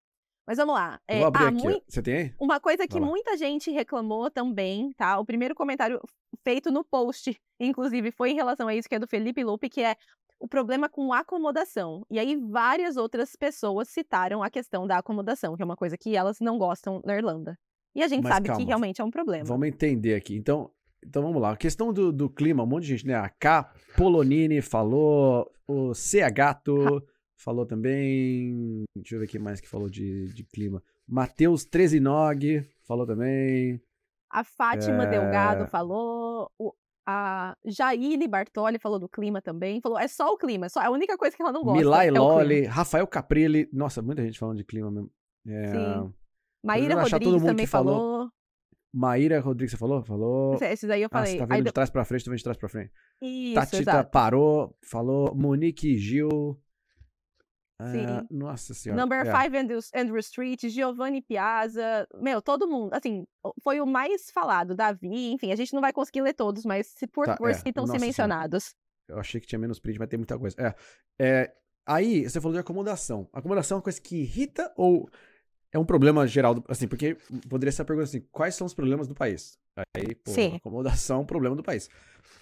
Mas 0.45 0.57
vamos 0.57 0.75
lá. 0.75 0.99
É, 1.07 1.19
vou 1.19 1.27
abrir 1.27 1.45
ah, 1.45 1.47
aqui. 1.47 1.83
Você 1.87 2.01
tem 2.01 2.15
aí? 2.15 2.35
Uma 2.39 2.59
coisa 2.59 2.87
que 2.87 2.99
muita 2.99 3.37
gente 3.37 3.71
reclamou 3.71 4.29
também, 4.29 4.91
tá? 4.93 5.17
O 5.17 5.25
primeiro 5.25 5.55
comentário 5.55 6.01
feito 6.43 6.69
no 6.69 6.83
post, 6.83 7.35
inclusive, 7.59 8.11
foi 8.11 8.31
em 8.31 8.35
relação 8.35 8.67
a 8.67 8.75
isso, 8.75 8.89
que 8.89 8.95
é 8.95 8.99
do 8.99 9.07
Felipe 9.07 9.43
Lupe, 9.43 9.69
que 9.69 9.81
é 9.81 9.95
o 10.43 10.47
problema 10.47 10.89
com 10.89 11.13
acomodação. 11.13 12.05
E 12.11 12.19
aí, 12.19 12.35
várias 12.35 12.97
outras 12.97 13.33
pessoas 13.33 13.87
citaram 13.87 14.43
a 14.43 14.49
questão 14.49 14.85
da 14.85 14.97
acomodação, 14.97 15.55
que 15.55 15.61
é 15.61 15.65
uma 15.65 15.77
coisa 15.77 15.97
que 15.97 16.17
elas 16.17 16.41
não 16.41 16.57
gostam 16.57 17.01
na 17.05 17.15
Irlanda. 17.15 17.57
E 17.95 18.03
a 18.03 18.07
gente 18.09 18.23
Mas 18.23 18.33
sabe 18.33 18.47
calma, 18.47 18.59
que 18.61 18.67
realmente 18.67 18.99
é 18.99 19.03
um 19.05 19.09
problema. 19.11 19.45
Vamos 19.45 19.67
entender 19.69 20.15
aqui. 20.15 20.35
Então, 20.35 20.69
então 21.05 21.23
vamos 21.23 21.41
lá. 21.41 21.51
A 21.53 21.55
questão 21.57 21.93
do, 21.93 22.11
do 22.11 22.29
clima, 22.29 22.63
um 22.63 22.65
monte 22.65 22.83
de 22.83 22.89
gente, 22.89 23.07
né? 23.07 23.15
A 23.15 23.29
K 23.29 23.71
Polonini 23.95 24.61
falou, 24.61 25.49
o 25.65 25.93
CH 25.93 26.29
Gato 26.33 27.01
falou 27.37 27.65
também. 27.65 28.83
Deixa 28.97 29.15
eu 29.15 29.19
ver 29.21 29.27
quem 29.27 29.39
mais 29.39 29.61
que 29.61 29.69
falou 29.69 29.89
de, 29.89 30.25
de 30.33 30.43
clima. 30.43 30.83
Matheus 31.07 31.63
Trezinog 31.63 32.67
falou 32.85 33.05
também. 33.05 33.81
A 34.29 34.43
Fátima 34.43 35.03
É. 35.03 35.09
Delgado 35.09 35.67
falou, 35.67 36.51
o- 36.59 36.73
a 37.05 37.55
Jaine 37.65 38.27
Bartoli 38.27 38.79
falou 38.79 38.99
do 38.99 39.09
clima 39.09 39.41
também. 39.41 39.81
Falou, 39.81 39.99
é 39.99 40.07
só 40.07 40.31
o 40.33 40.37
clima, 40.37 40.69
só, 40.69 40.81
é 40.81 40.85
a 40.85 40.91
única 40.91 41.17
coisa 41.17 41.35
que 41.35 41.41
ela 41.41 41.51
não 41.51 41.63
gosta. 41.63 41.79
Milay 41.79 42.07
é. 42.07 42.11
Loli, 42.11 42.65
Rafael 42.65 43.05
Caprilli. 43.07 43.69
Nossa, 43.73 44.01
muita 44.01 44.23
gente 44.23 44.39
falando 44.39 44.57
de 44.57 44.63
clima 44.63 44.89
mesmo. 44.91 45.11
É, 45.47 45.67
Sim. 45.71 46.13
Maíra 46.63 46.95
Rodrigues 47.01 47.43
também 47.43 47.65
falou. 47.67 47.95
falou. 47.95 48.29
Maíra 48.95 49.39
Rodrigues, 49.39 49.71
você 49.71 49.77
falou? 49.77 50.03
Falou. 50.03 50.53
Esse- 50.55 50.65
Esses 50.71 50.89
aí 50.89 51.01
eu 51.01 51.07
Ah, 51.11 51.17
falei. 51.17 51.31
você 51.33 51.37
tá 51.39 51.43
Aí 51.45 51.49
vendo 51.57 51.63
de- 51.63 51.69
de 51.69 51.73
trás 51.73 51.89
pra 51.89 52.05
frente, 52.05 52.23
tô 52.23 52.29
vendo 52.31 52.37
de 52.37 52.43
trás 52.43 52.57
pra 52.57 52.69
frente. 52.69 52.91
Isso, 53.21 53.55
Tatita 53.55 53.81
exato. 53.81 54.11
parou, 54.11 54.77
falou. 54.89 55.33
Monique 55.35 55.97
Gil. 55.97 56.59
Sim. 57.91 58.27
nossa 58.31 58.73
senhora. 58.73 59.01
Number 59.01 59.21
é. 59.27 59.43
5 59.43 59.57
Andrew, 59.57 59.79
Andrew 59.95 60.17
Street, 60.19 60.61
Giovanni 60.67 61.21
Piazza, 61.21 62.07
meu, 62.15 62.41
todo 62.41 62.67
mundo, 62.67 62.93
assim, 62.93 63.25
foi 63.63 63.81
o 63.81 63.85
mais 63.85 64.29
falado, 64.31 64.75
Davi, 64.75 65.31
enfim, 65.31 65.51
a 65.51 65.55
gente 65.55 65.73
não 65.73 65.81
vai 65.81 65.91
conseguir 65.93 66.21
ler 66.21 66.33
todos, 66.33 66.63
mas 66.65 66.87
se 66.87 67.07
por 67.07 67.25
Tá, 67.25 67.33
favor, 67.33 67.49
é, 67.51 67.53
citam-se 67.53 67.87
nossa 67.93 67.99
senhora. 67.99 68.05
mencionados. 68.07 68.75
Eu 69.07 69.19
achei 69.19 69.41
que 69.41 69.47
tinha 69.47 69.59
menos 69.59 69.79
print, 69.79 69.99
mas 69.99 70.07
tem 70.09 70.17
muita 70.17 70.37
coisa. 70.39 70.55
É, 70.59 70.73
é, 71.19 71.55
aí, 71.85 72.23
você 72.29 72.39
falou 72.39 72.53
de 72.53 72.59
acomodação. 72.59 73.27
Acomodação 73.33 73.75
é 73.75 73.77
uma 73.77 73.83
coisa 73.83 73.99
que 73.99 74.15
irrita 74.21 74.73
ou 74.77 75.09
é 75.71 75.77
um 75.79 75.85
problema 75.85 76.25
geral? 76.27 76.55
do- 76.55 76.63
assim, 76.69 76.87
porque 76.87 77.15
poderia 77.49 77.71
ser 77.71 77.81
a 77.81 77.85
pergunta 77.85 78.07
assim, 78.07 78.21
quais 78.31 78.55
são 78.55 78.65
os 78.65 78.73
problemas 78.73 79.07
do 79.07 79.13
país? 79.15 79.57
Aí, 79.97 80.15
pô, 80.15 80.31
Sim. 80.31 80.55
acomodação 80.55 81.17
é 81.17 81.21
um 81.21 81.25
problema 81.25 81.55
do 81.55 81.63
país. 81.63 81.89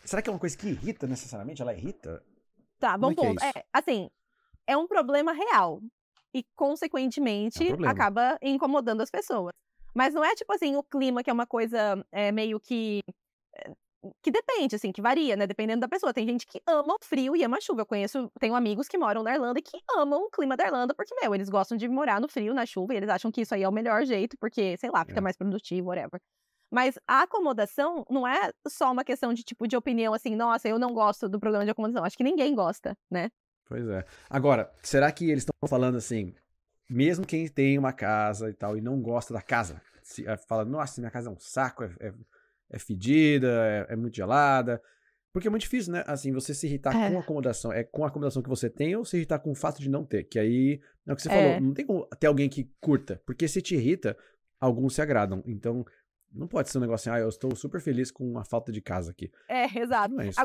Será 0.04 0.22
que 0.22 0.30
é 0.30 0.34
uma 0.34 0.40
coisa 0.40 0.58
que 0.58 0.68
irrita 0.68 1.08
necessariamente? 1.08 1.62
Ela 1.62 1.74
irrita? 1.74 2.22
Tá, 2.80 2.98
bom 2.98 3.12
é 3.12 3.16
que 3.16 3.22
é 3.22 3.28
ponto. 3.30 3.38
isso? 3.46 3.58
É, 3.58 3.64
assim, 3.72 4.10
é 4.68 4.76
um 4.78 4.88
problema 4.88 5.32
real 5.34 5.82
e, 6.34 6.44
consequentemente, 6.56 7.70
É 7.70 7.74
um 7.76 7.86
acaba 7.88 8.38
incomodando 8.42 9.02
as 9.02 9.10
pessoas. 9.10 9.52
Mas 9.94 10.14
não 10.14 10.24
é 10.24 10.34
tipo 10.36 10.52
assim, 10.54 10.76
o 10.76 10.84
clima, 10.84 11.24
que 11.24 11.30
é 11.30 11.34
uma 11.34 11.46
coisa 11.48 12.04
é, 12.12 12.32
meio 12.32 12.60
que. 12.60 13.02
é, 13.56 13.72
Que 14.24 14.32
depende, 14.32 14.76
assim, 14.76 14.92
que 14.92 15.02
varia, 15.02 15.36
né? 15.36 15.46
Dependendo 15.46 15.82
da 15.82 15.88
pessoa. 15.88 16.14
Tem 16.14 16.26
gente 16.26 16.48
que 16.48 16.62
ama 16.66 16.96
o 16.96 17.06
frio 17.06 17.36
e 17.36 17.44
ama 17.44 17.58
a 17.58 17.62
chuva. 17.62 17.82
Eu 17.82 17.86
conheço, 17.86 18.32
tenho 18.40 18.56
amigos 18.56 18.88
que 18.88 18.98
moram 18.98 19.22
na 19.22 19.34
Irlanda 19.34 19.60
e 19.60 19.62
que 19.62 19.78
amam 19.96 20.24
o 20.24 20.30
clima 20.30 20.56
da 20.56 20.66
Irlanda, 20.66 20.94
porque, 20.96 21.14
meu, 21.22 21.36
eles 21.36 21.50
gostam 21.50 21.78
de 21.78 21.88
morar 21.90 22.20
no 22.22 22.28
frio, 22.30 22.54
na 22.54 22.66
chuva, 22.66 22.94
e 22.94 22.98
eles 22.98 23.10
acham 23.10 23.32
que 23.32 23.42
isso 23.42 23.54
aí 23.54 23.64
é 23.64 23.70
o 23.70 23.72
melhor 23.72 24.04
jeito, 24.06 24.38
porque, 24.40 24.78
sei 24.78 24.90
lá, 24.90 25.04
fica 25.06 25.20
É. 25.20 25.22
mais 25.22 25.36
produtivo, 25.36 25.90
whatever. 25.90 26.20
Mas 26.74 26.98
a 27.06 27.24
acomodação 27.24 28.06
não 28.10 28.26
é 28.26 28.50
só 28.66 28.92
uma 28.94 29.04
questão 29.04 29.34
de 29.34 29.44
tipo 29.44 29.68
de 29.68 29.76
opinião 29.76 30.14
assim, 30.14 30.36
nossa, 30.38 30.70
eu 30.70 30.80
não 30.80 30.94
gosto 30.94 31.28
do 31.28 31.38
programa 31.38 31.66
de 31.66 31.72
acomodação. 31.72 32.06
Acho 32.06 32.18
que 32.18 32.24
ninguém 32.24 32.56
gosta, 32.56 32.96
né? 33.12 33.30
Pois 33.72 33.88
é. 33.88 34.04
Agora, 34.30 34.70
será 34.84 35.10
que 35.14 35.30
eles 35.32 35.44
estão 35.44 35.56
falando 35.70 35.96
assim, 35.96 36.36
mesmo 36.90 37.26
quem 37.26 37.48
tem 37.48 37.78
uma 37.80 37.94
casa 37.94 38.50
e 38.50 38.54
tal 38.54 38.78
e 38.78 38.82
não 38.82 39.02
gosta 39.02 39.34
da 39.34 39.42
casa, 39.42 39.82
se, 40.04 40.28
é, 40.28 40.36
fala, 40.36 40.66
nossa, 40.66 41.00
minha 41.00 41.10
casa 41.10 41.30
é 41.30 41.32
um 41.32 41.40
saco, 41.40 41.86
é, 41.86 41.96
é, 42.02 42.14
é 42.72 42.78
fedida, 42.80 43.48
é, 43.90 43.94
é 43.94 43.96
muito 43.96 44.16
gelada. 44.18 44.82
Porque 45.34 45.48
é 45.48 45.50
muito 45.50 45.62
difícil, 45.62 45.94
né? 45.94 46.04
Assim, 46.06 46.34
você 46.34 46.54
se 46.54 46.68
irritar 46.68 46.94
É. 46.94 47.10
com 47.10 47.16
a 47.18 47.22
acomodação. 47.22 47.72
É 47.72 47.86
com 47.86 48.04
a 48.04 48.10
acomodação 48.10 48.42
que 48.44 48.50
você 48.50 48.70
tem 48.70 48.94
ou 48.98 49.06
se 49.06 49.16
irritar 49.16 49.40
com 49.40 49.52
o 49.52 49.56
fato 49.56 49.80
de 49.82 49.90
não 49.90 50.04
ter. 50.04 50.26
Que 50.26 50.38
aí, 50.38 50.82
é 51.08 51.14
o 51.14 51.16
que 51.16 51.22
você 51.22 51.30
É. 51.30 51.32
falou, 51.54 51.62
não 51.62 51.74
tem 51.74 51.86
como 51.86 52.06
ter 52.20 52.28
alguém 52.28 52.50
que 52.50 52.70
curta. 52.82 53.22
Porque 53.26 53.48
se 53.48 53.62
te 53.62 53.76
irrita, 53.76 54.18
alguns 54.60 54.96
se 54.96 55.02
agradam. 55.02 55.42
Então, 55.46 55.86
não 56.30 56.50
pode 56.50 56.70
ser 56.70 56.80
um 56.80 56.82
negócio 56.82 57.10
assim, 57.10 57.18
ah, 57.18 57.24
eu 57.24 57.30
estou 57.30 57.56
super 57.56 57.80
feliz 57.80 58.12
com 58.12 58.38
a 58.38 58.44
falta 58.44 58.74
de 58.74 58.82
casa 58.82 59.12
aqui. 59.12 59.32
É, 59.48 59.80
exato. 59.80 60.20
É 60.20 60.28
isso, 60.28 60.38
né? 60.38 60.44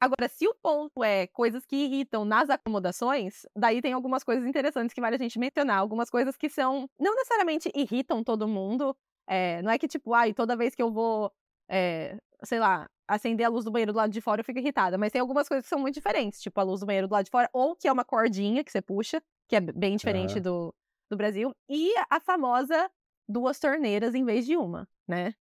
Agora, 0.00 0.28
se 0.28 0.46
o 0.46 0.54
ponto 0.54 1.02
é 1.02 1.26
coisas 1.26 1.66
que 1.66 1.74
irritam 1.74 2.24
nas 2.24 2.48
acomodações, 2.48 3.44
daí 3.56 3.82
tem 3.82 3.92
algumas 3.92 4.22
coisas 4.22 4.46
interessantes 4.46 4.94
que 4.94 5.00
vale 5.00 5.16
a 5.16 5.18
gente 5.18 5.38
mencionar. 5.38 5.78
Algumas 5.78 6.08
coisas 6.08 6.36
que 6.36 6.48
são. 6.48 6.88
Não 6.98 7.14
necessariamente 7.16 7.70
irritam 7.74 8.22
todo 8.22 8.46
mundo. 8.46 8.96
É, 9.26 9.60
não 9.62 9.70
é 9.70 9.78
que, 9.78 9.88
tipo, 9.88 10.14
ai, 10.14 10.32
toda 10.32 10.56
vez 10.56 10.74
que 10.74 10.82
eu 10.82 10.92
vou, 10.92 11.32
é, 11.68 12.16
sei 12.44 12.60
lá, 12.60 12.88
acender 13.08 13.44
a 13.46 13.48
luz 13.48 13.64
do 13.64 13.70
banheiro 13.70 13.92
do 13.92 13.96
lado 13.96 14.12
de 14.12 14.20
fora, 14.20 14.40
eu 14.40 14.44
fico 14.44 14.58
irritada. 14.58 14.96
Mas 14.96 15.10
tem 15.10 15.20
algumas 15.20 15.48
coisas 15.48 15.64
que 15.64 15.68
são 15.68 15.80
muito 15.80 15.94
diferentes, 15.94 16.40
tipo 16.40 16.60
a 16.60 16.62
luz 16.62 16.80
do 16.80 16.86
banheiro 16.86 17.08
do 17.08 17.12
lado 17.12 17.24
de 17.24 17.30
fora, 17.30 17.48
ou 17.52 17.74
que 17.74 17.88
é 17.88 17.92
uma 17.92 18.04
cordinha 18.04 18.62
que 18.62 18.70
você 18.70 18.80
puxa, 18.80 19.20
que 19.48 19.56
é 19.56 19.60
bem 19.60 19.96
diferente 19.96 20.36
uhum. 20.36 20.42
do, 20.42 20.74
do 21.10 21.16
Brasil, 21.16 21.50
e 21.68 21.92
a 22.08 22.20
famosa 22.20 22.90
duas 23.28 23.58
torneiras 23.58 24.14
em 24.14 24.24
vez 24.24 24.46
de 24.46 24.56
uma, 24.56 24.86
né? 25.06 25.34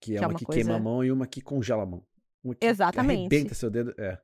Que 0.00 0.16
é, 0.16 0.18
que 0.18 0.20
uma, 0.20 0.24
é 0.24 0.28
uma 0.28 0.38
que 0.38 0.44
coisa... 0.44 0.60
queima 0.60 0.76
a 0.76 0.80
mão 0.80 1.04
e 1.04 1.12
uma 1.12 1.26
que 1.26 1.40
congela 1.40 1.82
a 1.82 1.86
mão. 1.86 2.04
Uma 2.44 2.54
que 2.54 2.66
Exatamente. 2.66 3.34
Arrebenta 3.34 3.54
seu 3.54 3.70
dedo. 3.70 3.94
É. 3.98 4.18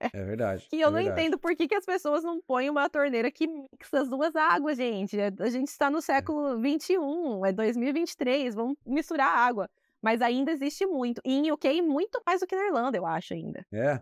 É, 0.00 0.10
é 0.12 0.24
verdade. 0.24 0.68
E 0.72 0.80
eu 0.80 0.88
é 0.88 0.90
não 0.90 0.98
verdade. 0.98 1.20
entendo 1.20 1.38
por 1.38 1.54
que, 1.56 1.66
que 1.66 1.74
as 1.74 1.84
pessoas 1.84 2.22
não 2.22 2.40
põem 2.40 2.70
uma 2.70 2.88
torneira 2.88 3.30
que 3.30 3.46
mixa 3.46 4.00
as 4.00 4.08
duas 4.08 4.34
águas, 4.36 4.76
gente. 4.76 5.18
É, 5.18 5.32
a 5.38 5.50
gente 5.50 5.68
está 5.68 5.90
no 5.90 6.00
século 6.00 6.56
XXI, 6.56 6.94
é 7.46 7.52
2023, 7.52 8.54
vamos 8.54 8.76
misturar 8.86 9.28
água. 9.28 9.68
Mas 10.00 10.22
ainda 10.22 10.52
existe 10.52 10.86
muito. 10.86 11.20
E 11.24 11.34
em 11.34 11.50
UK, 11.50 11.82
muito 11.82 12.22
mais 12.24 12.40
do 12.40 12.46
que 12.46 12.54
na 12.54 12.66
Irlanda, 12.66 12.96
eu 12.96 13.04
acho 13.04 13.34
ainda. 13.34 13.66
É. 13.72 14.00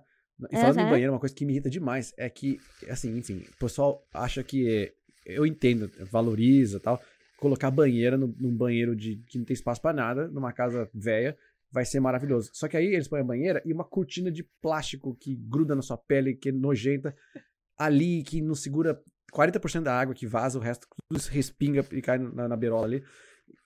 E 0.51 0.57
falando 0.57 0.77
uhum. 0.77 0.87
em 0.87 0.91
banheiro, 0.91 1.13
uma 1.13 1.19
coisa 1.19 1.35
que 1.35 1.47
me 1.47 1.55
irrita 1.55 1.71
demais 1.71 2.13
é 2.19 2.29
que, 2.29 2.61
assim, 2.91 3.17
enfim, 3.17 3.45
o 3.55 3.57
pessoal 3.57 4.07
acha 4.13 4.43
que. 4.45 4.93
Eu 5.25 5.47
entendo, 5.47 5.91
valoriza 6.11 6.79
tal. 6.79 7.01
Colocar 7.39 7.71
banheira 7.71 8.17
no, 8.17 8.29
num 8.39 8.55
banheiro 8.55 8.95
de, 8.95 9.17
que 9.29 9.39
não 9.39 9.45
tem 9.45 9.55
espaço 9.55 9.81
para 9.81 9.95
nada, 9.95 10.29
numa 10.29 10.53
casa 10.53 10.89
velha, 10.95 11.37
vai 11.77 11.85
ser 11.85 12.01
maravilhoso. 12.01 12.51
Só 12.55 12.67
que 12.69 12.75
aí 12.75 12.87
eles 12.87 13.07
põem 13.07 13.21
a 13.21 13.25
banheira 13.25 13.63
e 13.63 13.71
uma 13.71 13.85
cortina 13.85 14.33
de 14.33 14.43
plástico 14.63 15.15
que 15.15 15.37
gruda 15.37 15.75
na 15.75 15.83
sua 15.83 15.99
pele, 15.99 16.35
que 16.35 16.49
é 16.49 16.53
nojenta, 16.53 17.15
ali, 17.77 18.23
que 18.23 18.41
não 18.41 18.55
segura 18.55 18.99
40% 19.31 19.83
da 19.83 19.93
água 19.93 20.15
que 20.15 20.27
vaza, 20.27 20.59
o 20.59 20.63
resto 20.63 20.87
tudo 21.07 21.21
respinga 21.29 21.85
e 21.93 22.01
cai 22.01 22.17
na, 22.17 22.49
na 22.49 22.57
beirola 22.57 22.87
ali. 22.87 23.05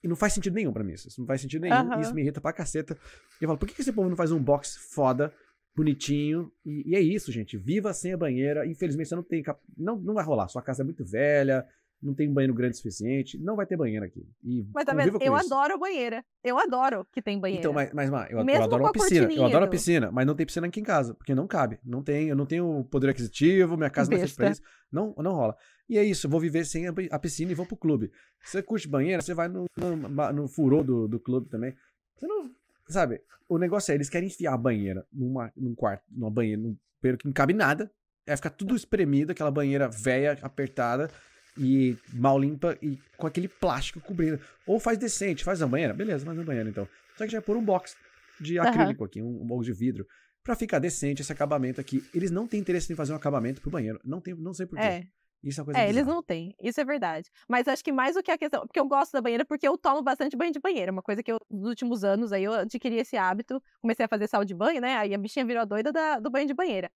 E 0.02 0.08
não 0.08 0.16
faz 0.16 0.32
sentido 0.32 0.54
nenhum 0.54 0.72
para 0.72 0.82
mim 0.82 0.94
isso. 0.94 1.06
Isso 1.06 1.20
não 1.20 1.26
faz 1.28 1.40
sentido 1.40 1.62
nenhum. 1.62 1.76
Uhum. 1.76 2.00
Isso 2.00 2.12
me 2.12 2.20
irrita 2.20 2.40
pra 2.40 2.52
caceta. 2.52 2.98
E 3.40 3.44
eu 3.44 3.48
falo, 3.48 3.58
por 3.58 3.68
que 3.68 3.80
esse 3.80 3.92
povo 3.92 4.08
não 4.08 4.16
faz 4.16 4.32
um 4.32 4.42
box 4.42 4.76
foda, 4.92 5.32
bonitinho? 5.76 6.50
E, 6.66 6.90
e 6.90 6.96
é 6.96 7.00
isso, 7.00 7.30
gente. 7.30 7.56
Viva 7.56 7.92
sem 7.92 8.12
a 8.12 8.16
banheira. 8.16 8.66
Infelizmente, 8.66 9.08
você 9.08 9.14
não 9.14 9.22
tem. 9.22 9.40
Cap... 9.40 9.60
Não, 9.76 9.96
não 9.96 10.14
vai 10.14 10.24
rolar. 10.24 10.48
Sua 10.48 10.62
casa 10.62 10.82
é 10.82 10.84
muito 10.84 11.04
velha, 11.04 11.64
não 12.02 12.14
tem 12.14 12.32
banheiro 12.32 12.54
grande 12.54 12.74
o 12.74 12.76
suficiente. 12.76 13.38
Não 13.38 13.54
vai 13.54 13.66
ter 13.66 13.76
banheiro 13.76 14.04
aqui. 14.04 14.26
E 14.42 14.66
mas 14.72 14.84
tá 14.84 14.94
vendo? 14.94 15.18
Eu 15.20 15.36
isso. 15.36 15.46
adoro 15.54 15.78
banheira. 15.78 16.24
Eu 16.42 16.58
adoro 16.58 17.06
que 17.12 17.20
tem 17.20 17.38
banheiro. 17.38 17.60
Então, 17.60 17.72
mas, 17.72 17.92
mas, 17.92 18.08
mas 18.08 18.30
eu, 18.30 18.38
eu, 18.38 18.62
adoro 18.62 18.84
uma 18.84 18.92
piscina. 18.92 19.32
Eu 19.32 19.44
adoro 19.44 19.64
a 19.64 19.68
piscina, 19.68 20.10
mas 20.10 20.26
não 20.26 20.34
tem 20.34 20.46
piscina 20.46 20.66
aqui 20.66 20.80
em 20.80 20.84
casa, 20.84 21.14
porque 21.14 21.34
não 21.34 21.46
cabe. 21.46 21.78
Não 21.84 22.02
tem, 22.02 22.28
eu 22.28 22.36
não 22.36 22.46
tenho 22.46 22.84
poder 22.90 23.10
aquisitivo, 23.10 23.76
minha 23.76 23.90
casa 23.90 24.08
Besta. 24.08 24.24
não 24.26 24.32
é 24.32 24.36
pra 24.36 24.50
isso. 24.50 24.62
Não, 24.90 25.14
não 25.18 25.32
rola. 25.32 25.56
E 25.88 25.98
é 25.98 26.04
isso, 26.04 26.26
eu 26.26 26.30
vou 26.30 26.40
viver 26.40 26.64
sem 26.64 26.86
a 26.86 27.18
piscina 27.18 27.52
e 27.52 27.54
vou 27.54 27.66
pro 27.66 27.76
clube. 27.76 28.10
Você 28.42 28.62
curte 28.62 28.88
banheiro, 28.88 29.22
você 29.22 29.34
vai 29.34 29.48
no, 29.48 29.66
no, 29.76 30.32
no 30.32 30.48
furor 30.48 30.82
do, 30.82 31.06
do 31.06 31.20
clube 31.20 31.48
também. 31.48 31.74
Você 32.16 32.26
não. 32.26 32.50
Sabe, 32.88 33.20
o 33.48 33.58
negócio 33.58 33.92
é, 33.92 33.94
eles 33.94 34.08
querem 34.08 34.28
enfiar 34.28 34.54
a 34.54 34.58
banheira 34.58 35.06
numa, 35.12 35.52
num 35.56 35.74
quarto, 35.74 36.04
numa 36.10 36.30
banheira, 36.30 36.60
num 36.60 36.76
banheiro 37.00 37.18
que 37.18 37.26
não 37.26 37.32
cabe 37.32 37.52
nada. 37.52 37.90
Aí 38.26 38.36
fica 38.36 38.50
tudo 38.50 38.74
espremido, 38.74 39.32
aquela 39.32 39.50
banheira 39.50 39.88
velha, 39.88 40.38
apertada 40.42 41.10
e 41.58 41.96
mal 42.12 42.38
limpa 42.38 42.76
e 42.82 42.98
com 43.16 43.26
aquele 43.26 43.48
plástico 43.48 44.00
cobrindo. 44.00 44.40
Ou 44.66 44.78
faz 44.78 44.98
decente, 44.98 45.44
faz 45.44 45.62
a 45.62 45.66
banheira, 45.66 45.94
beleza, 45.94 46.24
faz 46.24 46.38
a 46.38 46.42
banheira 46.42 46.68
então. 46.68 46.88
Só 47.16 47.24
que 47.24 47.32
já 47.32 47.38
é 47.38 47.40
por 47.40 47.56
um 47.56 47.64
box 47.64 47.96
de 48.40 48.58
acrílico 48.58 49.02
uhum. 49.02 49.06
aqui, 49.06 49.22
um, 49.22 49.42
um 49.42 49.46
box 49.46 49.66
de 49.66 49.72
vidro, 49.72 50.06
para 50.42 50.56
ficar 50.56 50.78
decente 50.78 51.22
esse 51.22 51.32
acabamento 51.32 51.80
aqui. 51.80 52.02
Eles 52.14 52.30
não 52.30 52.46
têm 52.46 52.60
interesse 52.60 52.92
em 52.92 52.96
fazer 52.96 53.12
um 53.12 53.16
acabamento 53.16 53.60
pro 53.60 53.70
banheiro, 53.70 54.00
não 54.04 54.20
tem, 54.20 54.34
não 54.34 54.54
sei 54.54 54.66
porquê. 54.66 54.84
É. 54.84 55.06
Isso 55.42 55.60
é 55.60 55.64
coisa 55.64 55.80
É, 55.80 55.86
bizarra. 55.86 55.98
eles 55.98 56.06
não 56.06 56.22
têm. 56.22 56.54
Isso 56.62 56.80
é 56.80 56.84
verdade. 56.84 57.30
Mas 57.48 57.66
acho 57.66 57.82
que 57.82 57.92
mais 57.92 58.14
do 58.14 58.22
que 58.22 58.30
a 58.30 58.36
questão. 58.36 58.66
Porque 58.66 58.78
eu 58.78 58.86
gosto 58.86 59.12
da 59.12 59.22
banheira 59.22 59.44
porque 59.44 59.66
eu 59.66 59.76
tomo 59.78 60.02
bastante 60.02 60.36
banho 60.36 60.52
de 60.52 60.60
banheira. 60.60 60.92
Uma 60.92 61.02
coisa 61.02 61.22
que 61.22 61.32
eu, 61.32 61.38
nos 61.50 61.68
últimos 61.68 62.04
anos, 62.04 62.30
aí 62.32 62.44
eu 62.44 62.52
adquiri 62.52 62.96
esse 62.96 63.16
hábito. 63.16 63.62
Comecei 63.80 64.04
a 64.04 64.08
fazer 64.08 64.28
sal 64.28 64.44
de 64.44 64.54
banho, 64.54 64.80
né? 64.82 64.96
Aí 64.96 65.14
a 65.14 65.18
bichinha 65.18 65.46
virou 65.46 65.64
doida 65.64 65.90
da, 65.90 66.18
do 66.18 66.30
banho 66.30 66.46
de 66.46 66.52
banheira. 66.52 66.90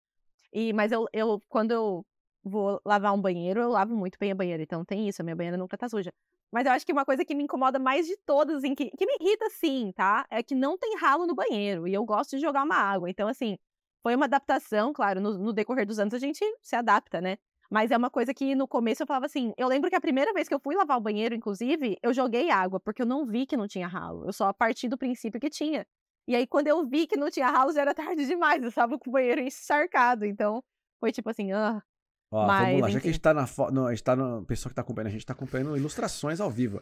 E, 0.51 0.73
mas 0.73 0.91
eu, 0.91 1.05
eu, 1.13 1.39
quando 1.47 1.71
eu 1.71 2.05
vou 2.43 2.81
lavar 2.85 3.13
um 3.13 3.21
banheiro, 3.21 3.61
eu 3.61 3.69
lavo 3.69 3.95
muito 3.95 4.17
bem 4.19 4.31
a 4.31 4.35
banheira. 4.35 4.63
Então 4.63 4.83
tem 4.85 5.07
isso, 5.07 5.21
a 5.21 5.23
minha 5.23 5.35
banheira 5.35 5.57
nunca 5.57 5.77
tá 5.77 5.87
suja. 5.89 6.11
Mas 6.51 6.65
eu 6.65 6.71
acho 6.73 6.85
que 6.85 6.91
uma 6.91 7.05
coisa 7.05 7.23
que 7.23 7.33
me 7.33 7.43
incomoda 7.43 7.79
mais 7.79 8.05
de 8.05 8.17
todas, 8.25 8.61
que, 8.61 8.75
que 8.75 9.05
me 9.05 9.15
irrita 9.21 9.49
sim, 9.51 9.91
tá? 9.95 10.25
É 10.29 10.43
que 10.43 10.53
não 10.53 10.77
tem 10.77 10.97
ralo 10.97 11.25
no 11.25 11.33
banheiro. 11.33 11.87
E 11.87 11.93
eu 11.93 12.03
gosto 12.03 12.31
de 12.31 12.41
jogar 12.41 12.63
uma 12.63 12.75
água. 12.75 13.09
Então, 13.09 13.27
assim, 13.27 13.57
foi 14.03 14.15
uma 14.15 14.25
adaptação, 14.25 14.91
claro, 14.93 15.21
no, 15.21 15.37
no 15.37 15.53
decorrer 15.53 15.85
dos 15.85 15.99
anos 15.99 16.13
a 16.13 16.19
gente 16.19 16.43
se 16.61 16.75
adapta, 16.75 17.21
né? 17.21 17.37
Mas 17.69 17.89
é 17.89 17.95
uma 17.97 18.09
coisa 18.09 18.33
que 18.33 18.53
no 18.53 18.67
começo 18.67 19.01
eu 19.03 19.07
falava 19.07 19.25
assim. 19.27 19.53
Eu 19.57 19.67
lembro 19.69 19.89
que 19.89 19.95
a 19.95 20.01
primeira 20.01 20.33
vez 20.33 20.47
que 20.49 20.53
eu 20.53 20.59
fui 20.59 20.75
lavar 20.75 20.97
o 20.97 21.01
banheiro, 21.01 21.33
inclusive, 21.33 21.97
eu 22.03 22.13
joguei 22.13 22.49
água, 22.51 22.81
porque 22.81 23.01
eu 23.01 23.05
não 23.05 23.25
vi 23.25 23.45
que 23.45 23.55
não 23.55 23.65
tinha 23.67 23.87
ralo. 23.87 24.25
Eu 24.25 24.33
só 24.33 24.51
parti 24.51 24.89
do 24.89 24.97
princípio 24.97 25.39
que 25.39 25.49
tinha. 25.49 25.87
E 26.27 26.35
aí, 26.35 26.45
quando 26.45 26.67
eu 26.67 26.85
vi 26.85 27.07
que 27.07 27.15
não 27.15 27.29
tinha 27.29 27.49
ralo, 27.49 27.71
já 27.71 27.81
era 27.81 27.93
tarde 27.95 28.25
demais. 28.27 28.61
Eu 28.61 28.69
estava 28.69 28.99
com 28.99 29.09
o 29.09 29.13
banheiro 29.13 29.39
encharcado. 29.41 30.25
Então, 30.25 30.61
foi 30.99 31.11
tipo 31.13 31.29
assim, 31.29 31.53
ah. 31.53 31.81
Ó, 32.31 32.47
Mas, 32.47 32.67
vamos 32.67 32.81
lá, 32.81 32.89
já 32.89 33.01
que 33.01 33.09
a 33.09 33.11
gente 33.11 33.21
tá 33.21 33.33
na 33.33 33.45
foto. 33.45 33.85
A 33.85 33.89
gente 33.91 34.03
tá 34.03 34.15
na. 34.15 34.41
Pessoa 34.43 34.69
que 34.69 34.75
tá 34.75 34.81
acompanhando, 34.81 35.07
a 35.07 35.11
gente 35.11 35.25
tá 35.25 35.33
acompanhando 35.33 35.75
ilustrações 35.75 36.39
ao 36.39 36.49
vivo. 36.49 36.81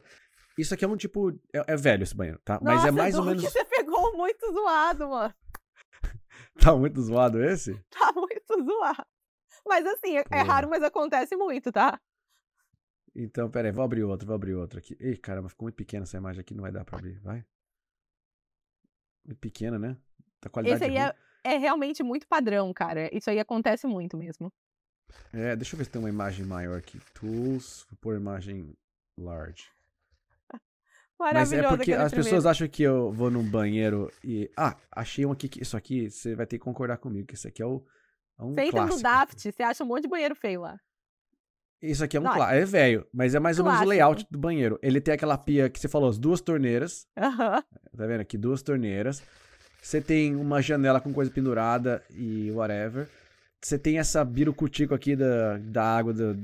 Isso 0.56 0.74
aqui 0.74 0.86
é 0.86 0.88
um 0.88 0.96
tipo. 0.96 1.32
É, 1.52 1.74
é 1.74 1.76
velho 1.76 2.04
esse 2.04 2.16
banheiro, 2.16 2.40
tá? 2.46 2.60
Mas 2.62 2.76
Nossa, 2.76 2.88
é 2.88 2.92
mais 2.92 3.16
ou 3.16 3.26
menos. 3.26 3.44
você 3.44 3.66
pegou 3.66 4.16
muito 4.16 4.52
zoado, 4.52 5.10
mano. 5.10 5.34
tá 6.62 6.76
muito 6.76 7.02
zoado 7.02 7.44
esse? 7.44 7.74
Tá 7.90 8.14
muito 8.14 8.64
zoado. 8.64 9.06
Mas 9.68 9.86
assim, 9.86 10.18
é, 10.18 10.24
é 10.32 10.42
raro, 10.42 10.70
mas 10.70 10.84
acontece 10.84 11.36
muito, 11.36 11.72
tá? 11.72 12.00
Então, 13.16 13.50
pera 13.50 13.68
aí, 13.68 13.72
vou 13.72 13.84
abrir 13.84 14.04
outro, 14.04 14.28
vou 14.28 14.36
abrir 14.36 14.54
outro 14.54 14.78
aqui. 14.80 14.96
Ih, 15.00 15.18
caramba, 15.18 15.50
ficou 15.50 15.66
muito 15.66 15.76
pequena 15.76 16.04
essa 16.04 16.18
imagem 16.18 16.42
aqui, 16.42 16.54
não 16.54 16.62
vai 16.62 16.72
dar 16.72 16.86
pra 16.86 16.98
abrir, 16.98 17.20
vai. 17.20 17.44
Muito 19.26 19.40
pequena, 19.40 19.80
né? 19.80 19.98
Tá 20.40 20.50
qualidade 20.50 20.84
Esse 20.84 20.92
aí 20.92 20.98
é, 20.98 21.16
é, 21.44 21.58
realmente 21.58 22.04
muito 22.04 22.28
padrão, 22.28 22.72
cara. 22.74 23.10
Isso 23.16 23.30
aí 23.30 23.40
acontece 23.40 23.88
muito 23.88 24.16
mesmo. 24.16 24.52
É, 25.34 25.56
deixa 25.56 25.76
eu 25.76 25.78
ver 25.78 25.86
se 25.86 25.90
tem 25.90 26.02
uma 26.02 26.10
imagem 26.10 26.46
maior 26.46 26.78
aqui. 26.78 27.00
Tools, 27.14 27.86
vou 27.90 27.98
pôr 28.00 28.16
imagem 28.16 28.76
large. 29.18 29.66
Mas 31.20 31.52
é 31.52 31.68
porque 31.68 31.94
as 31.94 32.14
pessoas 32.14 32.46
acham 32.46 32.68
que 32.68 32.84
eu 32.84 33.12
vou 33.12 33.30
num 33.30 33.44
banheiro 33.44 34.12
e. 34.24 34.50
Ah, 34.56 34.76
achei 34.92 35.26
um 35.26 35.32
aqui. 35.32 35.48
Que... 35.50 35.62
Isso 35.62 35.76
aqui, 35.76 36.10
você 36.10 36.36
vai 36.36 36.46
ter 36.46 36.58
que 36.58 36.64
concordar 36.64 36.98
comigo, 36.98 37.28
que 37.28 37.36
esse 37.36 37.48
aqui 37.48 37.62
é 37.62 37.66
o 37.66 37.84
é 38.40 38.44
um 38.44 38.56
Feito 38.56 38.72
clássico. 38.72 38.96
no 38.96 39.04
Daft, 39.04 39.52
você 39.52 39.64
acha 39.64 39.84
um 39.84 39.88
monte 39.88 40.04
de 40.04 40.08
banheiro 40.08 40.34
feio 40.34 40.62
lá. 40.62 40.80
Isso 41.82 42.04
aqui 42.04 42.18
é 42.18 42.20
um 42.20 42.24
clássico. 42.24 42.54
É 42.54 42.66
velho, 42.66 43.08
mas 43.14 43.36
é 43.36 43.40
mais 43.40 43.60
ou 43.60 43.66
menos 43.66 43.82
o 43.82 43.86
layout 43.86 44.26
do 44.32 44.40
banheiro. 44.40 44.80
Ele 44.82 45.02
tem 45.02 45.14
aquela 45.14 45.38
pia 45.38 45.70
que 45.70 45.80
você 45.80 45.88
falou, 45.88 46.10
as 46.10 46.18
duas 46.18 46.42
torneiras. 46.42 47.06
Aham. 47.18 47.62
Tá 47.98 48.06
vendo 48.06 48.22
aqui? 48.22 48.38
Duas 48.38 48.62
torneiras. 48.62 49.22
Você 49.82 50.02
tem 50.02 50.36
uma 50.36 50.62
janela 50.62 51.00
com 51.00 51.14
coisa 51.14 51.32
pendurada 51.32 52.04
e 52.12 52.52
whatever. 52.52 53.10
Você 53.62 53.78
tem 53.78 54.00
essa 54.00 54.24
birucutico 54.24 54.94
aqui 54.94 55.16
da, 55.16 55.58
da 55.58 55.84
água 55.84 56.14
do, 56.14 56.38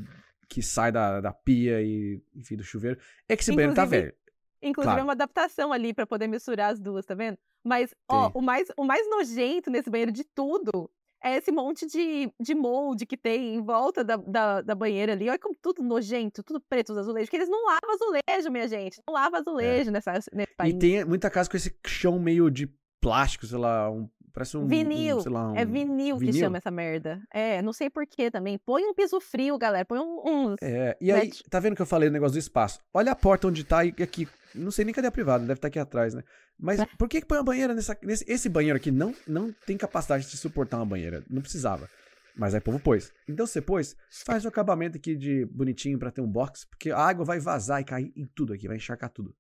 que 0.50 0.62
sai 0.62 0.92
da, 0.92 1.22
da 1.22 1.34
pia 1.34 1.82
e, 1.82 2.22
enfim, 2.36 2.56
do 2.56 2.64
chuveiro. 2.64 3.00
É 3.28 3.36
que 3.36 3.42
esse 3.42 3.52
banheiro 3.52 3.74
tá 3.74 3.86
velho. 3.86 4.14
Inclusive, 4.62 4.94
claro. 4.94 5.00
é 5.00 5.04
uma 5.04 5.14
adaptação 5.14 5.72
ali 5.72 5.94
para 5.94 6.08
poder 6.08 6.28
misturar 6.28 6.74
as 6.74 6.80
duas, 6.80 7.06
tá 7.06 7.14
vendo? 7.14 7.38
Mas, 7.64 7.94
ó, 8.10 8.32
o 8.34 8.42
mais, 8.42 8.68
o 8.78 8.84
mais 8.84 9.10
nojento 9.10 9.70
nesse 9.70 9.90
banheiro 9.90 10.12
de 10.12 10.24
tudo 10.24 10.90
é 11.24 11.38
esse 11.38 11.52
monte 11.52 11.88
de, 11.88 12.32
de 12.40 12.54
molde 12.54 13.06
que 13.06 13.18
tem 13.18 13.56
em 13.56 13.62
volta 13.62 14.04
da, 14.04 14.16
da, 14.16 14.62
da 14.62 14.76
banheira 14.76 15.14
ali. 15.14 15.28
Olha 15.28 15.40
como 15.40 15.56
tudo 15.60 15.82
nojento, 15.82 16.44
tudo 16.44 16.62
preto 16.62 16.92
os 16.92 16.98
azulejos. 16.98 17.28
Porque 17.28 17.38
eles 17.38 17.50
não 17.50 17.66
lavam 17.66 17.96
azulejo, 17.96 18.52
minha 18.52 18.68
gente. 18.68 19.02
Não 19.08 19.14
lavam 19.14 19.40
azulejo 19.40 19.90
é. 19.90 19.92
nessa, 19.92 20.14
nesse 20.32 20.56
país. 20.56 20.76
E 20.76 20.78
tem 20.78 21.06
muita 21.06 21.30
casa 21.30 21.50
com 21.50 21.58
esse 21.58 21.76
chão 21.86 22.20
meio 22.20 22.50
de 22.52 22.72
plástico, 23.02 23.46
sei 23.48 23.58
lá, 23.58 23.90
um, 23.90 24.08
parece 24.36 24.58
um. 24.58 24.68
Vinil. 24.68 25.18
Um, 25.18 25.22
sei 25.22 25.32
lá, 25.32 25.52
um... 25.52 25.56
É 25.56 25.66
vinil, 25.66 26.18
vinil, 26.18 26.34
que 26.34 26.40
chama 26.40 26.58
essa 26.58 26.70
merda. 26.70 27.22
É, 27.34 27.62
não 27.62 27.72
sei 27.72 27.90
porquê 27.90 28.30
também. 28.30 28.58
Põe 28.58 28.84
um 28.84 28.94
piso 28.94 29.20
frio, 29.22 29.58
galera. 29.58 29.86
Põe 29.86 30.00
um, 30.00 30.22
uns. 30.26 30.56
É, 30.62 30.96
e 31.00 31.12
aí, 31.12 31.32
tá 31.50 31.60
vendo 31.60 31.76
que 31.76 31.82
eu 31.82 31.86
falei 31.86 32.10
o 32.10 32.12
negócio 32.12 32.34
do 32.34 32.40
espaço? 32.40 32.80
Olha 32.94 33.14
a 33.14 33.16
porta 33.16 33.48
onde 33.48 33.64
tá 33.64 33.84
e 33.86 33.96
aqui. 34.04 34.28
Não 34.54 34.72
sei 34.72 34.86
nem 34.86 34.94
cadê 34.94 35.08
a 35.08 35.12
privada, 35.12 35.42
deve 35.42 35.54
estar 35.54 35.62
tá 35.62 35.68
aqui 35.70 35.80
atrás, 35.80 36.14
né? 36.14 36.24
Mas 36.60 36.80
é. 36.80 36.86
por 36.98 37.10
que, 37.10 37.22
que 37.22 37.28
põe 37.28 37.38
uma 37.38 37.44
banheira 37.44 37.74
nessa. 37.74 37.98
Nesse, 38.04 38.26
esse 38.28 38.50
banheiro 38.50 38.78
aqui 38.78 38.92
não, 38.92 39.16
não 39.28 39.52
tem 39.66 39.78
capacidade 39.78 40.30
de 40.30 40.38
suportar 40.38 40.78
uma 40.78 40.86
banheira. 40.86 41.24
Não 41.30 41.42
precisava. 41.42 41.90
Mas 42.36 42.54
aí 42.54 42.60
o 42.60 42.64
povo 42.64 42.80
pôs. 42.80 43.14
Então 43.28 43.48
você 43.48 43.62
pôs, 43.62 43.96
faz 44.26 44.44
o 44.44 44.50
acabamento 44.50 44.98
aqui 44.98 45.16
de 45.16 45.46
bonitinho 45.46 45.98
para 45.98 46.12
ter 46.12 46.22
um 46.22 46.30
box, 46.30 46.66
porque 46.70 46.92
a 46.92 47.00
água 47.00 47.24
vai 47.24 47.40
vazar 47.40 47.80
e 47.80 47.86
cair 47.86 48.12
em 48.16 48.26
tudo 48.36 48.54
aqui, 48.54 48.68
vai 48.68 48.76
encharcar 48.76 49.10
tudo. 49.10 49.34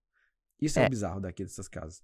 Isso 0.61 0.79
é, 0.79 0.83
é 0.83 0.87
o 0.87 0.89
bizarro 0.89 1.19
daqui 1.19 1.43
dessas 1.43 1.67
casas. 1.67 2.01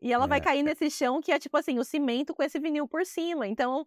E 0.00 0.12
ela 0.12 0.24
é. 0.24 0.28
vai 0.28 0.40
cair 0.40 0.62
nesse 0.62 0.90
chão 0.90 1.20
que 1.20 1.32
é 1.32 1.38
tipo 1.38 1.56
assim, 1.56 1.78
o 1.78 1.84
cimento 1.84 2.34
com 2.34 2.42
esse 2.42 2.58
vinil 2.58 2.88
por 2.88 3.04
cima. 3.04 3.46
Então, 3.46 3.86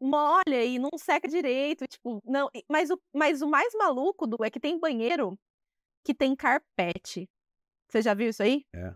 molha 0.00 0.64
e 0.64 0.78
não 0.78 0.90
seca 0.96 1.28
direito. 1.28 1.86
Tipo, 1.86 2.22
não. 2.24 2.48
Mas 2.68 2.90
o, 2.90 3.00
mas 3.14 3.42
o 3.42 3.48
mais 3.48 3.72
maluco 3.74 4.26
do 4.26 4.42
é 4.44 4.50
que 4.50 4.60
tem 4.60 4.78
banheiro 4.78 5.38
que 6.04 6.14
tem 6.14 6.34
carpete. 6.34 7.28
Você 7.88 8.02
já 8.02 8.14
viu 8.14 8.28
isso 8.28 8.42
aí? 8.42 8.64
É. 8.74 8.94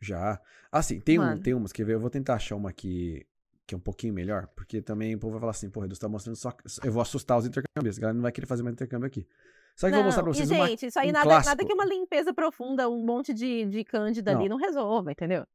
Já. 0.00 0.40
Assim, 0.70 1.00
tem, 1.00 1.18
um, 1.18 1.40
tem 1.40 1.54
umas, 1.54 1.72
quer 1.72 1.84
ver? 1.84 1.94
Eu 1.94 2.00
vou 2.00 2.10
tentar 2.10 2.34
achar 2.34 2.56
uma 2.56 2.70
aqui 2.70 3.26
que 3.66 3.74
é 3.74 3.76
um 3.76 3.80
pouquinho 3.80 4.14
melhor, 4.14 4.46
porque 4.56 4.80
também 4.80 5.14
o 5.14 5.18
povo 5.18 5.32
vai 5.32 5.40
falar 5.40 5.50
assim, 5.50 5.68
porra, 5.68 5.84
Edu, 5.84 5.94
você 5.94 6.00
tá 6.00 6.08
mostrando 6.08 6.36
só. 6.36 6.50
Eu 6.82 6.90
vou 6.90 7.02
assustar 7.02 7.36
os 7.36 7.44
intercâmbios, 7.44 7.98
a 7.98 8.00
galera 8.00 8.14
não 8.14 8.22
vai 8.22 8.32
querer 8.32 8.46
fazer 8.46 8.62
mais 8.62 8.72
intercâmbio 8.72 9.06
aqui. 9.06 9.28
Só 9.76 9.88
que 9.88 9.92
eu 9.92 9.96
vou 9.96 10.04
mostrar 10.04 10.22
pra 10.22 10.32
e, 10.32 10.34
vocês 10.34 10.50
uma, 10.50 10.66
gente, 10.66 10.86
isso 10.86 10.98
aí 10.98 11.10
um 11.10 11.12
nada, 11.12 11.24
clássico. 11.24 11.48
nada 11.50 11.64
que 11.66 11.74
uma 11.74 11.84
limpeza 11.84 12.32
profunda, 12.32 12.88
um 12.88 13.04
monte 13.04 13.34
de, 13.34 13.66
de 13.66 13.84
cândida 13.84 14.34
ali 14.34 14.48
não 14.48 14.56
resolva, 14.56 15.12
entendeu? 15.12 15.46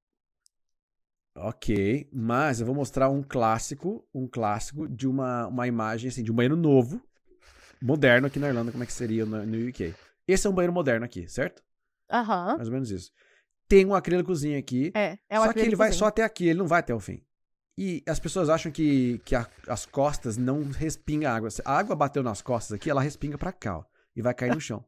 Ok, 1.36 2.08
mas 2.14 2.60
eu 2.60 2.66
vou 2.66 2.76
mostrar 2.76 3.10
um 3.10 3.24
clássico, 3.24 4.08
um 4.14 4.28
clássico 4.28 4.88
de 4.88 5.08
uma, 5.08 5.48
uma 5.48 5.68
imagem 5.68 6.10
assim, 6.10 6.24
de 6.24 6.32
um 6.32 6.36
banheiro 6.36 6.56
novo, 6.56 7.02
moderno 7.82 8.28
aqui 8.28 8.38
na 8.38 8.50
Irlanda, 8.50 8.72
como 8.72 8.84
é 8.84 8.88
que 8.88 8.94
seria 8.94 9.26
no, 9.26 9.44
no 9.46 9.70
UK. 9.70 9.96
Esse 10.28 10.46
é 10.46 10.50
um 10.50 10.54
banheiro 10.54 10.72
moderno 10.74 11.06
aqui, 11.06 11.28
certo? 11.28 11.64
Aham. 12.12 12.58
Mais 12.58 12.68
ou 12.68 12.74
menos 12.74 12.92
isso. 12.92 13.12
Tem 13.68 13.84
um 13.86 13.96
acrílicozinho 13.96 14.60
aqui, 14.60 14.92
É, 14.94 15.18
é 15.28 15.40
o 15.40 15.44
só 15.44 15.54
que 15.54 15.60
ele 15.60 15.76
vai 15.76 15.92
só 15.92 16.06
até 16.06 16.24
aqui, 16.24 16.46
ele 16.48 16.60
não 16.60 16.68
vai 16.68 16.82
até 16.82 16.94
o 16.94 17.00
fim. 17.00 17.26
E 17.76 18.04
as 18.08 18.20
pessoas 18.20 18.50
acham 18.50 18.72
que, 18.72 19.18
que 19.26 19.36
a- 19.36 19.50
as 19.68 19.88
costas 19.88 20.38
não 20.38 20.70
respingam 20.70 21.32
água. 21.32 21.50
Se 21.50 21.64
a 21.66 21.72
água 21.76 21.96
bateu 21.96 22.22
nas 22.22 22.44
costas 22.44 22.74
aqui, 22.76 22.90
ela 22.92 23.02
respinga 23.02 23.38
pra 23.40 23.52
cá, 23.52 23.80
ó, 23.80 23.84
e 24.16 24.22
vai 24.22 24.36
cair 24.36 24.54
no 24.54 24.62
chão. 24.62 24.86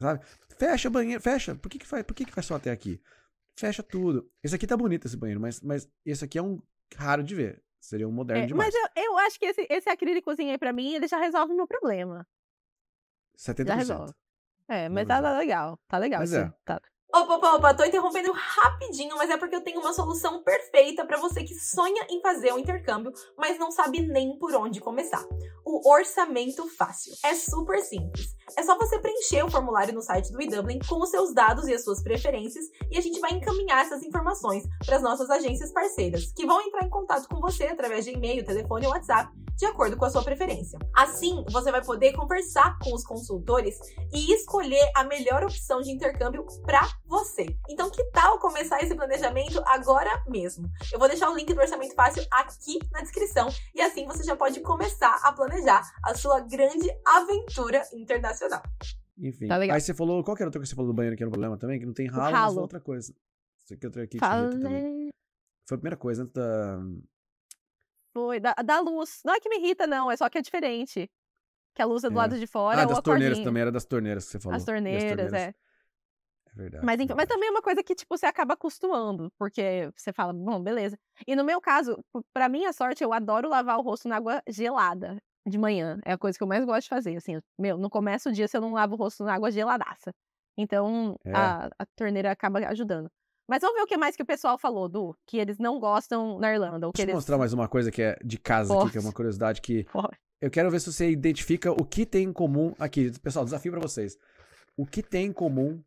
Sabe? 0.00 0.24
Fecha 0.58 0.88
o 0.88 0.90
banheiro, 0.90 1.20
fecha. 1.22 1.54
Por 1.54 1.68
que 1.68 1.78
que 1.78 1.86
vai, 1.86 2.02
por 2.02 2.14
que 2.14 2.24
que 2.24 2.34
vai 2.34 2.42
só 2.42 2.56
até 2.56 2.70
aqui? 2.70 3.00
Fecha 3.56 3.82
tudo. 3.82 4.30
Esse 4.42 4.54
aqui 4.54 4.66
tá 4.66 4.76
bonito, 4.76 5.06
esse 5.06 5.16
banheiro, 5.16 5.40
mas, 5.40 5.60
mas 5.60 5.88
esse 6.04 6.24
aqui 6.24 6.38
é 6.38 6.42
um 6.42 6.60
raro 6.96 7.22
de 7.22 7.34
ver. 7.34 7.62
Seria 7.80 8.08
um 8.08 8.12
moderno 8.12 8.44
É, 8.44 8.46
demais. 8.46 8.74
mas 8.74 8.92
eu, 8.96 9.04
eu 9.04 9.18
acho 9.18 9.38
que 9.38 9.44
esse, 9.46 9.66
esse 9.68 9.88
acrílicozinho 9.90 10.50
aí 10.50 10.58
pra 10.58 10.72
mim, 10.72 10.94
ele 10.94 11.06
já 11.06 11.18
resolve 11.18 11.52
o 11.52 11.56
meu 11.56 11.66
problema. 11.66 12.26
70%. 13.36 13.66
Já 13.66 13.74
resolve. 13.74 14.14
É, 14.66 14.88
mas 14.88 15.06
tá, 15.06 15.20
tá 15.20 15.38
legal. 15.38 15.78
Tá 15.86 15.98
legal. 15.98 16.20
Mas 16.20 16.30
sim, 16.30 16.36
é. 16.36 16.52
tá. 16.64 16.80
Opa, 17.14 17.36
opa, 17.36 17.54
opa, 17.54 17.74
tô 17.74 17.84
interrompendo 17.84 18.32
rapidinho, 18.32 19.16
mas 19.16 19.30
é 19.30 19.36
porque 19.36 19.54
eu 19.54 19.60
tenho 19.60 19.78
uma 19.78 19.92
solução 19.92 20.42
perfeita 20.42 21.06
pra 21.06 21.16
você 21.16 21.44
que 21.44 21.54
sonha 21.54 22.04
em 22.10 22.20
fazer 22.20 22.52
um 22.52 22.58
intercâmbio, 22.58 23.12
mas 23.38 23.56
não 23.56 23.70
sabe 23.70 24.00
nem 24.00 24.36
por 24.36 24.52
onde 24.56 24.80
começar. 24.80 25.24
O 25.64 25.88
orçamento 25.88 26.68
fácil. 26.76 27.12
É 27.24 27.32
super 27.36 27.78
simples. 27.78 28.34
É 28.58 28.64
só 28.64 28.76
você 28.76 28.98
preencher 28.98 29.44
o 29.44 29.50
formulário 29.50 29.94
no 29.94 30.02
site 30.02 30.32
do 30.32 30.42
eDublin 30.42 30.80
com 30.88 31.00
os 31.00 31.10
seus 31.10 31.32
dados 31.32 31.68
e 31.68 31.74
as 31.74 31.84
suas 31.84 32.02
preferências 32.02 32.64
e 32.90 32.98
a 32.98 33.00
gente 33.00 33.20
vai 33.20 33.30
encaminhar 33.32 33.82
essas 33.82 34.02
informações 34.02 34.64
para 34.84 34.96
as 34.96 35.02
nossas 35.02 35.30
agências 35.30 35.72
parceiras, 35.72 36.32
que 36.32 36.44
vão 36.44 36.60
entrar 36.62 36.84
em 36.84 36.90
contato 36.90 37.28
com 37.28 37.40
você 37.40 37.66
através 37.66 38.04
de 38.04 38.10
e-mail, 38.10 38.44
telefone 38.44 38.86
ou 38.86 38.92
WhatsApp, 38.92 39.32
de 39.56 39.66
acordo 39.66 39.96
com 39.96 40.04
a 40.04 40.10
sua 40.10 40.22
preferência. 40.22 40.78
Assim, 40.94 41.44
você 41.50 41.70
vai 41.70 41.82
poder 41.82 42.12
conversar 42.12 42.76
com 42.80 42.92
os 42.92 43.04
consultores 43.04 43.78
e 44.12 44.32
escolher 44.34 44.90
a 44.96 45.04
melhor 45.04 45.44
opção 45.44 45.80
de 45.80 45.92
intercâmbio 45.92 46.44
para 46.64 46.86
você. 47.04 47.46
Então, 47.68 47.90
que 47.90 48.02
tal 48.10 48.38
começar 48.38 48.80
esse 48.82 48.94
planejamento 48.94 49.62
agora 49.66 50.22
mesmo? 50.26 50.68
Eu 50.92 50.98
vou 50.98 51.08
deixar 51.08 51.30
o 51.30 51.36
link 51.36 51.52
do 51.52 51.60
orçamento 51.60 51.94
fácil 51.94 52.24
aqui 52.32 52.78
na 52.92 53.00
descrição 53.02 53.48
e 53.74 53.80
assim 53.82 54.06
você 54.06 54.22
já 54.24 54.34
pode 54.36 54.60
começar 54.60 55.14
a 55.22 55.32
planejar 55.32 55.82
a 56.04 56.14
sua 56.14 56.40
grande 56.40 56.88
aventura 57.06 57.82
internacional. 57.92 58.62
Enfim. 59.18 59.46
Tá 59.46 59.56
legal. 59.56 59.74
Aí 59.76 59.80
você 59.80 59.94
falou, 59.94 60.24
qual 60.24 60.36
que 60.36 60.42
era 60.42 60.50
coisa 60.50 60.62
que 60.64 60.68
você 60.70 60.74
falou 60.76 60.90
do 60.90 60.96
banheiro 60.96 61.16
que 61.16 61.22
era 61.22 61.28
um 61.28 61.32
problema 61.32 61.56
também? 61.58 61.78
Que 61.78 61.86
não 61.86 61.94
tem 61.94 62.06
ralo, 62.08 62.22
mas 62.24 62.32
ralo. 62.34 62.54
foi 62.54 62.62
outra 62.62 62.80
coisa. 62.80 63.14
Isso 63.64 63.74
aqui 63.74 63.86
é 63.86 63.88
outra 63.88 64.06
que 64.06 64.18
te 64.18 64.24
irrita 64.24 64.50
também. 64.50 64.82
Falei. 64.82 65.10
Foi 65.68 65.74
a 65.76 65.78
primeira 65.78 65.96
coisa 65.96 66.22
antes 66.22 66.32
da. 66.34 66.78
Foi. 68.12 68.40
Da, 68.40 68.54
da 68.54 68.80
luz. 68.80 69.20
Não 69.24 69.34
é 69.34 69.40
que 69.40 69.48
me 69.48 69.56
irrita, 69.58 69.86
não. 69.86 70.10
É 70.10 70.16
só 70.16 70.28
que 70.28 70.38
é 70.38 70.42
diferente. 70.42 71.10
Que 71.74 71.82
a 71.82 71.84
luz 71.86 72.04
é 72.04 72.08
do 72.08 72.14
É. 72.14 72.18
lado 72.18 72.38
de 72.38 72.46
fora 72.46 72.78
Ah, 72.80 72.82
ou 72.82 72.88
das 72.88 72.98
a 72.98 73.02
torneiras 73.02 73.36
cordinha. 73.38 73.44
também, 73.50 73.60
era 73.62 73.72
das 73.72 73.84
torneiras 73.84 74.24
que 74.26 74.30
você 74.32 74.40
falou. 74.40 74.56
As 74.56 74.62
E 74.62 74.62
as 74.62 74.66
torneiras, 74.66 75.32
é. 75.32 75.54
Verdade. 76.54 76.84
Mas, 76.86 77.00
enfim, 77.00 77.14
mas 77.16 77.26
também 77.28 77.48
é 77.48 77.50
uma 77.50 77.62
coisa 77.62 77.82
que, 77.82 77.94
tipo, 77.94 78.16
você 78.16 78.26
acaba 78.26 78.54
acostumando, 78.54 79.30
porque 79.38 79.90
você 79.96 80.12
fala, 80.12 80.32
bom, 80.32 80.62
beleza. 80.62 80.96
E 81.26 81.34
no 81.34 81.42
meu 81.44 81.60
caso, 81.60 81.96
p- 82.12 82.20
pra 82.32 82.48
minha 82.48 82.72
sorte, 82.72 83.02
eu 83.02 83.12
adoro 83.12 83.48
lavar 83.48 83.76
o 83.78 83.82
rosto 83.82 84.08
na 84.08 84.16
água 84.16 84.40
gelada 84.48 85.18
de 85.46 85.58
manhã. 85.58 85.98
É 86.04 86.12
a 86.12 86.18
coisa 86.18 86.38
que 86.38 86.42
eu 86.44 86.48
mais 86.48 86.64
gosto 86.64 86.84
de 86.84 86.88
fazer, 86.88 87.16
assim. 87.16 87.38
Meu, 87.58 87.76
não 87.76 87.90
começa 87.90 88.30
o 88.30 88.32
dia 88.32 88.46
se 88.48 88.56
eu 88.56 88.60
não 88.60 88.72
lavo 88.72 88.94
o 88.94 88.96
rosto 88.96 89.24
na 89.24 89.34
água 89.34 89.50
geladaça. 89.50 90.12
Então, 90.56 91.16
É. 91.24 91.32
a, 91.32 91.66
a 91.78 91.86
torneira 91.96 92.30
acaba 92.30 92.60
ajudando. 92.68 93.10
Mas 93.48 93.60
vamos 93.60 93.76
ver 93.76 93.82
o 93.82 93.86
que 93.86 93.96
mais 93.98 94.16
que 94.16 94.22
o 94.22 94.26
pessoal 94.26 94.56
falou, 94.56 94.88
Du, 94.88 95.14
que 95.26 95.36
eles 95.36 95.58
não 95.58 95.78
gostam 95.78 96.38
na 96.38 96.52
Irlanda. 96.52 96.88
Deixa 96.94 97.02
eu 97.02 97.04
eles... 97.04 97.14
mostrar 97.16 97.36
mais 97.36 97.52
uma 97.52 97.68
coisa 97.68 97.90
que 97.90 98.00
é 98.00 98.16
de 98.24 98.38
casa 98.38 98.74
aqui, 98.78 98.92
que 98.92 98.98
é 98.98 99.00
uma 99.00 99.12
curiosidade 99.12 99.60
que 99.60 99.84
eu 100.40 100.50
quero 100.50 100.70
ver 100.70 100.80
se 100.80 100.90
você 100.92 101.10
identifica 101.10 101.70
o 101.72 101.84
que 101.84 102.06
tem 102.06 102.24
em 102.28 102.32
comum 102.32 102.74
aqui. 102.78 103.10
Pessoal, 103.20 103.44
desafio 103.44 103.72
pra 103.72 103.80
vocês. 103.80 104.16
O 104.76 104.86
que 104.86 105.02
tem 105.02 105.26
em 105.26 105.32
comum 105.32 105.82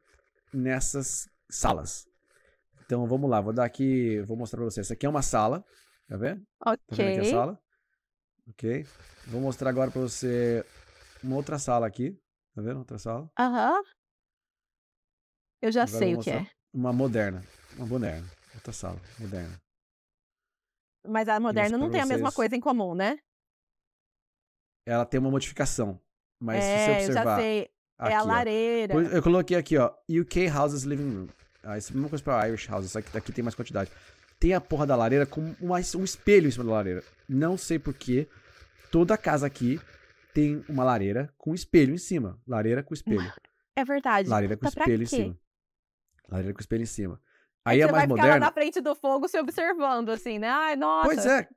nessas 0.53 1.27
salas? 1.49 2.05
Então 2.86 3.05
vamos 3.07 3.29
lá, 3.29 3.41
vou 3.41 3.53
dar 3.53 3.65
aqui, 3.65 4.21
vou 4.21 4.38
mostrar 4.38 4.57
pra 4.57 4.65
vocês. 4.65 4.88
Essa 4.88 4.93
aqui 4.93 5.05
é 5.05 5.10
uma 5.10 5.21
sala, 5.21 5.63
tá 6.07 6.17
vendo? 6.17 6.41
Tá 6.60 6.95
vendo 6.95 7.10
aqui 7.10 7.19
a 7.19 7.23
Ok. 7.23 7.31
sala? 7.31 7.60
Ok. 8.49 8.86
Vou 9.27 9.41
mostrar 9.41 9.69
agora 9.69 9.91
pra 9.91 10.01
você 10.01 10.63
uma 11.23 11.36
outra 11.36 11.60
sala 11.60 11.86
aqui. 11.86 12.17
Tá 12.55 12.62
vendo? 12.62 12.79
Outra 12.79 12.97
sala. 12.97 13.29
Aham. 13.38 13.81
Eu 15.62 15.71
já 15.71 15.83
Agora 15.83 15.99
sei 15.99 16.15
o 16.15 16.19
que 16.19 16.29
é. 16.29 16.45
Uma 16.73 16.93
moderna. 16.93 17.43
Uma 17.75 17.86
moderna. 17.88 18.27
Outra 18.55 18.71
sala, 18.71 18.99
moderna. 19.19 19.57
Mas 21.05 21.27
a 21.29 21.39
moderna 21.39 21.77
não 21.77 21.89
tem 21.89 22.01
a 22.01 22.05
mesma 22.05 22.27
vocês. 22.29 22.36
coisa 22.36 22.55
em 22.55 22.60
comum, 22.60 22.93
né? 22.95 23.17
Ela 24.86 25.05
tem 25.05 25.19
uma 25.19 25.29
modificação. 25.29 25.99
Mas 26.39 26.63
se 26.63 26.71
você 26.79 26.91
é, 26.91 26.93
eu 26.93 26.99
já 26.99 27.12
observar. 27.12 27.41
sei. 27.41 27.69
Aqui, 27.97 28.13
é 28.13 28.15
a 28.15 28.23
ó, 28.23 28.25
lareira. 28.25 28.93
Pois- 28.93 29.13
Eu 29.13 29.23
coloquei 29.23 29.57
aqui, 29.57 29.77
ó, 29.77 29.91
UK 30.10 30.47
Houses 30.49 30.83
Living 30.83 31.15
Room. 31.15 31.27
Ah, 31.63 31.77
isso 31.77 31.91
é 31.91 31.93
a 31.93 31.95
mesma 31.95 32.10
coisa 32.10 32.23
pra 32.23 32.47
Irish 32.47 32.69
Houses, 32.69 32.91
só 32.91 33.01
que 33.01 33.17
aqui 33.17 33.31
tem 33.31 33.43
mais 33.43 33.55
quantidade. 33.55 33.91
Tem 34.39 34.53
a 34.53 34.62
porra 34.62 34.86
da 34.86 34.95
lareira 34.95 35.25
com 35.25 35.53
uma- 35.60 35.77
um 35.95 36.03
espelho 36.03 36.47
em 36.47 36.51
cima 36.51 36.63
da 36.63 36.71
lareira. 36.71 37.03
Não 37.27 37.57
sei 37.57 37.77
porquê. 37.79 38.27
Toda 38.91 39.17
casa 39.17 39.47
aqui 39.47 39.81
tem 40.33 40.63
uma 40.69 40.83
lareira 40.83 41.33
com 41.38 41.53
espelho 41.55 41.93
em 41.93 41.97
cima. 41.97 42.39
Lareira 42.47 42.83
com 42.83 42.93
espelho. 42.93 43.33
É 43.75 43.83
verdade. 43.83 44.29
Lareira 44.29 44.55
com 44.55 44.62
Tá 44.63 44.69
espelho 44.69 45.03
em 45.03 45.05
cima. 45.07 45.38
Lareira 46.29 46.53
com 46.53 46.60
espelho 46.62 46.83
em 46.83 46.86
cima. 46.86 47.19
É 47.65 47.69
Aí 47.71 47.81
é 47.81 47.86
você 47.86 47.91
mais 47.91 48.07
vai 48.07 48.15
ficar 48.15 48.15
lá 48.15 48.27
moderna. 48.27 48.45
na 48.45 48.51
frente 48.51 48.79
do 48.79 48.95
fogo 48.95 49.27
se 49.27 49.38
observando, 49.39 50.10
assim, 50.10 50.39
né? 50.39 50.47
Ai, 50.49 50.75
nossa. 50.75 51.05
Pois 51.07 51.25
é. 51.25 51.47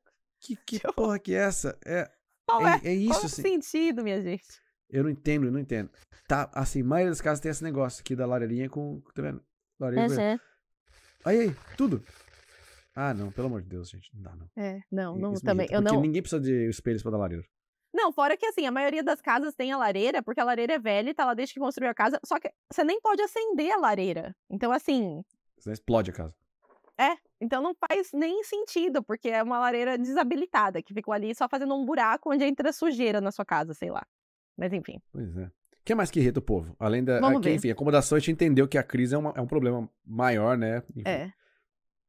Que, 0.41 0.57
que 0.57 0.81
porra 0.97 1.19
que 1.19 1.35
é 1.35 1.39
essa? 1.39 1.79
É, 1.85 2.11
Qual 2.49 2.67
é, 2.67 2.81
é, 2.83 2.89
é 2.89 2.95
isso, 2.95 3.11
qual 3.13 3.23
o 3.23 3.27
assim. 3.27 3.43
sentido, 3.43 4.03
minha 4.03 4.21
gente? 4.21 4.45
Eu 4.93 5.05
não 5.05 5.11
entendo, 5.11 5.47
eu 5.47 5.53
não 5.53 5.59
entendo. 5.61 5.91
Tá, 6.27 6.51
assim, 6.53 6.83
a 6.83 6.85
maioria 6.85 7.11
das 7.11 7.21
casas 7.21 7.41
tem 7.41 7.51
esse 7.51 7.63
negócio 7.65 8.01
aqui 8.01 8.15
da 8.17 8.27
lareirinha 8.27 8.69
com. 8.69 9.01
Tá 9.15 9.23
vendo? 9.23 9.43
Lareira 9.79 10.07
com- 10.09 10.15
Uhum. 10.21 10.39
Aí, 11.25 11.41
aí, 11.41 11.57
tudo. 11.77 12.03
Ah, 12.95 13.15
não, 13.15 13.31
pelo 13.31 13.47
amor 13.47 13.63
de 13.63 13.69
Deus, 13.69 13.89
gente. 13.89 14.11
Não 14.15 14.23
dá, 14.23 14.37
não. 14.37 14.49
É, 14.57 14.81
não, 14.91 15.17
não, 15.17 15.33
Isso 15.33 15.45
também. 15.45 15.65
irrita, 15.67 15.77
Eu 15.77 15.83
não. 15.83 16.01
ninguém 16.01 16.21
precisa 16.23 16.41
de 16.41 16.69
espelhos 16.69 17.03
pra 17.03 17.11
dar 17.13 17.19
lareira. 17.19 17.45
Não, 17.93 18.13
fora 18.13 18.37
que 18.37 18.47
assim, 18.47 18.67
a 18.67 18.71
maioria 18.71 19.03
das 19.03 19.21
casas 19.21 19.55
tem 19.55 19.73
a 19.73 19.77
lareira, 19.77 20.23
porque 20.23 20.41
a 20.41 20.45
lareira 20.45 20.75
é 20.75 20.79
velha 20.79 21.11
e 21.11 21.15
tá 21.15 21.25
lá 21.25 21.35
desde 21.35 21.55
que 21.55 21.61
construiu 21.61 21.91
a 21.91 21.95
casa. 21.95 22.21
Só 22.25 22.39
que 22.39 22.51
você 22.73 22.85
nem 22.85 23.01
pode 23.01 23.21
acender 23.23 23.71
a 23.73 23.77
lareira. 23.79 24.35
Então, 24.49 24.71
assim, 24.73 25.23
Senão 25.59 25.73
explode 25.75 26.11
a 26.11 26.15
casa. 26.15 26.35
então 27.41 27.63
não 27.63 27.75
faz 27.75 28.11
nem 28.13 28.43
sentido, 28.45 29.03
porque 29.03 29.29
é 29.29 29.43
uma 29.43 29.59
lareira 29.59 29.97
desabilitada, 29.99 30.83
que 30.83 30.95
ficou 30.95 31.13
ali 31.13 31.35
só 31.35 31.49
fazendo 31.49 31.75
um 31.75 31.85
buraco 31.85 32.33
onde 32.33 32.45
entra 32.45 32.73
sujeira 32.73 33.21
na 33.21 33.33
sua 33.33 33.45
casa, 33.45 33.75
sei 33.75 33.91
lá. 33.91 34.07
Mas 34.61 34.73
enfim. 34.75 35.01
Pois 35.11 35.37
é. 35.39 35.47
O 35.47 35.51
que 35.85 35.95
mais 35.95 36.11
que 36.11 36.21
irrita 36.21 36.39
o 36.39 36.43
povo? 36.43 36.77
Além 36.79 37.03
da. 37.03 37.19
Vamos 37.19 37.39
aqui, 37.39 37.49
ver. 37.49 37.55
enfim, 37.57 37.71
acomodação, 37.71 38.15
a 38.17 38.19
gente 38.21 38.31
entendeu 38.33 38.69
que 38.69 38.77
a 38.79 38.83
crise 38.83 39.15
é, 39.15 39.19
uma- 39.19 39.33
é 39.35 39.41
um 39.41 39.47
problema 39.47 39.89
maior, 40.05 40.57
né? 40.59 40.83
Enfim. 40.95 41.09
É. 41.09 41.33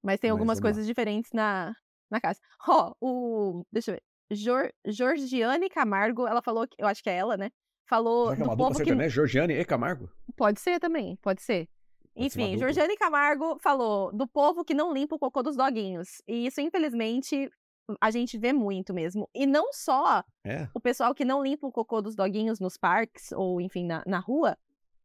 Mas 0.03 0.19
tem 0.19 0.29
Mas 0.29 0.31
algumas 0.31 0.57
lá. 0.57 0.61
coisas 0.63 0.85
diferentes 0.85 1.31
na, 1.33 1.73
na 2.11 2.19
casa. 2.19 2.39
Ó, 2.67 2.93
o. 3.01 3.65
Deixa 3.71 3.91
eu 3.91 3.95
ver. 3.95 4.03
Jor, 4.33 4.71
Georgiane 4.85 5.69
Camargo, 5.69 6.27
ela 6.27 6.41
falou, 6.41 6.67
que- 6.67 6.75
eu 6.77 6.87
acho 6.87 7.01
que 7.01 7.09
é 7.09 7.15
ela, 7.17 7.35
né? 7.37 7.49
Falou 7.87 8.25
Será 8.27 8.35
que 8.35 8.41
é 8.41 8.45
do 8.45 8.49
uma 8.49 8.55
dupla 8.55 8.67
povo 8.67 8.79
que. 8.79 8.85
sertaneja? 8.85 9.15
Georgiane 9.15 9.53
e 9.53 9.65
Camargo? 9.65 10.09
Pode 10.37 10.59
ser 10.61 10.79
também, 10.79 11.17
pode 11.21 11.41
ser. 11.41 11.67
Pode 12.13 12.27
Enfim. 12.27 12.57
Georgiane 12.57 12.95
Camargo 12.97 13.57
falou 13.61 14.11
do 14.13 14.27
povo 14.27 14.63
que 14.65 14.73
não 14.73 14.93
limpa 14.93 15.15
o 15.15 15.19
cocô 15.19 15.41
dos 15.43 15.55
doguinhos. 15.55 16.21
E 16.27 16.45
isso, 16.47 16.59
infelizmente, 16.61 17.49
a 17.99 18.11
gente 18.11 18.37
vê 18.37 18.53
muito 18.53 18.93
mesmo. 18.93 19.29
E 19.33 19.45
não 19.45 19.73
só 19.73 20.23
É. 20.43 20.67
o 20.73 20.79
pessoal 20.79 21.13
que 21.13 21.25
não 21.25 21.43
limpa 21.43 21.67
o 21.67 21.71
cocô 21.71 22.01
dos 22.01 22.15
doguinhos 22.15 22.59
nos 22.59 22.77
parques 22.77 23.31
ou, 23.31 23.59
enfim, 23.59 23.85
na, 23.85 24.03
na 24.05 24.19
rua, 24.19 24.57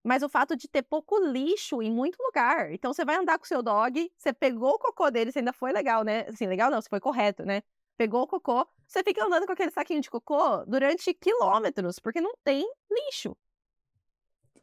mas 0.04 0.22
o 0.22 0.28
fato 0.28 0.56
de 0.56 0.68
ter 0.68 0.82
pouco 0.82 1.18
lixo 1.18 1.82
em 1.82 1.90
muito 1.90 2.16
lugar. 2.22 2.72
Então, 2.72 2.92
você 2.92 3.04
vai 3.04 3.16
andar 3.16 3.38
com 3.38 3.44
o 3.44 3.48
seu 3.48 3.62
dog, 3.62 4.10
você 4.16 4.32
pegou 4.32 4.74
o 4.74 4.78
cocô 4.78 5.10
dele, 5.10 5.32
você 5.32 5.40
ainda 5.40 5.52
foi 5.52 5.72
legal, 5.72 6.04
né? 6.04 6.26
Assim, 6.28 6.46
legal 6.46 6.70
não, 6.70 6.80
você 6.80 6.88
foi 6.88 7.00
correto, 7.00 7.44
né? 7.44 7.62
Pegou 7.96 8.22
o 8.22 8.26
cocô, 8.26 8.66
você 8.86 9.02
fica 9.02 9.24
andando 9.24 9.46
com 9.46 9.52
aquele 9.52 9.70
saquinho 9.72 10.00
de 10.00 10.10
cocô 10.10 10.64
durante 10.66 11.12
quilômetros, 11.14 11.98
porque 11.98 12.20
não 12.20 12.34
tem 12.44 12.64
lixo. 12.90 13.36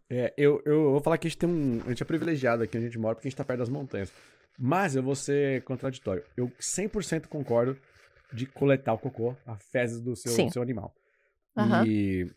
É, 0.09 0.33
eu, 0.37 0.61
eu 0.65 0.91
vou 0.91 1.01
falar 1.01 1.17
que 1.17 1.27
a 1.27 1.29
gente 1.29 1.39
tem 1.39 1.49
um. 1.49 1.81
A 1.85 1.89
gente 1.89 2.03
é 2.03 2.05
privilegiado 2.05 2.63
aqui 2.63 2.77
onde 2.77 2.85
a 2.85 2.89
gente 2.89 2.99
mora 2.99 3.15
porque 3.15 3.27
a 3.27 3.29
gente 3.29 3.37
tá 3.37 3.43
perto 3.43 3.59
das 3.59 3.69
montanhas. 3.69 4.13
Mas 4.59 4.95
eu 4.95 5.01
vou 5.01 5.15
ser 5.15 5.63
contraditório. 5.63 6.23
Eu 6.37 6.47
100% 6.59 7.27
concordo 7.27 7.75
de 8.33 8.45
coletar 8.47 8.93
o 8.93 8.97
cocô, 8.97 9.35
a 9.45 9.55
fezes 9.57 10.01
do 10.01 10.15
seu, 10.15 10.35
Sim. 10.35 10.47
do 10.47 10.53
seu 10.53 10.61
animal. 10.61 10.93
Aham. 11.57 11.83
E 11.85 12.27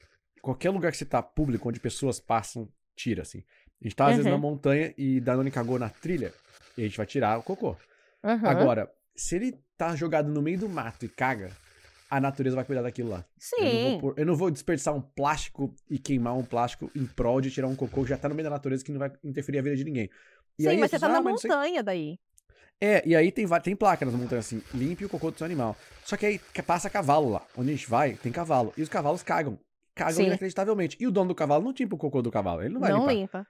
qualquer 0.43 0.71
lugar 0.71 0.93
que 0.93 0.99
você 0.99 1.05
tá 1.05 1.23
público, 1.23 1.69
onde 1.69 1.81
pessoas 1.81 2.21
passam, 2.21 2.69
tira, 2.95 3.23
assim. 3.23 3.43
A 3.81 3.85
gente 3.85 3.97
tá 3.97 4.07
às 4.07 4.17
vezes 4.17 4.27
na 4.27 4.37
Uhum. 4.37 4.41
montanha 4.43 4.95
e 4.97 5.21
Danone 5.21 5.51
cagou 5.51 5.79
na 5.79 5.89
trilha, 5.89 6.33
e 6.77 6.83
a 6.83 6.85
gente 6.85 6.97
vai 6.97 7.07
tirar 7.07 7.39
o 7.39 7.43
cocô. 7.43 7.77
Aham. 8.25 8.49
Agora, 8.49 8.93
se 9.15 9.37
ele 9.37 9.59
tá 9.77 9.95
jogado 9.97 10.29
no 10.31 10.43
meio 10.43 10.59
do 10.59 10.69
mato 10.69 11.05
e 11.05 11.09
caga, 11.09 11.51
a 12.11 12.21
natureza 12.21 12.57
vai 12.57 12.65
cuidar 12.65 12.83
daquilo 12.83 13.11
lá. 13.11 13.25
Eu 13.59 13.65
não, 13.65 13.81
Sim. 13.81 13.99
pôr- 14.01 14.15
eu 14.17 14.27
não 14.27 14.37
vou 14.37 14.51
desperdiçar 14.51 14.95
um 14.95 15.01
plástico 15.01 15.75
e 15.91 15.99
queimar 15.99 16.37
um 16.37 16.45
plástico 16.45 16.91
em 16.95 17.05
prol 17.07 17.41
de 17.41 17.51
tirar 17.51 17.69
um 17.69 17.77
cocô 17.77 18.03
que 18.03 18.09
já 18.11 18.17
tá 18.19 18.29
no 18.29 18.35
meio 18.35 18.45
da 18.45 18.51
natureza 18.51 18.85
que 18.85 18.93
não 18.93 18.99
vai 18.99 19.11
interferir 19.25 19.59
a 19.59 19.63
vida 19.63 19.77
de 19.77 19.85
ninguém. 19.85 20.09
E 20.59 20.63
Sim, 20.63 20.69
aí 20.69 20.77
mas 20.77 20.85
as 20.85 20.91
você 20.93 20.99
tá 21.01 21.09
na 21.09 21.19
"Ah, 21.19 21.23
mas 21.23 21.33
não 21.33 21.39
sei 21.39 21.51
montanha 21.51 21.83
daí. 21.83 22.19
É, 22.81 23.07
e 23.09 23.17
aí 23.17 23.33
tem, 23.33 23.47
tem 23.63 23.75
placa 23.75 24.05
nas 24.05 24.15
montanhas 24.15 24.47
assim, 24.47 24.63
limpe 24.75 25.05
o 25.05 25.09
cocô 25.09 25.31
do 25.31 25.39
seu 25.39 25.45
animal. 25.47 25.75
Só 26.05 26.17
que 26.17 26.27
aí 26.27 26.39
passa 26.67 26.91
cavalo 26.91 27.31
lá. 27.31 27.43
Onde 27.57 27.71
a 27.71 27.75
gente 27.75 27.89
vai, 27.89 28.15
tem 28.15 28.31
cavalo. 28.31 28.73
E 28.77 28.83
os 28.83 28.89
cavalos 28.89 29.23
cagam. 29.23 29.59
Cagam 29.95 30.17
Sim. 30.21 30.27
inacreditavelmente. 30.27 30.97
E 31.01 31.07
o 31.07 31.11
dono 31.11 31.29
do 31.29 31.35
cavalo 31.35 31.65
não 31.65 31.73
limpa 31.73 31.95
o 31.95 31.99
cocô 31.99 32.21
do 32.21 32.31
cavalo. 32.31 32.63
Ele 32.63 32.75
não 32.75 32.81
vai 32.81 32.91
Não 32.93 32.99
limpar. 33.01 33.13
limpa. 33.15 33.47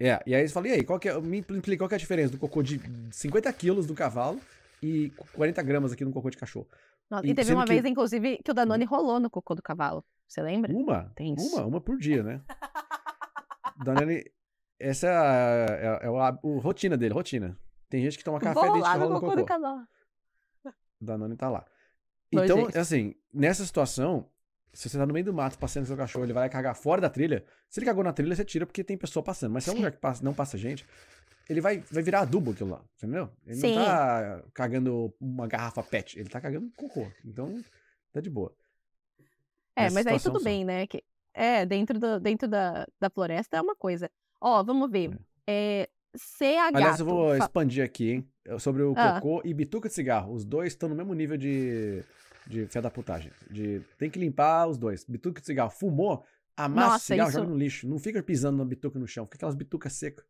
É, 0.00 0.20
e 0.26 0.34
aí 0.34 0.42
eles 0.42 0.52
falam, 0.52 0.68
e 0.68 0.72
aí, 0.72 0.84
qual 0.84 0.98
que 0.98 1.08
é, 1.08 1.18
me 1.20 1.38
explica 1.38 1.78
qual 1.78 1.88
que 1.88 1.94
é 1.94 1.96
a 1.96 1.98
diferença 1.98 2.32
do 2.32 2.38
cocô 2.38 2.62
de 2.62 2.78
50 3.12 3.50
quilos 3.52 3.86
do 3.86 3.94
cavalo 3.94 4.38
e 4.82 5.10
40 5.32 5.62
gramas 5.62 5.92
aqui 5.92 6.04
no 6.04 6.12
cocô 6.12 6.28
de 6.28 6.36
cachorro? 6.36 6.66
Nossa, 7.08 7.26
E 7.26 7.30
E 7.30 7.34
teve 7.34 7.54
uma 7.54 7.64
que- 7.64 7.72
Hum. 7.72 7.74
vez, 7.76 7.84
inclusive, 7.86 8.38
que 8.44 8.50
o 8.50 8.54
Danone 8.54 8.84
rolou 8.84 9.18
no 9.20 9.30
cocô 9.30 9.54
do 9.54 9.62
cavalo. 9.62 10.04
Você 10.28 10.42
lembra? 10.42 10.70
Uma? 10.74 11.12
Tenso. 11.14 11.56
Uma, 11.56 11.64
uma 11.66 11.80
por 11.80 11.96
dia, 11.98 12.22
né? 12.22 12.42
Danone, 13.76 14.24
essa 14.78 15.06
é, 15.06 15.16
a, 15.16 15.98
é, 16.02 16.06
é 16.06 16.08
a- 16.08 16.38
o 16.42 16.58
rotina 16.58 16.96
dele, 16.96 17.14
rotina. 17.14 17.56
Tem 17.88 18.02
gente 18.02 18.18
que 18.18 18.24
toma 18.24 18.40
café 18.40 18.54
Vou 18.54 18.64
desde 18.64 18.80
lá 18.80 18.92
que 18.92 18.98
rola 18.98 19.14
no 19.14 19.20
cocô 19.20 19.36
do 19.36 19.44
cavalo. 19.44 19.86
Danone 21.00 21.36
tá 21.36 21.48
lá. 21.48 21.64
Então, 22.32 22.68
assim, 22.74 23.14
nessa 23.32 23.64
situação, 23.64 24.28
se 24.72 24.88
você 24.88 24.98
tá 24.98 25.06
no 25.06 25.12
meio 25.12 25.24
do 25.24 25.32
mato 25.32 25.58
passeando 25.58 25.86
seu 25.86 25.96
cachorro, 25.96 26.24
ele 26.24 26.32
vai 26.32 26.48
cagar 26.50 26.74
fora 26.74 27.00
da 27.00 27.08
trilha. 27.08 27.44
Se 27.68 27.78
ele 27.78 27.86
cagou 27.86 28.02
na 28.02 28.12
trilha, 28.12 28.34
você 28.34 28.44
tira 28.44 28.66
porque 28.66 28.82
tem 28.82 28.96
pessoa 28.96 29.22
passando. 29.22 29.52
Mas 29.52 29.64
se 29.64 29.70
é 29.70 29.72
um 29.72 29.76
lugar 29.76 29.92
que 29.92 29.98
passa- 29.98 30.24
não 30.24 30.34
passa 30.34 30.58
gente, 30.58 30.84
ele 31.48 31.60
vai, 31.60 31.78
vai 31.78 32.02
virar 32.02 32.20
adubo 32.20 32.50
aquilo 32.50 32.70
lá, 32.70 32.84
entendeu? 32.96 33.30
Ele 33.46 33.56
Sim. 33.56 33.76
não 33.76 33.84
tá 33.84 34.42
cagando 34.52 35.14
uma 35.20 35.46
garrafa 35.46 35.82
pet, 35.82 36.18
ele 36.18 36.28
tá 36.28 36.40
cagando 36.40 36.70
cocô. 36.76 37.06
Então, 37.24 37.62
tá 38.12 38.20
de 38.20 38.28
boa. 38.28 38.54
É, 39.76 39.90
mas 39.90 40.06
aí 40.06 40.18
tudo 40.18 40.38
só. 40.38 40.44
bem, 40.44 40.64
né? 40.64 40.86
Que, 40.86 41.04
é, 41.32 41.64
dentro, 41.64 41.98
do, 41.98 42.18
dentro 42.18 42.48
da, 42.48 42.86
da 42.98 43.10
floresta 43.10 43.58
é 43.58 43.60
uma 43.60 43.76
coisa. 43.76 44.10
Ó, 44.40 44.62
vamos 44.64 44.90
ver. 44.90 45.16
É, 45.46 45.88
CH. 46.16 46.74
Aliás, 46.74 47.00
eu 47.00 47.06
vou 47.06 47.36
expandir 47.36 47.84
aqui, 47.84 48.10
hein? 48.10 48.28
Sobre 48.58 48.82
o 48.82 48.94
Ah. 48.96 49.20
cocô 49.20 49.42
e 49.44 49.52
bituca 49.54 49.88
de 49.88 49.94
cigarro. 49.94 50.32
Os 50.32 50.44
dois 50.44 50.72
estão 50.72 50.88
no 50.88 50.94
mesmo 50.94 51.12
nível 51.14 51.36
de, 51.36 52.02
de 52.46 52.66
fé 52.66 52.80
da 52.80 52.90
putagem. 52.90 53.32
De, 53.50 53.80
tem 53.98 54.08
que 54.10 54.18
limpar 54.18 54.66
os 54.68 54.78
dois. 54.78 55.04
Bituca 55.04 55.40
de 55.40 55.46
cigarro. 55.46 55.70
Fumou, 55.70 56.24
amassa 56.56 56.86
Nossa, 56.90 56.96
o 56.96 57.06
cigarro, 57.06 57.28
isso- 57.30 57.38
joga 57.38 57.50
no 57.50 57.56
lixo. 57.56 57.88
Não 57.88 57.98
fica 57.98 58.22
pisando 58.22 58.58
na 58.58 58.64
bituca 58.64 58.98
no 58.98 59.06
chão. 59.06 59.24
Fica 59.26 59.36
aquelas 59.36 59.54
bitucas 59.54 59.92
secas. 59.94 60.24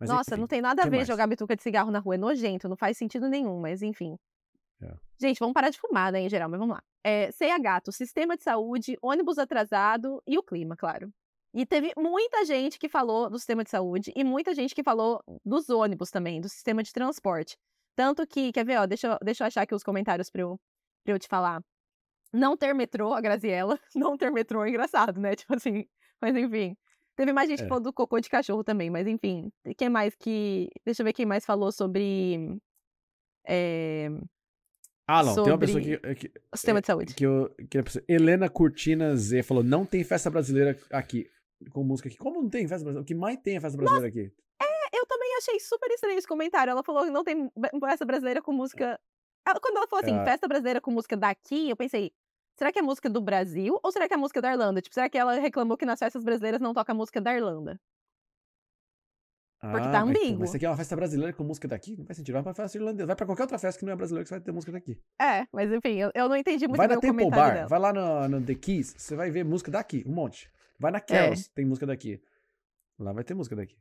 Mas, 0.00 0.08
Nossa, 0.10 0.34
enfim, 0.34 0.40
não 0.40 0.46
tem 0.46 0.60
nada 0.60 0.82
a 0.82 0.84
ver 0.88 0.96
mais? 0.98 1.08
jogar 1.08 1.26
bituca 1.26 1.56
de 1.56 1.62
cigarro 1.62 1.90
na 1.90 1.98
rua. 1.98 2.14
É 2.14 2.18
nojento, 2.18 2.68
não 2.68 2.76
faz 2.76 2.96
sentido 2.96 3.28
nenhum, 3.28 3.60
mas 3.60 3.82
enfim. 3.82 4.16
É. 4.80 4.92
Gente, 5.20 5.40
vamos 5.40 5.54
parar 5.54 5.70
de 5.70 5.78
fumar, 5.80 6.12
né, 6.12 6.20
em 6.20 6.28
geral, 6.28 6.48
mas 6.48 6.60
vamos 6.60 6.76
lá. 6.76 6.82
É, 7.02 7.32
CH, 7.32 7.90
sistema 7.90 8.36
de 8.36 8.44
saúde, 8.44 8.96
ônibus 9.02 9.38
atrasado 9.38 10.22
e 10.24 10.38
o 10.38 10.42
clima, 10.42 10.76
claro. 10.76 11.12
E 11.54 11.64
teve 11.66 11.92
muita 11.96 12.44
gente 12.44 12.78
que 12.78 12.88
falou 12.88 13.30
do 13.30 13.38
sistema 13.38 13.64
de 13.64 13.70
saúde 13.70 14.12
e 14.14 14.22
muita 14.22 14.54
gente 14.54 14.74
que 14.74 14.82
falou 14.82 15.22
dos 15.44 15.68
ônibus 15.70 16.10
também, 16.10 16.40
do 16.40 16.48
sistema 16.48 16.82
de 16.82 16.92
transporte. 16.92 17.56
Tanto 17.96 18.26
que, 18.26 18.52
quer 18.52 18.64
ver, 18.64 18.78
ó, 18.78 18.86
deixa, 18.86 19.08
eu- 19.08 19.18
deixa 19.24 19.42
eu 19.44 19.46
achar 19.48 19.62
aqui 19.62 19.74
os 19.74 19.82
comentários 19.82 20.30
pra 20.30 20.42
eu, 20.42 20.60
pra 21.04 21.14
eu 21.14 21.18
te 21.18 21.26
falar. 21.26 21.60
Não 22.32 22.56
ter 22.56 22.74
metrô, 22.74 23.14
a 23.14 23.20
Graziella, 23.20 23.78
não 23.96 24.16
ter 24.16 24.30
metrô 24.30 24.62
é 24.64 24.68
engraçado, 24.68 25.18
né? 25.20 25.34
Tipo 25.34 25.54
assim, 25.56 25.84
mas 26.20 26.36
enfim. 26.36 26.76
Teve 27.16 27.32
mais 27.32 27.48
gente 27.48 27.60
É. 27.60 27.62
que 27.62 27.68
falou 27.68 27.82
do 27.82 27.92
cocô 27.92 28.20
de 28.20 28.28
cachorro 28.28 28.62
também, 28.62 28.90
mas 28.90 29.06
enfim. 29.06 29.50
Quem 29.76 29.88
mais 29.88 30.14
que. 30.14 30.68
Deixa 30.84 31.02
eu 31.02 31.04
ver 31.04 31.12
quem 31.14 31.26
mais 31.26 31.44
falou 31.44 31.72
sobre. 31.72 32.56
é, 33.46 34.08
Ah, 35.06 35.22
não. 35.24 35.34
Tem 35.42 35.52
uma 35.52 35.58
pessoa 35.58 35.82
sobre- 35.82 35.98
que, 36.14 36.28
que, 36.28 36.38
o 36.52 36.56
sistema 36.56 36.80
de 36.80 36.86
saúde. 36.86 37.14
que 37.14 37.24
eu. 37.24 37.48
Que, 37.70 37.78
Helena 38.06 38.48
Cortina 38.48 39.16
Z 39.16 39.42
falou: 39.42 39.64
não 39.64 39.84
tem 39.86 40.04
festa 40.04 40.30
brasileira 40.30 40.78
aqui. 40.92 41.28
Com 41.72 41.82
música 41.84 42.08
aqui. 42.08 42.16
Como 42.18 42.40
não 42.42 42.48
tem 42.48 42.62
festa 42.68 42.84
brasileira? 42.84 43.02
O 43.02 43.04
que 43.04 43.14
mais 43.14 43.36
tem 43.38 43.56
é 43.56 43.60
festa 43.60 43.76
brasileira 43.76 44.08
aqui? 44.08 44.32
Eu 44.92 45.04
também 45.06 45.36
achei 45.36 45.60
super 45.60 45.90
estranho 45.90 46.18
esse 46.18 46.26
comentário. 46.26 46.70
Ela 46.70 46.82
falou 46.82 47.04
que 47.04 47.10
não 47.10 47.22
tem 47.24 47.50
festa 47.80 48.04
brasileira 48.04 48.40
com 48.40 48.52
música. 48.52 48.98
Ela- 49.46 49.60
Quando 49.60 49.76
ela 49.76 49.86
falou 49.88 50.02
assim, 50.04 50.14
Ah. 50.18 50.24
festa 50.24 50.48
brasileira 50.48 50.80
com 50.80 50.90
música 50.90 51.16
daqui, 51.16 51.68
eu 51.70 51.76
pensei, 51.76 52.10
será 52.56 52.72
que 52.72 52.78
é 52.78 52.82
música 52.82 53.08
do 53.10 53.20
Brasil 53.20 53.78
ou 53.82 53.92
será 53.92 54.08
que 54.08 54.14
é 54.14 54.16
música 54.16 54.40
da 54.40 54.50
Irlanda? 54.52 54.80
Tipo, 54.80 54.94
será 54.94 55.08
que 55.08 55.18
ela 55.18 55.34
reclamou 55.40 55.76
que 55.76 55.84
nas 55.84 55.98
festas 55.98 56.24
brasileiras 56.24 56.60
não 56.60 56.72
toca 56.72 56.94
música 56.94 57.20
da 57.20 57.34
Irlanda? 57.34 57.78
Porque 59.60 59.88
tá 59.88 59.98
Ah, 59.98 60.02
pô, 60.02 60.08
ambíguo. 60.10 60.38
Mas 60.38 60.50
isso 60.50 60.56
aqui 60.56 60.66
é 60.66 60.70
uma 60.70 60.76
festa 60.76 60.94
brasileira 60.94 61.32
com 61.32 61.42
música 61.42 61.66
daqui? 61.66 61.96
Não 61.96 62.06
faz 62.06 62.16
sentido. 62.16 62.34
Vai 62.34 62.42
pra 62.44 62.54
festa 62.54 62.78
irlandesa. 62.78 63.06
Vai 63.06 63.16
pra 63.16 63.26
qualquer 63.26 63.42
outra 63.42 63.58
festa 63.58 63.78
que 63.78 63.84
não 63.84 63.92
é 63.92 63.96
brasileira 63.96 64.22
que 64.24 64.28
você 64.28 64.34
vai 64.36 64.40
ter 64.44 64.52
música 64.52 64.70
daqui. 64.72 64.96
É, 65.20 65.46
mas 65.52 65.72
enfim, 65.72 65.96
eu, 65.96 66.12
eu 66.14 66.28
não 66.28 66.36
entendi 66.36 66.66
muito 66.68 66.76
vai 66.78 66.86
bem 66.86 66.94
na 66.94 66.98
o 66.98 67.00
Temple 67.00 67.24
comentário 67.24 67.44
Bar, 67.48 67.54
dela. 67.54 67.66
vai 67.68 67.78
lá 67.80 67.92
no, 67.92 68.38
no 68.38 68.46
The 68.46 68.54
Keys, 68.54 68.94
você 68.96 69.16
vai 69.16 69.30
ver 69.32 69.44
música 69.44 69.70
daqui, 69.70 70.04
um 70.06 70.12
monte. 70.12 70.48
Vai 70.78 70.90
É. 70.90 70.92
na 70.92 71.00
Carols, 71.00 71.48
tem 71.48 71.64
música 71.64 71.86
daqui. 71.86 72.20
Lá 72.98 73.12
vai 73.12 73.24
ter 73.24 73.34
música 73.34 73.56
daqui. 73.56 73.76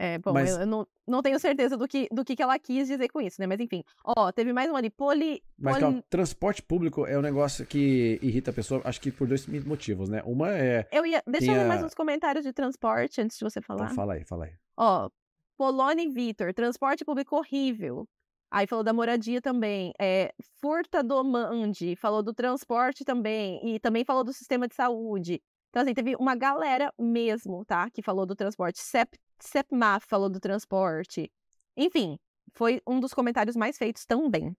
É, 0.00 0.16
bom, 0.18 0.32
Mas- 0.32 0.50
eu, 0.50 0.60
eu 0.60 0.66
não, 0.66 0.86
não 1.06 1.20
tenho 1.22 1.40
certeza 1.40 1.76
do 1.76 1.88
que, 1.88 2.08
do 2.12 2.24
que, 2.24 2.36
que 2.36 2.42
ela 2.42 2.56
quis 2.56 2.86
dizer 2.86 3.08
com 3.08 3.20
isso, 3.20 3.40
né? 3.40 3.48
Mas 3.48 3.58
enfim. 3.58 3.82
Ó, 4.04 4.30
teve 4.30 4.52
mais 4.52 4.70
um 4.70 4.76
ali. 4.76 4.90
Poli. 4.90 5.42
Mas 5.58 5.74
poli- 5.74 5.80
calma, 5.80 6.04
transporte 6.08 6.62
público 6.62 7.04
é 7.04 7.18
um 7.18 7.22
negócio 7.22 7.66
que 7.66 8.16
irrita 8.22 8.52
a 8.52 8.54
pessoa, 8.54 8.80
acho 8.84 9.00
que 9.00 9.10
por 9.10 9.26
dois 9.26 9.44
motivos, 9.64 10.08
né? 10.08 10.22
Uma 10.24 10.52
é. 10.56 10.88
Eu 10.92 11.04
ia. 11.04 11.20
Deixa 11.26 11.50
eu 11.50 11.54
ler 11.54 11.64
a- 11.64 11.68
mais 11.68 11.82
uns 11.82 11.94
comentários 11.94 12.44
de 12.44 12.52
transporte 12.52 13.20
antes 13.20 13.36
de 13.36 13.44
você 13.44 13.60
falar. 13.60 13.86
Então, 13.86 13.96
fala 13.96 14.14
aí, 14.14 14.24
fala 14.24 14.44
aí. 14.44 14.52
Ó, 14.76 15.10
Polone 15.56 16.08
Vitor, 16.08 16.54
transporte 16.54 17.04
público 17.04 17.34
horrível. 17.36 18.06
Aí 18.50 18.66
falou 18.68 18.84
da 18.84 18.92
moradia 18.92 19.42
também. 19.42 19.92
É, 20.00 20.32
Furta 20.60 21.02
do 21.02 21.22
Mandi 21.24 21.96
falou 21.96 22.22
do 22.22 22.32
transporte 22.32 23.04
também. 23.04 23.60
E 23.74 23.80
também 23.80 24.04
falou 24.04 24.22
do 24.22 24.32
sistema 24.32 24.68
de 24.68 24.74
saúde. 24.76 25.42
Então, 25.70 25.82
assim, 25.82 25.94
teve 25.94 26.16
uma 26.16 26.34
galera 26.34 26.92
mesmo, 26.98 27.64
tá? 27.64 27.90
Que 27.90 28.02
falou 28.02 28.24
do 28.24 28.34
transporte. 28.34 28.80
Sep, 28.80 29.18
Sepmaf 29.38 30.06
falou 30.06 30.28
do 30.28 30.40
transporte. 30.40 31.30
Enfim, 31.76 32.18
foi 32.54 32.80
um 32.86 32.98
dos 32.98 33.12
comentários 33.12 33.56
mais 33.56 33.76
feitos 33.76 34.04
também. 34.04 34.56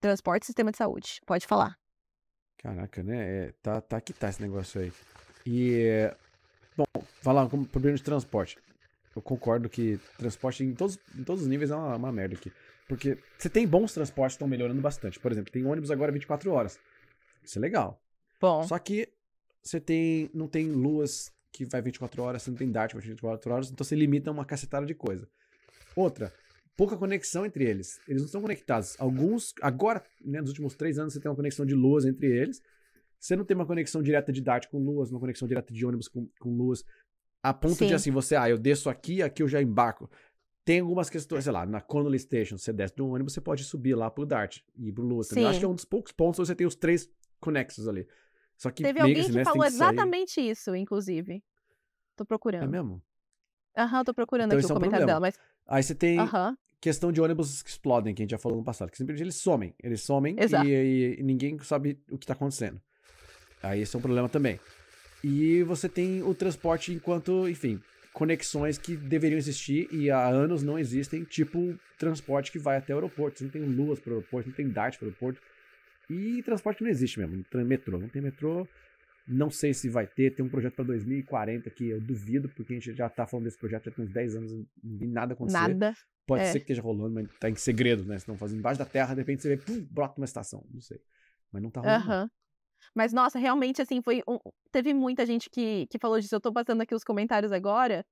Transporte 0.00 0.44
e 0.44 0.46
sistema 0.46 0.70
de 0.70 0.78
saúde. 0.78 1.20
Pode 1.26 1.46
falar. 1.46 1.76
Caraca, 2.58 3.02
né? 3.02 3.46
É, 3.46 3.52
tá, 3.62 3.80
tá 3.80 4.00
que 4.00 4.12
tá 4.12 4.28
esse 4.28 4.40
negócio 4.40 4.80
aí. 4.80 4.92
E. 5.44 5.82
é, 5.82 6.16
Bom, 6.76 6.84
falar 7.20 7.48
como 7.48 7.66
problema 7.66 7.96
de 7.96 8.02
transporte. 8.04 8.56
Eu 9.14 9.20
concordo 9.20 9.68
que 9.68 9.98
transporte 10.16 10.62
em 10.62 10.72
todos, 10.74 10.96
em 11.18 11.24
todos 11.24 11.42
os 11.42 11.48
níveis 11.48 11.72
é 11.72 11.74
uma, 11.74 11.96
uma 11.96 12.12
merda 12.12 12.36
aqui. 12.36 12.52
Porque 12.86 13.18
você 13.36 13.50
tem 13.50 13.66
bons 13.66 13.92
transportes 13.92 14.34
que 14.34 14.36
estão 14.36 14.46
melhorando 14.48 14.80
bastante. 14.80 15.18
Por 15.18 15.32
exemplo, 15.32 15.52
tem 15.52 15.66
ônibus 15.66 15.90
agora 15.90 16.12
24 16.12 16.52
horas. 16.52 16.78
Isso 17.42 17.58
é 17.58 17.60
legal. 17.60 18.00
Bom. 18.40 18.62
Só 18.62 18.78
que 18.78 19.08
você 19.62 19.80
tem. 19.80 20.30
Não 20.32 20.48
tem 20.48 20.70
luas 20.70 21.32
que 21.52 21.64
vai 21.64 21.80
24 21.82 22.22
horas, 22.22 22.42
você 22.42 22.50
não 22.50 22.58
tem 22.58 22.70
Dart 22.70 22.90
que 22.90 22.96
vai 22.96 23.06
24 23.06 23.52
horas, 23.52 23.70
então 23.70 23.84
você 23.84 23.96
limita 23.96 24.30
uma 24.30 24.44
cacetada 24.44 24.86
de 24.86 24.94
coisa. 24.94 25.28
Outra, 25.96 26.32
pouca 26.76 26.96
conexão 26.96 27.44
entre 27.44 27.64
eles. 27.64 28.00
Eles 28.06 28.22
não 28.22 28.26
estão 28.26 28.40
conectados. 28.40 28.94
Alguns, 29.00 29.52
agora, 29.60 30.02
né, 30.24 30.40
nos 30.40 30.50
últimos 30.50 30.76
três 30.76 30.98
anos, 30.98 31.12
você 31.12 31.20
tem 31.20 31.28
uma 31.28 31.36
conexão 31.36 31.66
de 31.66 31.74
luas 31.74 32.04
entre 32.04 32.26
eles. 32.26 32.62
Você 33.18 33.34
não 33.34 33.44
tem 33.44 33.56
uma 33.56 33.66
conexão 33.66 34.00
direta 34.00 34.32
de 34.32 34.40
Dart 34.40 34.68
com 34.68 34.78
luas, 34.78 35.10
uma 35.10 35.18
conexão 35.18 35.48
direta 35.48 35.72
de 35.72 35.84
ônibus 35.84 36.06
com, 36.06 36.28
com 36.38 36.50
luas. 36.50 36.84
A 37.42 37.52
ponto 37.52 37.74
Sim. 37.74 37.88
de 37.88 37.94
assim, 37.94 38.10
você, 38.10 38.36
ah, 38.36 38.48
eu 38.48 38.58
desço 38.58 38.88
aqui, 38.88 39.22
aqui 39.22 39.42
eu 39.42 39.48
já 39.48 39.60
embarco. 39.60 40.08
Tem 40.64 40.80
algumas 40.80 41.08
questões, 41.08 41.44
sei 41.44 41.52
lá, 41.52 41.64
na 41.64 41.80
Connolly 41.80 42.18
Station, 42.18 42.58
você 42.58 42.72
desce 42.72 42.94
de 42.94 43.02
um 43.02 43.10
ônibus, 43.12 43.32
você 43.32 43.40
pode 43.40 43.64
subir 43.64 43.94
lá 43.94 44.10
pro 44.10 44.26
Dart 44.26 44.60
e 44.76 44.88
ir 44.88 44.92
pro 44.92 45.02
Lua 45.02 45.24
também. 45.26 45.44
Eu 45.44 45.50
acho 45.50 45.58
que 45.58 45.64
é 45.64 45.68
um 45.68 45.74
dos 45.74 45.84
poucos 45.84 46.12
pontos 46.12 46.38
onde 46.38 46.48
você 46.48 46.54
tem 46.54 46.66
os 46.66 46.74
três 46.74 47.10
conexos 47.40 47.88
ali. 47.88 48.06
Só 48.58 48.70
que 48.70 48.82
Teve 48.82 49.00
alguém 49.00 49.18
esse 49.18 49.30
que 49.30 49.36
mestre 49.36 49.52
falou 49.52 49.64
tem 49.64 49.70
sair. 49.70 49.94
exatamente 49.94 50.40
isso, 50.40 50.74
inclusive. 50.74 51.42
Tô 52.16 52.24
É 52.24 52.26
procurando. 52.26 52.70
mesmo? 52.70 53.00
Aham, 53.76 54.04
tô 54.04 54.12
procurando 54.12 54.48
Então 54.48 54.58
aqui 54.58 54.66
o 54.66 54.68
é 54.68 54.72
um 54.72 54.74
comentário 54.74 55.06
problema. 55.06 55.20
dela, 55.20 55.20
mas. 55.20 55.38
Aí 55.68 55.82
você 55.82 55.94
tem 55.94 56.18
Aham. 56.18 56.56
questão 56.80 57.12
de 57.12 57.20
ônibus 57.20 57.62
que 57.62 57.70
explodem, 57.70 58.14
que 58.14 58.22
a 58.22 58.24
gente 58.24 58.32
já 58.32 58.38
falou 58.38 58.58
no 58.58 58.64
passado. 58.64 58.90
Que 58.90 58.96
simplesmente 58.96 59.22
eles 59.24 59.36
somem. 59.36 59.72
Eles 59.82 60.00
somem 60.00 60.34
e, 60.66 60.74
e- 60.74 61.20
e 61.20 61.22
ninguém 61.22 61.56
sabe 61.60 61.96
o 62.10 62.18
que 62.18 62.26
tá 62.26 62.32
acontecendo. 62.32 62.80
Aí 63.62 63.80
esse 63.80 63.94
é 63.94 63.98
um 63.98 64.02
problema 64.02 64.28
também. 64.28 64.58
E 65.22 65.62
você 65.64 65.88
tem 65.88 66.22
o 66.22 66.34
transporte 66.34 66.92
enquanto, 66.92 67.48
enfim, 67.48 67.78
conexões 68.12 68.78
que 68.78 68.96
deveriam 68.96 69.38
existir 69.38 69.88
e 69.92 70.10
há 70.10 70.26
anos 70.26 70.62
não 70.62 70.78
existem, 70.78 71.24
tipo 71.24 71.78
transporte 71.98 72.50
que 72.52 72.58
vai 72.58 72.76
até 72.76 72.92
o 72.92 72.96
aeroporto. 72.96 73.38
Você 73.38 73.44
não 73.44 73.50
tem 73.50 73.62
luas 73.62 74.00
para 74.00 74.10
o 74.12 74.16
aeroporto, 74.16 74.48
não 74.48 74.56
tem 74.56 74.68
DART 74.70 74.96
para 74.98 75.06
o 75.06 75.08
aeroporto. 75.08 75.40
E 76.10 76.42
transporte 76.42 76.82
não 76.82 76.90
existe 76.90 77.18
mesmo. 77.18 77.44
Metrô. 77.64 77.98
Não 77.98 78.08
tem 78.08 78.22
metrô. 78.22 78.66
Não 79.26 79.50
sei 79.50 79.74
se 79.74 79.88
vai 79.90 80.06
ter. 80.06 80.34
Tem 80.34 80.44
um 80.44 80.48
projeto 80.48 80.74
para 80.74 80.84
2040 80.86 81.68
que 81.70 81.88
eu 81.88 82.00
duvido, 82.00 82.48
porque 82.48 82.72
a 82.72 82.76
gente 82.76 82.94
já 82.94 83.08
tá 83.10 83.26
falando 83.26 83.44
desse 83.44 83.58
projeto 83.58 83.84
já 83.84 83.90
tem 83.90 84.04
uns 84.04 84.10
10 84.12 84.36
anos 84.36 84.50
e 84.52 84.66
não 84.82 84.98
vi 84.98 85.06
nada 85.06 85.34
acontecer. 85.34 85.58
Nada. 85.58 85.94
Pode 86.26 86.42
É. 86.42 86.46
ser 86.52 86.58
que 86.60 86.64
esteja 86.64 86.82
rolando, 86.82 87.14
mas 87.14 87.28
tá 87.38 87.48
em 87.50 87.54
segredo, 87.54 88.04
né? 88.04 88.16
Estão 88.16 88.36
fazendo 88.36 88.58
embaixo 88.58 88.78
da 88.78 88.84
terra, 88.86 89.14
de 89.14 89.20
repente 89.20 89.42
você 89.42 89.54
vê, 89.54 89.56
pum, 89.58 89.86
brota 89.90 90.18
uma 90.18 90.24
estação. 90.24 90.64
Não 90.72 90.80
sei. 90.80 90.98
Mas 91.52 91.62
não 91.62 91.70
tá 91.70 91.80
rolando. 91.80 92.04
Aham. 92.04 92.30
Mas, 92.94 93.12
nossa, 93.12 93.38
realmente, 93.38 93.82
assim, 93.82 94.00
foi. 94.02 94.22
um- 94.26 94.38
Teve 94.70 94.92
muita 94.94 95.24
gente 95.26 95.48
que, 95.50 95.86
que 95.90 95.98
falou 95.98 96.18
disso. 96.20 96.34
Eu 96.34 96.40
tô 96.40 96.52
passando 96.52 96.80
aqui 96.82 96.94
os 96.94 97.02
comentários 97.04 97.52
agora. 97.52 98.04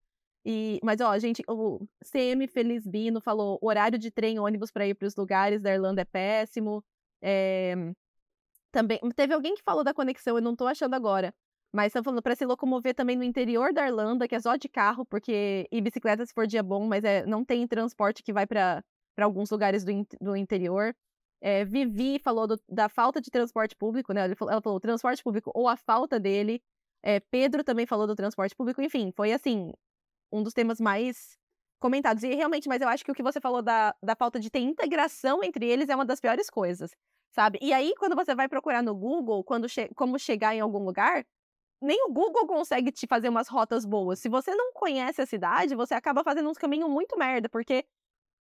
E, 0.44 0.78
mas, 0.82 1.00
ó, 1.00 1.18
gente, 1.18 1.42
o 1.48 1.86
CM 2.04 2.46
Felizbino 2.48 3.20
falou: 3.20 3.58
horário 3.62 3.98
de 3.98 4.10
trem 4.10 4.36
e 4.36 4.38
ônibus 4.38 4.70
para 4.70 4.86
ir 4.86 4.94
para 4.94 5.06
os 5.06 5.14
lugares 5.16 5.60
da 5.62 5.72
Irlanda 5.72 6.02
é 6.02 6.04
péssimo. 6.04 6.82
É... 7.22 7.74
Também 8.70 9.00
teve 9.14 9.32
alguém 9.34 9.54
que 9.54 9.62
falou 9.62 9.82
da 9.84 9.94
conexão, 9.94 10.36
eu 10.36 10.42
não 10.42 10.54
tô 10.54 10.66
achando 10.66 10.94
agora. 10.94 11.34
Mas 11.72 11.88
estão 11.88 12.02
falando 12.02 12.22
para 12.22 12.34
se 12.34 12.44
locomover 12.44 12.94
também 12.94 13.16
no 13.16 13.24
interior 13.24 13.72
da 13.72 13.86
Irlanda, 13.86 14.28
que 14.28 14.34
é 14.34 14.40
só 14.40 14.56
de 14.56 14.68
carro, 14.68 15.04
porque 15.04 15.68
e 15.70 15.80
bicicleta 15.80 16.24
se 16.24 16.32
for 16.32 16.46
dia 16.46 16.62
bom, 16.62 16.86
mas 16.86 17.04
é, 17.04 17.24
não 17.26 17.44
tem 17.44 17.66
transporte 17.66 18.22
que 18.22 18.32
vai 18.32 18.46
para 18.46 18.82
alguns 19.20 19.50
lugares 19.50 19.84
do, 19.84 19.90
in, 19.90 20.06
do 20.20 20.36
interior. 20.36 20.94
É, 21.40 21.64
Vivi 21.64 22.18
falou 22.18 22.46
do, 22.46 22.60
da 22.68 22.88
falta 22.88 23.20
de 23.20 23.30
transporte 23.30 23.76
público, 23.76 24.12
né? 24.12 24.24
Ela 24.24 24.36
falou, 24.36 24.52
ela 24.52 24.62
falou 24.62 24.80
transporte 24.80 25.22
público 25.22 25.50
ou 25.54 25.68
a 25.68 25.76
falta 25.76 26.18
dele. 26.18 26.62
É, 27.02 27.20
Pedro 27.20 27.62
também 27.62 27.86
falou 27.86 28.06
do 28.06 28.16
transporte 28.16 28.54
público. 28.54 28.80
Enfim, 28.80 29.12
foi 29.14 29.32
assim 29.32 29.72
um 30.32 30.42
dos 30.42 30.52
temas 30.52 30.80
mais 30.80 31.38
comentados. 31.80 32.22
E 32.22 32.34
realmente, 32.34 32.68
mas 32.68 32.80
eu 32.80 32.88
acho 32.88 33.04
que 33.04 33.10
o 33.10 33.14
que 33.14 33.22
você 33.22 33.40
falou 33.40 33.62
da, 33.62 33.94
da 34.02 34.16
falta 34.16 34.40
de 34.40 34.50
ter 34.50 34.60
integração 34.60 35.42
entre 35.42 35.66
eles 35.66 35.88
é 35.88 35.94
uma 35.94 36.04
das 36.04 36.20
piores 36.20 36.50
coisas, 36.50 36.90
sabe? 37.32 37.58
E 37.62 37.72
aí, 37.72 37.94
quando 37.98 38.14
você 38.16 38.34
vai 38.34 38.48
procurar 38.48 38.82
no 38.82 38.94
Google 38.94 39.44
quando 39.44 39.68
che 39.68 39.88
como 39.94 40.18
chegar 40.18 40.54
em 40.54 40.60
algum 40.60 40.84
lugar, 40.84 41.24
nem 41.80 42.04
o 42.06 42.12
Google 42.12 42.46
consegue 42.46 42.90
te 42.92 43.06
fazer 43.06 43.28
umas 43.28 43.48
rotas 43.48 43.84
boas. 43.84 44.18
Se 44.18 44.28
você 44.28 44.54
não 44.54 44.72
conhece 44.72 45.20
a 45.22 45.26
cidade, 45.26 45.74
você 45.74 45.94
acaba 45.94 46.24
fazendo 46.24 46.48
uns 46.48 46.58
caminhos 46.58 46.88
muito 46.90 47.18
merda, 47.18 47.48
porque 47.48 47.84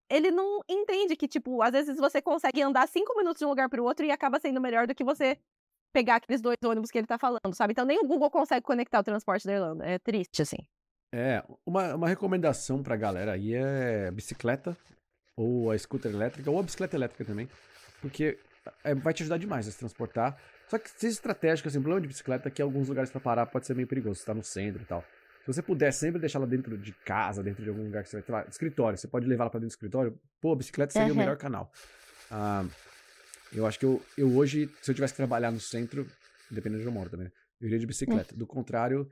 ele 0.10 0.32
não 0.32 0.62
entende 0.70 1.16
que, 1.16 1.28
tipo, 1.28 1.62
às 1.62 1.72
vezes 1.72 1.98
você 1.98 2.22
consegue 2.22 2.62
andar 2.62 2.88
cinco 2.88 3.16
minutos 3.18 3.40
de 3.40 3.46
um 3.46 3.50
lugar 3.50 3.70
para 3.70 3.82
o 3.82 3.86
outro 3.86 4.06
e 4.06 4.12
acaba 4.12 4.40
sendo 4.40 4.62
melhor 4.62 4.88
do 4.88 4.96
que 4.96 5.04
você 5.04 5.38
pegar 5.94 6.18
aqueles 6.18 6.42
dois 6.42 6.58
ônibus 6.64 6.92
que 6.92 6.98
ele 6.98 7.08
tá 7.08 7.18
falando, 7.18 7.54
sabe? 7.54 7.72
Então 7.72 7.86
nem 7.86 8.00
o 8.00 8.08
Google 8.08 8.30
consegue 8.30 8.62
conectar 8.66 9.00
o 9.00 9.04
transporte 9.04 9.48
da 9.48 9.54
Irlanda. 9.54 9.86
É 9.86 10.00
triste, 10.00 10.42
assim. 10.42 10.58
É, 11.12 11.44
uma, 11.66 11.96
uma 11.96 12.08
recomendação 12.08 12.84
pra 12.84 12.96
galera 12.96 13.34
aí 13.34 13.54
é 13.54 14.12
bicicleta, 14.12 14.78
ou 15.36 15.72
a 15.72 15.78
scooter 15.78 16.12
elétrica, 16.12 16.50
ou 16.50 16.60
a 16.60 16.64
bicicleta 16.64 16.96
elétrica 16.96 17.24
também, 17.26 17.50
porque 18.02 18.38
é, 18.84 18.94
vai 18.96 19.14
te 19.14 19.24
ajudar 19.24 19.38
demais 19.38 19.68
a 19.68 19.72
se 19.72 19.78
transportar. 19.78 20.38
Só 20.68 20.78
que 20.78 20.90
seja 20.90 21.14
estratégico, 21.14 21.68
assim, 21.68 21.78
o 21.78 21.82
problema 21.82 22.02
de 22.02 22.08
bicicleta 22.08 22.48
é 22.48 22.52
que 22.52 22.62
alguns 22.62 22.88
lugares 22.90 23.12
para 23.12 23.22
parar 23.22 23.46
pode 23.46 23.66
ser 23.66 23.76
meio 23.76 23.88
perigoso, 23.88 24.20
você 24.20 24.26
tá 24.26 24.34
no 24.34 24.44
centro 24.44 24.82
e 24.82 24.86
tal. 24.86 25.04
Se 25.42 25.54
você 25.54 25.62
puder 25.62 25.92
sempre 25.94 26.20
deixar 26.20 26.40
ela 26.40 26.48
dentro 26.48 26.76
de 26.76 26.92
casa, 26.92 27.44
dentro 27.44 27.64
de 27.64 27.70
algum 27.70 27.84
lugar 27.84 28.04
que 28.04 28.10
você 28.10 28.20
vai 28.20 28.44
ter 28.44 28.50
escritório, 28.50 28.98
você 28.98 29.08
pode 29.08 29.28
levar 29.28 29.44
ela 29.44 29.52
pra 29.52 29.60
dentro 29.60 29.70
do 29.70 29.78
escritório, 29.78 30.20
pô, 30.42 30.54
a 30.54 30.56
bicicleta 30.56 30.92
seria 30.92 31.10
uhum. 31.10 31.14
o 31.14 31.18
melhor 31.18 31.38
canal. 31.38 31.72
Ah, 32.32 32.66
eu 33.54 33.68
acho 33.68 33.78
que 33.78 33.86
eu, 33.86 34.02
eu 34.18 34.36
hoje, 34.36 34.68
se 34.82 34.90
eu 34.90 34.96
tivesse 34.96 35.14
que 35.14 35.18
trabalhar 35.18 35.52
no 35.52 35.60
centro, 35.60 36.08
dependendo 36.50 36.82
de 36.82 36.88
onde 36.88 36.96
eu 36.96 37.00
moro 37.00 37.12
também, 37.12 37.32
eu 37.62 37.68
iria 37.68 37.78
de 37.78 37.86
bicicleta. 37.86 38.34
Uhum. 38.34 38.40
Do 38.40 38.48
contrário, 38.48 39.08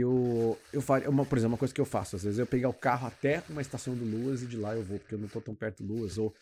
eu, 0.00 0.58
eu 0.72 0.80
faria, 0.80 1.08
uma, 1.08 1.24
por 1.24 1.38
exemplo, 1.38 1.54
uma 1.54 1.58
coisa 1.58 1.72
que 1.72 1.80
eu 1.80 1.84
faço, 1.84 2.16
às 2.16 2.24
vezes 2.24 2.38
eu 2.38 2.46
pegar 2.46 2.68
o 2.68 2.74
carro 2.74 3.06
até 3.06 3.42
uma 3.48 3.60
estação 3.60 3.94
do 3.94 4.04
Luas 4.04 4.42
e 4.42 4.46
de 4.46 4.56
lá 4.56 4.74
eu 4.74 4.82
vou, 4.82 4.98
porque 4.98 5.14
eu 5.14 5.18
não 5.18 5.28
tô 5.28 5.40
tão 5.40 5.54
perto 5.54 5.82
do 5.82 5.94
Luas, 5.94 6.18
ou 6.18 6.34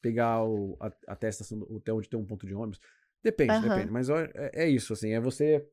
pegar 0.00 0.42
o, 0.44 0.76
a, 0.80 0.92
até 1.06 1.26
a 1.26 1.30
estação, 1.30 1.66
até 1.76 1.92
onde 1.92 2.08
tem 2.08 2.18
um 2.18 2.24
ponto 2.24 2.46
de 2.46 2.54
ônibus. 2.54 2.80
Depende, 3.22 3.52
uhum. 3.52 3.62
depende. 3.62 3.90
Mas 3.90 4.08
é, 4.08 4.50
é, 4.52 4.68
isso, 4.68 4.92
assim, 4.92 5.10
é 5.12 5.20
você. 5.20 5.64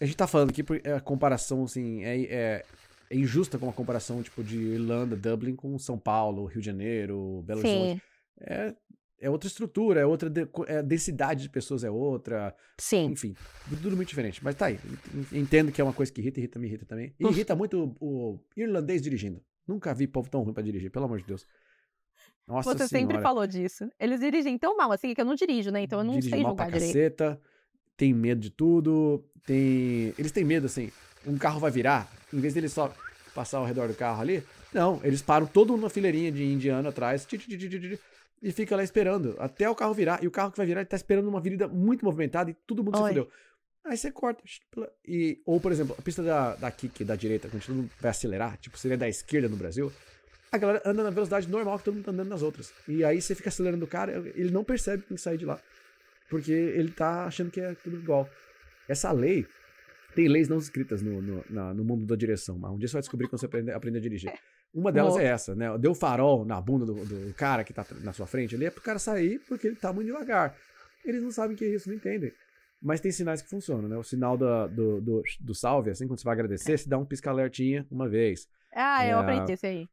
A 0.00 0.04
gente 0.04 0.16
tá 0.16 0.26
falando 0.26 0.50
aqui, 0.50 0.62
a 0.94 1.00
comparação, 1.00 1.64
assim, 1.64 2.02
é, 2.02 2.20
é, 2.22 2.64
é, 3.10 3.16
injusta 3.16 3.58
com 3.58 3.68
a 3.68 3.72
comparação, 3.72 4.22
tipo, 4.22 4.42
de 4.42 4.58
Irlanda, 4.58 5.16
Dublin 5.16 5.54
com 5.54 5.78
São 5.78 5.98
Paulo, 5.98 6.44
Rio 6.46 6.60
de 6.60 6.66
Janeiro, 6.66 7.42
Belo 7.46 7.60
Horizonte. 7.60 8.02
É, 8.40 8.74
é 9.22 9.30
outra 9.30 9.46
estrutura, 9.46 10.00
é 10.00 10.04
outra. 10.04 10.28
De, 10.28 10.46
é, 10.66 10.78
a 10.78 10.82
densidade 10.82 11.44
de 11.44 11.48
pessoas 11.48 11.84
é 11.84 11.90
outra. 11.90 12.54
Sim. 12.76 13.12
Enfim, 13.12 13.34
tudo 13.80 13.96
muito 13.96 14.08
diferente. 14.08 14.42
Mas 14.42 14.56
tá 14.56 14.66
aí. 14.66 14.78
Entendo 15.32 15.70
que 15.70 15.80
é 15.80 15.84
uma 15.84 15.92
coisa 15.92 16.12
que 16.12 16.20
irrita, 16.20 16.40
irrita, 16.40 16.58
me 16.58 16.66
irrita 16.66 16.84
também. 16.84 17.14
E 17.18 17.24
irrita 17.24 17.54
muito 17.54 17.96
o, 18.00 18.32
o 18.34 18.40
irlandês 18.56 19.00
dirigindo. 19.00 19.40
Nunca 19.66 19.94
vi 19.94 20.08
povo 20.08 20.28
tão 20.28 20.42
ruim 20.42 20.52
pra 20.52 20.62
dirigir, 20.62 20.90
pelo 20.90 21.04
amor 21.04 21.18
de 21.18 21.24
Deus. 21.24 21.46
Nossa 22.48 22.72
Você 22.72 22.88
senhora. 22.88 23.06
sempre 23.06 23.22
falou 23.22 23.46
disso. 23.46 23.88
Eles 23.98 24.18
dirigem 24.18 24.58
tão 24.58 24.76
mal 24.76 24.90
assim 24.90 25.14
que 25.14 25.20
eu 25.20 25.24
não 25.24 25.36
dirijo, 25.36 25.70
né? 25.70 25.82
Então 25.82 26.00
eu 26.00 26.04
não 26.04 26.14
Dirige 26.14 26.30
sei 26.30 26.42
mal 26.42 26.50
julgar 26.50 26.66
pra 26.66 26.78
direito. 26.78 26.92
Caceta, 26.92 27.40
tem 27.96 28.12
medo 28.12 28.40
de 28.40 28.50
tudo, 28.50 29.24
tem... 29.46 30.12
Eles 30.18 30.32
têm 30.32 30.44
medo, 30.44 30.66
assim, 30.66 30.90
um 31.24 31.38
carro 31.38 31.60
vai 31.60 31.70
virar, 31.70 32.10
em 32.32 32.40
vez 32.40 32.54
deles 32.54 32.72
só 32.72 32.92
passar 33.32 33.58
ao 33.58 33.64
redor 33.64 33.86
do 33.86 33.94
carro 33.94 34.20
ali, 34.20 34.42
não, 34.72 35.00
eles 35.04 35.22
param 35.22 35.46
todo 35.46 35.74
uma 35.74 35.90
fileirinha 35.90 36.32
de 36.32 36.44
indiano 36.44 36.88
atrás, 36.88 37.26
e 38.42 38.50
fica 38.50 38.74
lá 38.74 38.82
esperando 38.82 39.36
até 39.38 39.70
o 39.70 39.74
carro 39.74 39.94
virar, 39.94 40.22
e 40.22 40.26
o 40.26 40.30
carro 40.30 40.50
que 40.50 40.56
vai 40.56 40.66
virar, 40.66 40.80
ele 40.80 40.88
tá 40.88 40.96
esperando 40.96 41.28
uma 41.28 41.38
avenida 41.38 41.68
muito 41.68 42.04
movimentada 42.04 42.50
e 42.50 42.54
todo 42.54 42.82
mundo 42.82 42.98
Oi. 42.98 43.02
se 43.02 43.08
fudeu. 43.08 43.30
Aí 43.84 43.96
você 43.96 44.10
corta. 44.10 44.42
E, 45.06 45.40
ou, 45.44 45.60
por 45.60 45.72
exemplo, 45.72 45.94
a 45.98 46.02
pista 46.02 46.22
da, 46.22 46.54
da 46.54 46.70
kick 46.70 47.04
da 47.04 47.16
direita, 47.16 47.48
quando 47.48 47.64
todo 47.64 47.74
mundo 47.76 47.90
vai 48.00 48.10
acelerar, 48.10 48.56
tipo, 48.58 48.76
seria 48.78 48.96
da 48.96 49.08
esquerda 49.08 49.48
no 49.48 49.56
Brasil, 49.56 49.92
a 50.50 50.58
galera 50.58 50.82
anda 50.84 51.02
na 51.02 51.10
velocidade 51.10 51.48
normal 51.48 51.78
que 51.78 51.84
todo 51.84 51.94
mundo 51.94 52.04
tá 52.04 52.10
andando 52.10 52.28
nas 52.28 52.42
outras. 52.42 52.72
E 52.86 53.04
aí 53.04 53.20
você 53.20 53.34
fica 53.34 53.48
acelerando 53.48 53.84
o 53.84 53.88
cara, 53.88 54.12
ele 54.34 54.50
não 54.50 54.62
percebe 54.62 55.02
que 55.02 55.08
tem 55.08 55.16
que 55.16 55.22
sair 55.22 55.38
de 55.38 55.46
lá. 55.46 55.58
Porque 56.28 56.52
ele 56.52 56.90
tá 56.90 57.26
achando 57.26 57.50
que 57.50 57.60
é 57.60 57.74
tudo 57.74 57.96
igual. 57.96 58.28
Essa 58.88 59.10
lei, 59.12 59.46
tem 60.14 60.28
leis 60.28 60.48
não 60.48 60.58
escritas 60.58 61.02
no, 61.02 61.22
no, 61.22 61.44
na, 61.48 61.74
no 61.74 61.84
mundo 61.84 62.04
da 62.06 62.14
direção, 62.14 62.58
mas 62.58 62.70
um 62.70 62.78
dia 62.78 62.88
você 62.88 62.94
vai 62.94 63.02
descobrir 63.02 63.28
quando 63.28 63.40
você 63.40 63.46
aprender, 63.46 63.72
aprender 63.72 63.98
a 63.98 64.02
dirigir. 64.02 64.32
Uma 64.74 64.90
delas 64.90 65.16
é 65.16 65.24
essa, 65.24 65.54
né? 65.54 65.76
Deu 65.78 65.94
farol 65.94 66.44
na 66.44 66.60
bunda 66.60 66.86
do, 66.86 66.94
do, 66.94 67.34
cara 67.34 67.62
que 67.62 67.74
tá 67.74 67.84
na 68.00 68.12
sua 68.12 68.26
frente 68.26 68.54
ali, 68.54 68.64
é 68.64 68.70
pro 68.70 68.80
cara 68.80 68.98
sair 68.98 69.38
porque 69.46 69.66
ele 69.66 69.76
tá 69.76 69.92
muito 69.92 70.06
devagar. 70.06 70.56
Eles 71.04 71.22
não 71.22 71.30
sabem 71.30 71.56
que 71.56 71.64
é 71.64 71.68
isso, 71.68 71.88
não 71.88 71.96
entendem. 71.96 72.32
Mas 72.80 73.00
tem 73.00 73.12
sinais 73.12 73.42
que 73.42 73.50
funcionam, 73.50 73.88
né? 73.88 73.96
O 73.96 74.02
sinal 74.02 74.36
do, 74.36 74.68
do, 74.68 75.00
do, 75.00 75.22
do 75.40 75.54
salve, 75.54 75.90
assim, 75.90 76.06
quando 76.06 76.18
você 76.18 76.24
vai 76.24 76.32
agradecer, 76.32 76.78
se 76.78 76.88
dá 76.88 76.96
um 76.96 77.04
pisca-alertinha 77.04 77.86
uma 77.90 78.08
vez. 78.08 78.48
Ah, 78.74 79.06
eu 79.06 79.18
é, 79.18 79.20
aprendi 79.20 79.52
isso 79.52 79.66
aí. 79.66 79.86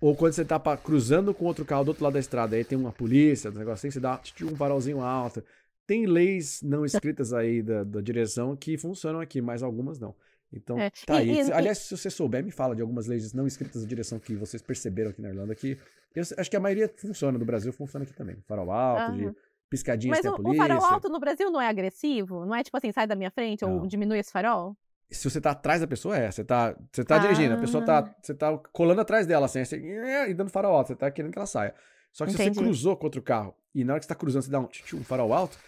Ou 0.00 0.16
quando 0.16 0.32
você 0.32 0.44
tá 0.44 0.58
pra, 0.58 0.76
cruzando 0.76 1.32
com 1.32 1.44
outro 1.44 1.64
carro 1.64 1.84
do 1.84 1.88
outro 1.88 2.02
lado 2.02 2.14
da 2.14 2.20
estrada, 2.20 2.56
aí 2.56 2.64
tem 2.64 2.76
uma 2.76 2.90
polícia, 2.90 3.50
um 3.50 3.54
negócio 3.54 3.86
assim, 3.86 3.90
você 3.90 4.00
dá 4.00 4.20
um 4.42 4.56
farolzinho 4.56 5.00
alto. 5.00 5.44
Tem 5.86 6.06
leis 6.06 6.60
não 6.62 6.84
escritas 6.84 7.32
aí 7.32 7.62
da, 7.62 7.84
da 7.84 8.00
direção 8.00 8.56
que 8.56 8.76
funcionam 8.78 9.20
aqui, 9.20 9.40
mas 9.40 9.62
algumas 9.62 9.98
não. 10.00 10.14
Então, 10.52 10.78
é. 10.78 10.90
tá 11.06 11.22
e, 11.22 11.30
aí. 11.30 11.48
E, 11.48 11.52
Aliás, 11.52 11.78
se 11.78 11.96
você 11.96 12.10
souber, 12.10 12.44
me 12.44 12.50
fala 12.50 12.74
de 12.74 12.82
algumas 12.82 13.06
leis 13.06 13.32
não 13.32 13.46
escritas 13.46 13.82
da 13.82 13.88
direção 13.88 14.18
que 14.18 14.34
vocês 14.34 14.62
perceberam 14.62 15.10
aqui 15.10 15.22
na 15.22 15.30
Irlanda, 15.30 15.54
que 15.54 15.78
eu 16.14 16.22
acho 16.36 16.50
que 16.50 16.56
a 16.56 16.60
maioria 16.60 16.92
funciona. 16.96 17.38
No 17.38 17.44
Brasil 17.44 17.72
funciona 17.72 18.04
aqui 18.04 18.12
também. 18.12 18.36
Farol 18.46 18.70
alto, 18.70 19.12
uhum. 19.12 19.30
de 19.30 19.36
piscadinhas 19.70 20.18
Mas 20.18 20.22
tem 20.22 20.30
a 20.30 20.34
polícia. 20.34 20.64
o 20.64 20.68
farol 20.68 20.84
alto 20.84 21.08
no 21.08 21.18
Brasil 21.18 21.50
não 21.50 21.60
é 21.60 21.68
agressivo? 21.68 22.44
Não 22.44 22.54
é 22.54 22.62
tipo 22.62 22.76
assim, 22.76 22.92
sai 22.92 23.06
da 23.06 23.14
minha 23.14 23.30
frente 23.30 23.62
não. 23.62 23.78
ou 23.78 23.86
diminui 23.86 24.18
esse 24.18 24.30
farol? 24.30 24.76
se 25.12 25.28
você 25.28 25.40
tá 25.40 25.50
atrás 25.50 25.80
da 25.80 25.86
pessoa, 25.86 26.16
é. 26.16 26.30
Você 26.30 26.42
tá, 26.42 26.74
você 26.90 27.04
tá 27.04 27.16
ah. 27.16 27.18
dirigindo, 27.18 27.54
a 27.54 27.58
pessoa 27.58 27.84
tá, 27.84 28.14
você 28.20 28.34
tá 28.34 28.56
colando 28.72 29.00
atrás 29.00 29.26
dela, 29.26 29.46
assim, 29.46 29.60
assim, 29.60 29.76
e 29.76 30.34
dando 30.34 30.50
farol 30.50 30.74
alto, 30.74 30.88
você 30.88 30.96
tá 30.96 31.10
querendo 31.10 31.32
que 31.32 31.38
ela 31.38 31.46
saia. 31.46 31.74
Só 32.12 32.24
que 32.24 32.32
Entendi. 32.32 32.54
se 32.54 32.54
você 32.54 32.64
cruzou 32.64 32.96
contra 32.96 33.20
o 33.20 33.22
carro 33.22 33.54
e 33.74 33.84
na 33.84 33.94
hora 33.94 34.00
que 34.00 34.06
você 34.06 34.08
tá 34.08 34.14
cruzando, 34.14 34.42
você 34.42 34.50
dá 34.50 34.60
um, 34.60 34.68
um 34.94 35.04
farol 35.04 35.32
alto, 35.32 35.58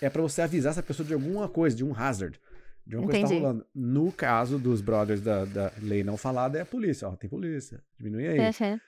é 0.00 0.08
para 0.08 0.22
você 0.22 0.42
avisar 0.42 0.72
essa 0.72 0.82
pessoa 0.82 1.06
de 1.06 1.14
alguma 1.14 1.48
coisa, 1.48 1.76
de 1.76 1.84
um 1.84 1.94
hazard, 1.94 2.40
de 2.86 2.96
uma 2.96 3.04
Entendi. 3.04 3.20
coisa 3.20 3.34
que 3.34 3.40
tá 3.40 3.46
rolando. 3.46 3.66
No 3.74 4.12
caso 4.12 4.58
dos 4.58 4.80
brothers 4.80 5.20
da, 5.20 5.44
da 5.44 5.72
lei 5.80 6.02
não 6.02 6.16
falada, 6.16 6.58
é 6.58 6.62
a 6.62 6.66
polícia. 6.66 7.08
Ó, 7.08 7.16
tem 7.16 7.28
polícia, 7.28 7.82
diminui 7.98 8.26
aí. 8.26 8.38
Uhum. 8.38 8.78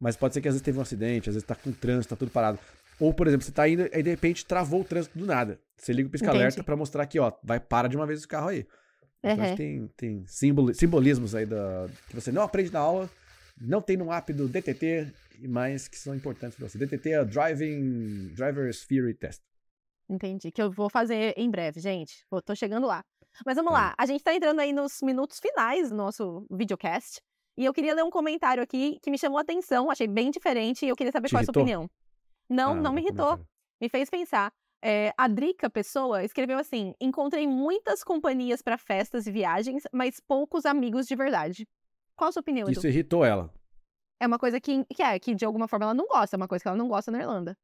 Mas 0.00 0.16
pode 0.16 0.34
ser 0.34 0.40
que 0.40 0.48
às 0.48 0.54
vezes 0.54 0.64
teve 0.64 0.78
um 0.78 0.82
acidente, 0.82 1.28
às 1.28 1.34
vezes 1.34 1.46
tá 1.46 1.54
com 1.54 1.70
trânsito, 1.70 2.14
tá 2.14 2.18
tudo 2.18 2.30
parado. 2.30 2.58
Ou, 2.98 3.12
por 3.12 3.26
exemplo, 3.26 3.44
você 3.44 3.52
tá 3.52 3.68
indo, 3.68 3.88
aí 3.92 4.02
de 4.02 4.10
repente 4.10 4.44
travou 4.44 4.80
o 4.80 4.84
trânsito 4.84 5.18
do 5.18 5.26
nada. 5.26 5.60
Você 5.76 5.92
liga 5.92 6.08
o 6.08 6.10
pisca-alerta 6.10 6.62
para 6.62 6.76
mostrar 6.76 7.06
que, 7.06 7.18
ó, 7.18 7.32
vai, 7.42 7.58
para 7.58 7.88
de 7.88 7.96
uma 7.96 8.06
vez 8.06 8.24
o 8.24 8.28
carro 8.28 8.48
aí. 8.48 8.66
Então, 9.22 9.44
uhum. 9.44 9.56
tem, 9.56 9.86
tem 9.96 10.24
simbolismos 10.26 11.34
aí 11.34 11.46
da, 11.46 11.88
que 12.08 12.14
você 12.14 12.32
não 12.32 12.42
aprende 12.42 12.72
na 12.72 12.80
aula, 12.80 13.08
não 13.60 13.80
tem 13.80 13.96
no 13.96 14.12
app 14.12 14.32
do 14.32 14.48
DTT, 14.48 15.12
mas 15.48 15.86
que 15.86 15.98
são 15.98 16.14
importantes 16.14 16.56
para 16.56 16.68
você. 16.68 16.78
DTT 16.78 17.10
é 17.10 17.24
Driving 17.24 18.32
Driver's 18.34 18.84
Theory 18.86 19.14
Test. 19.14 19.40
Entendi. 20.08 20.50
Que 20.50 20.62
eu 20.62 20.70
vou 20.70 20.90
fazer 20.90 21.34
em 21.36 21.50
breve, 21.50 21.80
gente. 21.80 22.24
Tô 22.44 22.54
chegando 22.54 22.86
lá. 22.86 23.04
Mas 23.44 23.56
vamos 23.56 23.72
lá. 23.72 23.94
A 23.96 24.06
gente 24.06 24.22
tá 24.22 24.34
entrando 24.34 24.60
aí 24.60 24.72
nos 24.72 25.00
minutos 25.02 25.38
finais 25.40 25.90
do 25.90 25.96
nosso 25.96 26.46
videocast. 26.50 27.20
E 27.56 27.64
eu 27.64 27.72
queria 27.72 27.94
ler 27.94 28.04
um 28.04 28.10
comentário 28.10 28.62
aqui 28.62 28.98
que 29.02 29.10
me 29.10 29.18
chamou 29.18 29.38
a 29.38 29.42
atenção, 29.42 29.90
achei 29.90 30.06
bem 30.06 30.30
diferente 30.30 30.86
e 30.86 30.88
eu 30.88 30.96
queria 30.96 31.12
saber 31.12 31.28
Te 31.28 31.32
qual 31.32 31.40
é 31.40 31.42
a 31.42 31.44
sua 31.44 31.52
opinião. 31.52 31.90
Não, 32.48 32.72
ah, 32.72 32.74
não 32.74 32.92
me 32.92 33.02
irritou. 33.02 33.38
Me 33.80 33.88
fez 33.88 34.08
pensar. 34.08 34.52
É, 34.80 35.12
a 35.16 35.28
Drica 35.28 35.70
Pessoa 35.70 36.24
escreveu 36.24 36.58
assim: 36.58 36.94
Encontrei 37.00 37.46
muitas 37.46 38.02
companhias 38.02 38.62
para 38.62 38.76
festas 38.76 39.26
e 39.26 39.32
viagens, 39.32 39.84
mas 39.92 40.18
poucos 40.20 40.66
amigos 40.66 41.06
de 41.06 41.14
verdade. 41.14 41.68
Qual 42.16 42.28
a 42.28 42.32
sua 42.32 42.40
opinião, 42.40 42.64
Edu? 42.64 42.72
Isso 42.72 42.86
irritou 42.86 43.24
ela. 43.24 43.52
É 44.18 44.26
uma 44.26 44.38
coisa 44.38 44.60
que, 44.60 44.84
que 44.86 45.02
é, 45.02 45.18
que 45.18 45.34
de 45.34 45.44
alguma 45.44 45.68
forma 45.68 45.86
ela 45.86 45.94
não 45.94 46.06
gosta, 46.06 46.36
é 46.36 46.38
uma 46.38 46.48
coisa 46.48 46.62
que 46.62 46.68
ela 46.68 46.76
não 46.76 46.88
gosta 46.88 47.10
na 47.10 47.20
Irlanda. 47.20 47.56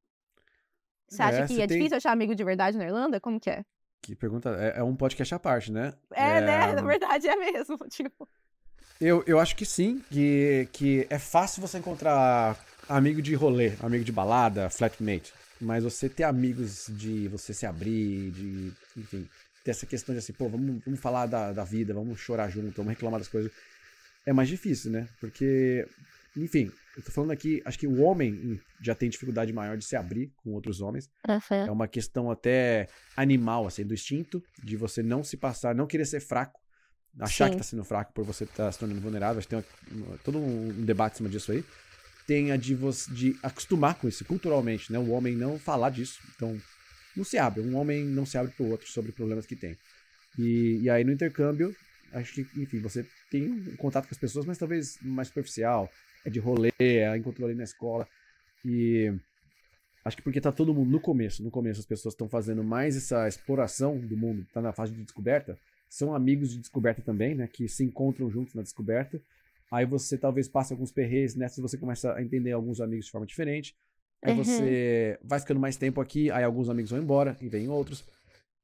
Você 1.09 1.23
acha 1.23 1.43
é, 1.43 1.47
que 1.47 1.61
é 1.61 1.67
tem... 1.67 1.79
difícil 1.79 1.97
achar 1.97 2.13
amigo 2.13 2.35
de 2.35 2.45
verdade 2.45 2.77
na 2.77 2.85
Irlanda? 2.85 3.21
Como 3.21 3.41
que 3.41 3.51
é? 3.51 3.65
Que 4.03 4.15
pergunta. 4.15 4.51
É, 4.59 4.79
é 4.79 4.83
um 4.83 4.97
podcast 4.97 5.35
à 5.35 5.39
parte, 5.39 5.73
né? 5.73 5.93
É, 6.13 6.41
né? 6.41 6.73
Na 6.73 6.83
verdade 6.83 7.29
é 7.29 7.37
mesmo. 7.37 7.77
Tipo. 7.89 8.29
Eu, 9.01 9.23
eu 9.27 9.39
acho 9.39 9.55
que 9.55 9.65
sim, 9.65 10.03
que, 10.11 10.69
que 10.73 11.07
é 11.09 11.19
fácil 11.19 11.63
você 11.63 11.79
encontrar 11.79 12.59
amigo 12.89 13.23
de 13.23 13.35
rolê, 13.35 13.75
amigo 13.81 14.05
de 14.05 14.11
balada, 14.11 14.69
flatmate. 14.71 15.33
Mas 15.61 15.85
você 15.85 16.09
ter 16.09 16.25
amigos 16.25 16.87
de 16.89 17.29
você 17.29 17.53
se 17.53 17.67
abrir, 17.67 18.31
de, 18.31 18.73
enfim, 18.97 19.29
ter 19.65 19.73
essa 19.73 19.87
questão 19.87 20.15
de 20.15 20.21
assim, 20.21 20.33
pô, 20.33 20.49
vamos, 20.49 20.83
vamos 20.85 21.01
falar 21.01 21.27
da, 21.27 21.53
da 21.53 21.65
vida, 21.65 21.95
vamos 21.95 22.19
chorar 22.19 22.49
junto, 22.49 22.77
vamos 22.77 22.91
reclamar 22.91 23.21
das 23.21 23.29
coisas. 23.29 23.53
é 24.27 24.33
mais 24.33 24.49
difícil, 24.49 24.91
né? 24.91 25.09
Porque, 25.21 25.87
enfim, 26.37 26.73
eu 26.99 27.05
tô 27.05 27.13
falando 27.13 27.31
aqui, 27.31 27.63
acho 27.65 27.79
que 27.79 27.87
o 27.87 28.01
homem 28.01 28.61
já 28.83 28.93
tem 28.93 29.09
dificuldade 29.09 29.53
maior 29.53 29.77
de 29.79 29.85
se 29.85 29.95
abrir 29.95 30.33
com 30.43 30.51
outros 30.51 30.81
homens. 30.81 31.09
Uhum. 31.29 31.67
É 31.67 31.71
uma 31.71 31.87
questão 31.87 32.29
até 32.29 32.89
animal, 33.17 33.69
assim, 33.69 33.87
do 33.87 33.95
instinto, 33.95 34.43
de 34.65 34.77
você 34.77 35.01
não 35.01 35.23
se 35.23 35.37
passar, 35.37 35.77
não 35.77 35.87
querer 35.87 36.05
ser 36.07 36.19
fraco, 36.19 36.59
achar 37.21 37.47
Sim. 37.47 37.53
que 37.53 37.57
tá 37.59 37.63
sendo 37.63 37.85
fraco 37.85 38.13
por 38.13 38.25
você 38.25 38.43
estar 38.43 38.73
se 38.73 38.81
tornando 38.81 39.01
vulnerável. 39.01 39.39
Acho 39.39 39.47
que 39.47 39.55
tem 39.55 39.65
uma- 39.93 40.19
todo 40.19 40.39
um 40.39 40.85
debate 40.85 41.15
em 41.15 41.17
cima 41.19 41.29
disso 41.29 41.53
aí. 41.53 41.65
Tem 42.27 42.51
a 42.51 42.57
de, 42.57 42.75
você, 42.75 43.09
de 43.13 43.39
acostumar 43.45 43.95
com 43.95 44.09
isso, 44.09 44.25
culturalmente, 44.25 44.93
né? 44.93 44.99
O 44.99 45.11
homem 45.11 45.37
não 45.37 45.57
falar 45.57 45.91
disso. 45.91 46.19
Então, 46.35 46.61
não 47.17 47.25
se 47.25 47.39
abre. 47.39 47.63
Um 47.63 47.77
homem 47.77 48.05
não 48.05 48.27
se 48.27 48.37
abre 48.37 48.53
pro 48.53 48.67
outro 48.67 48.89
sobre 48.89 49.13
problemas 49.13 49.47
que 49.47 49.55
tem. 49.55 49.79
E, 50.37 50.81
e 50.83 50.91
aí, 50.91 51.05
no 51.05 51.13
intercâmbio, 51.13 51.75
acho 52.13 52.35
que, 52.35 52.41
enfim, 52.61 52.81
você 52.81 53.07
tem 53.31 53.49
um 53.49 53.77
contato 53.77 54.09
com 54.09 54.15
as 54.15 54.21
pessoas, 54.21 54.45
mas 54.45 54.59
talvez 54.59 54.99
mais 55.01 55.29
superficial. 55.29 55.89
De 56.31 56.39
rolê, 56.41 56.73
é 56.79 57.17
encontrou 57.17 57.49
ali 57.49 57.57
na 57.57 57.65
escola. 57.65 58.07
E 58.65 59.13
acho 60.05 60.17
que 60.17 60.23
porque 60.23 60.41
tá 60.41 60.51
todo 60.53 60.75
mundo 60.75 60.91
no 60.91 61.01
começo, 61.01 61.43
no 61.43 61.51
começo 61.51 61.81
as 61.81 61.87
pessoas 61.87 62.15
estão 62.15 62.29
fazendo 62.29 62.63
mais 62.65 62.97
essa 62.97 63.27
exploração 63.29 63.99
do 63.99 64.17
mundo, 64.17 64.47
tá 64.53 64.61
na 64.61 64.73
fase 64.73 64.93
de 64.93 65.03
descoberta, 65.03 65.59
são 65.89 66.15
amigos 66.15 66.51
de 66.51 66.59
descoberta 66.59 67.03
também, 67.03 67.35
né, 67.35 67.47
que 67.47 67.69
se 67.69 67.85
encontram 67.85 68.31
juntos 68.31 68.55
na 68.55 68.63
descoberta. 68.63 69.21
Aí 69.71 69.85
você 69.85 70.17
talvez 70.17 70.49
passe 70.49 70.73
alguns 70.73 70.91
perreios, 70.91 71.35
nessa 71.35 71.61
você 71.61 71.77
começa 71.77 72.15
a 72.15 72.23
entender 72.23 72.53
alguns 72.53 72.81
amigos 72.81 73.07
de 73.07 73.13
forma 73.13 73.27
diferente. 73.27 73.75
Aí 74.23 74.33
Uhum. 74.33 74.43
você 74.45 75.19
vai 75.23 75.39
ficando 75.39 75.61
mais 75.61 75.77
tempo 75.77 76.01
aqui, 76.01 76.31
aí 76.31 76.43
alguns 76.43 76.69
amigos 76.69 76.91
vão 76.91 77.01
embora 77.01 77.37
e 77.41 77.49
vem 77.49 77.69
outros. 77.69 78.05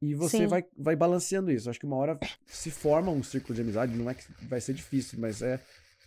E 0.03 0.15
você 0.15 0.39
Sim. 0.39 0.47
vai, 0.47 0.65
vai 0.77 0.97
balanceando 0.97 1.51
isso. 1.51 1.71
Acho 1.71 1.79
que 1.79 1.87
uma 1.87 1.97
hora 1.97 2.19
se 2.47 2.71
forma 2.71 3.11
um 3.13 3.23
círculo 3.23 3.55
de 3.55 3.61
amizade, 3.63 3.97
não 3.97 4.11
é 4.11 4.15
que 4.15 4.25
vai 4.47 4.61
ser 4.61 4.75
difícil, 4.75 5.19
mas 5.21 5.41
é 5.41 5.61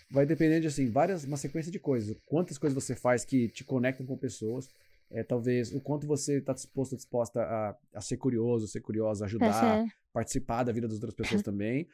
vai 0.10 0.26
depender 0.26 0.60
de 0.60 0.68
assim, 0.68 0.90
várias 0.90 1.24
uma 1.24 1.38
sequência 1.38 1.72
de 1.72 1.80
coisas. 1.80 2.16
Quantas 2.26 2.58
coisas 2.58 2.76
você 2.76 2.96
faz 2.96 3.26
que 3.26 3.48
te 3.50 3.64
conectam 3.64 4.06
com 4.06 4.18
pessoas, 4.18 4.70
é 5.10 5.24
talvez 5.24 5.72
o 5.74 5.80
quanto 5.82 6.06
você 6.08 6.38
está 6.40 6.54
disposto, 6.54 6.96
disposta 6.96 7.42
a, 7.42 7.76
a 7.94 8.02
ser 8.02 8.18
curioso, 8.18 8.68
ser 8.68 8.82
curiosa, 8.82 9.26
ajudar, 9.26 9.80
Uhum. 9.80 9.88
participar 10.14 10.64
da 10.64 10.72
vida 10.72 10.88
das 10.88 10.96
outras 10.98 11.14
pessoas 11.14 11.42
também. 11.44 11.88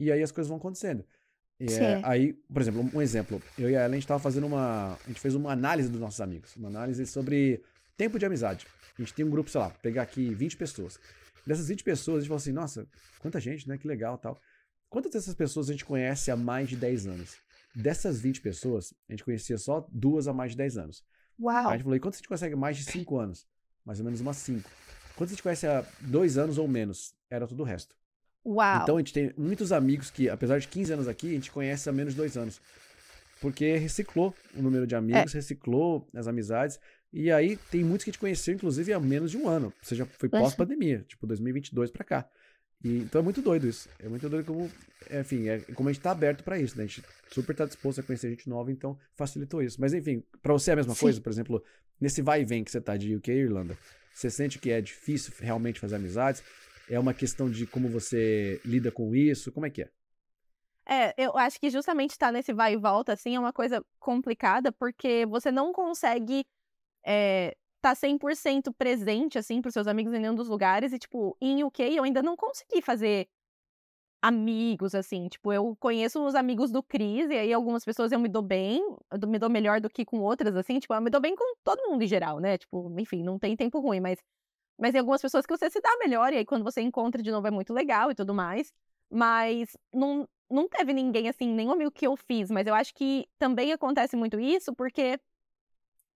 E 0.00 0.10
aí 0.12 0.22
as 0.22 0.30
coisas 0.32 0.48
vão 0.48 0.58
acontecendo. 0.58 1.04
É, 1.58 2.00
aí, 2.04 2.34
por 2.52 2.60
exemplo, 2.60 2.90
um 2.92 3.00
exemplo. 3.00 3.40
Eu 3.58 3.70
e 3.70 3.76
a 3.76 3.84
Ellen, 3.86 3.96
a 3.96 4.00
gente 4.00 4.06
tava 4.06 4.20
fazendo 4.20 4.46
uma. 4.46 4.92
A 4.92 5.08
gente 5.08 5.20
fez 5.20 5.34
uma 5.34 5.52
análise 5.52 5.88
dos 5.88 5.98
nossos 6.00 6.20
amigos. 6.20 6.54
Uma 6.56 6.68
análise 6.68 7.06
sobre 7.06 7.62
tempo 7.96 8.18
de 8.18 8.26
amizade. 8.26 8.66
A 8.98 9.00
gente 9.00 9.14
tem 9.14 9.24
um 9.24 9.30
grupo, 9.30 9.48
sei 9.48 9.60
lá, 9.60 9.70
pegar 9.70 10.02
aqui 10.02 10.34
20 10.34 10.54
pessoas. 10.56 11.00
Dessas 11.46 11.68
20 11.68 11.82
pessoas, 11.82 12.18
a 12.18 12.20
gente 12.20 12.28
falou 12.28 12.36
assim, 12.38 12.52
nossa, 12.52 12.86
quanta 13.20 13.40
gente, 13.40 13.66
né? 13.66 13.78
Que 13.78 13.88
legal 13.88 14.18
tal. 14.18 14.38
Quantas 14.90 15.12
dessas 15.12 15.34
pessoas 15.34 15.68
a 15.70 15.72
gente 15.72 15.84
conhece 15.84 16.30
há 16.30 16.36
mais 16.36 16.68
de 16.68 16.76
10 16.76 17.06
anos? 17.06 17.36
Dessas 17.78 18.18
20 18.18 18.40
pessoas, 18.40 18.94
a 19.06 19.12
gente 19.12 19.22
conhecia 19.22 19.58
só 19.58 19.86
duas 19.92 20.26
há 20.26 20.32
mais 20.32 20.52
de 20.52 20.56
10 20.56 20.78
anos. 20.78 21.04
Uau. 21.38 21.54
Aí 21.54 21.66
a 21.66 21.72
gente 21.72 21.82
falou, 21.82 21.96
e 21.96 22.00
quantas 22.00 22.16
a 22.16 22.20
gente 22.20 22.28
consegue 22.28 22.54
há 22.54 22.56
mais 22.56 22.78
de 22.78 22.84
5 22.84 23.18
anos? 23.18 23.46
Mais 23.84 23.98
ou 23.98 24.04
menos 24.06 24.18
umas 24.22 24.38
5. 24.38 24.66
Quantas 25.14 25.32
a 25.32 25.34
gente 25.34 25.42
conhece 25.42 25.66
há 25.66 25.84
2 26.00 26.38
anos 26.38 26.56
ou 26.56 26.66
menos? 26.66 27.14
Era 27.28 27.46
tudo 27.46 27.60
o 27.60 27.66
resto. 27.66 27.94
Uau. 28.46 28.82
Então 28.82 28.96
a 28.96 28.98
gente 29.00 29.12
tem 29.12 29.30
muitos 29.36 29.72
amigos 29.72 30.10
que, 30.10 30.26
apesar 30.30 30.58
de 30.58 30.66
15 30.68 30.94
anos 30.94 31.06
aqui, 31.06 31.28
a 31.28 31.34
gente 31.34 31.50
conhece 31.50 31.86
há 31.86 31.92
menos 31.92 32.14
de 32.14 32.16
2 32.16 32.38
anos. 32.38 32.62
Porque 33.42 33.76
reciclou 33.76 34.34
o 34.54 34.62
número 34.62 34.86
de 34.86 34.94
amigos, 34.94 35.34
reciclou 35.34 36.08
as 36.14 36.26
amizades. 36.26 36.80
E 37.12 37.30
aí 37.30 37.58
tem 37.70 37.84
muitos 37.84 38.04
que 38.04 38.10
a 38.10 38.12
gente 38.12 38.20
conheceu, 38.20 38.54
inclusive, 38.54 38.90
há 38.94 38.98
menos 38.98 39.30
de 39.30 39.36
um 39.36 39.46
ano. 39.46 39.66
Ou 39.66 39.84
seja, 39.84 40.06
foi 40.06 40.30
pós-pandemia, 40.30 41.04
tipo 41.06 41.26
2022 41.26 41.90
pra 41.90 42.04
cá. 42.04 42.26
E, 42.84 42.98
então 42.98 43.20
é 43.20 43.24
muito 43.24 43.42
doido 43.42 43.66
isso. 43.66 43.88
É 43.98 44.08
muito 44.08 44.28
doido 44.28 44.46
como, 44.46 44.70
enfim, 45.10 45.48
é 45.48 45.60
como 45.74 45.88
a 45.88 45.92
gente 45.92 46.02
tá 46.02 46.10
aberto 46.10 46.44
pra 46.44 46.58
isso, 46.58 46.76
né? 46.76 46.84
A 46.84 46.86
gente 46.86 47.02
super 47.30 47.54
tá 47.54 47.64
disposto 47.64 48.00
a 48.00 48.02
conhecer 48.02 48.30
gente 48.30 48.48
nova, 48.48 48.70
então 48.70 48.98
facilitou 49.16 49.62
isso. 49.62 49.80
Mas 49.80 49.94
enfim, 49.94 50.22
pra 50.42 50.52
você 50.52 50.70
é 50.70 50.74
a 50.74 50.76
mesma 50.76 50.94
Sim. 50.94 51.00
coisa? 51.00 51.20
Por 51.20 51.30
exemplo, 51.30 51.62
nesse 52.00 52.22
vai 52.22 52.42
e 52.42 52.44
vem 52.44 52.62
que 52.62 52.70
você 52.70 52.80
tá 52.80 52.96
de 52.96 53.16
UK 53.16 53.32
e 53.32 53.40
Irlanda, 53.40 53.76
você 54.14 54.30
sente 54.30 54.58
que 54.58 54.70
é 54.70 54.80
difícil 54.80 55.32
realmente 55.38 55.80
fazer 55.80 55.96
amizades? 55.96 56.42
É 56.88 56.98
uma 56.98 57.12
questão 57.12 57.50
de 57.50 57.66
como 57.66 57.88
você 57.88 58.60
lida 58.64 58.92
com 58.92 59.14
isso? 59.14 59.50
Como 59.50 59.66
é 59.66 59.70
que 59.70 59.82
é? 59.82 59.90
É, 60.88 61.12
eu 61.18 61.36
acho 61.36 61.58
que 61.58 61.68
justamente 61.68 62.12
estar 62.12 62.30
nesse 62.30 62.52
vai 62.52 62.74
e 62.74 62.76
volta, 62.76 63.12
assim, 63.12 63.34
é 63.34 63.40
uma 63.40 63.52
coisa 63.52 63.84
complicada, 63.98 64.70
porque 64.70 65.26
você 65.26 65.50
não 65.50 65.72
consegue 65.72 66.46
é, 67.04 67.56
tá 67.86 67.94
100% 67.94 68.72
presente, 68.76 69.38
assim, 69.38 69.60
pros 69.62 69.72
seus 69.72 69.86
amigos 69.86 70.12
em 70.12 70.18
nenhum 70.18 70.34
dos 70.34 70.48
lugares. 70.48 70.92
E, 70.92 70.98
tipo, 70.98 71.36
em 71.40 71.62
UK 71.62 71.82
eu 71.96 72.04
ainda 72.04 72.22
não 72.22 72.36
consegui 72.36 72.82
fazer 72.82 73.28
amigos, 74.20 74.94
assim. 74.94 75.28
Tipo, 75.28 75.52
eu 75.52 75.76
conheço 75.78 76.24
os 76.24 76.34
amigos 76.34 76.72
do 76.72 76.82
Cris, 76.82 77.30
e 77.30 77.34
aí 77.34 77.52
algumas 77.52 77.84
pessoas 77.84 78.10
eu 78.10 78.18
me 78.18 78.28
dou 78.28 78.42
bem, 78.42 78.82
eu 79.10 79.28
me 79.28 79.38
dou 79.38 79.48
melhor 79.48 79.80
do 79.80 79.88
que 79.88 80.04
com 80.04 80.20
outras, 80.20 80.56
assim. 80.56 80.80
Tipo, 80.80 80.94
eu 80.94 81.00
me 81.00 81.10
dou 81.10 81.20
bem 81.20 81.36
com 81.36 81.54
todo 81.62 81.88
mundo 81.88 82.02
em 82.02 82.08
geral, 82.08 82.40
né? 82.40 82.58
Tipo, 82.58 82.92
enfim, 82.98 83.22
não 83.22 83.38
tem 83.38 83.56
tempo 83.56 83.78
ruim, 83.80 84.00
mas... 84.00 84.18
Mas 84.78 84.92
tem 84.92 85.00
algumas 85.00 85.22
pessoas 85.22 85.46
que 85.46 85.56
você 85.56 85.70
se 85.70 85.80
dá 85.80 85.88
melhor, 85.98 86.32
e 86.32 86.36
aí 86.38 86.44
quando 86.44 86.62
você 86.64 86.82
encontra 86.82 87.22
de 87.22 87.30
novo 87.30 87.46
é 87.46 87.50
muito 87.50 87.72
legal 87.72 88.10
e 88.10 88.14
tudo 88.14 88.34
mais. 88.34 88.72
Mas 89.10 89.76
não, 89.92 90.28
não 90.50 90.68
teve 90.68 90.92
ninguém, 90.92 91.28
assim, 91.28 91.48
nenhum 91.48 91.72
amigo 91.72 91.90
que 91.90 92.06
eu 92.06 92.16
fiz, 92.16 92.50
mas 92.50 92.66
eu 92.66 92.74
acho 92.74 92.94
que 92.94 93.26
também 93.38 93.72
acontece 93.72 94.16
muito 94.16 94.38
isso 94.38 94.74
porque 94.74 95.18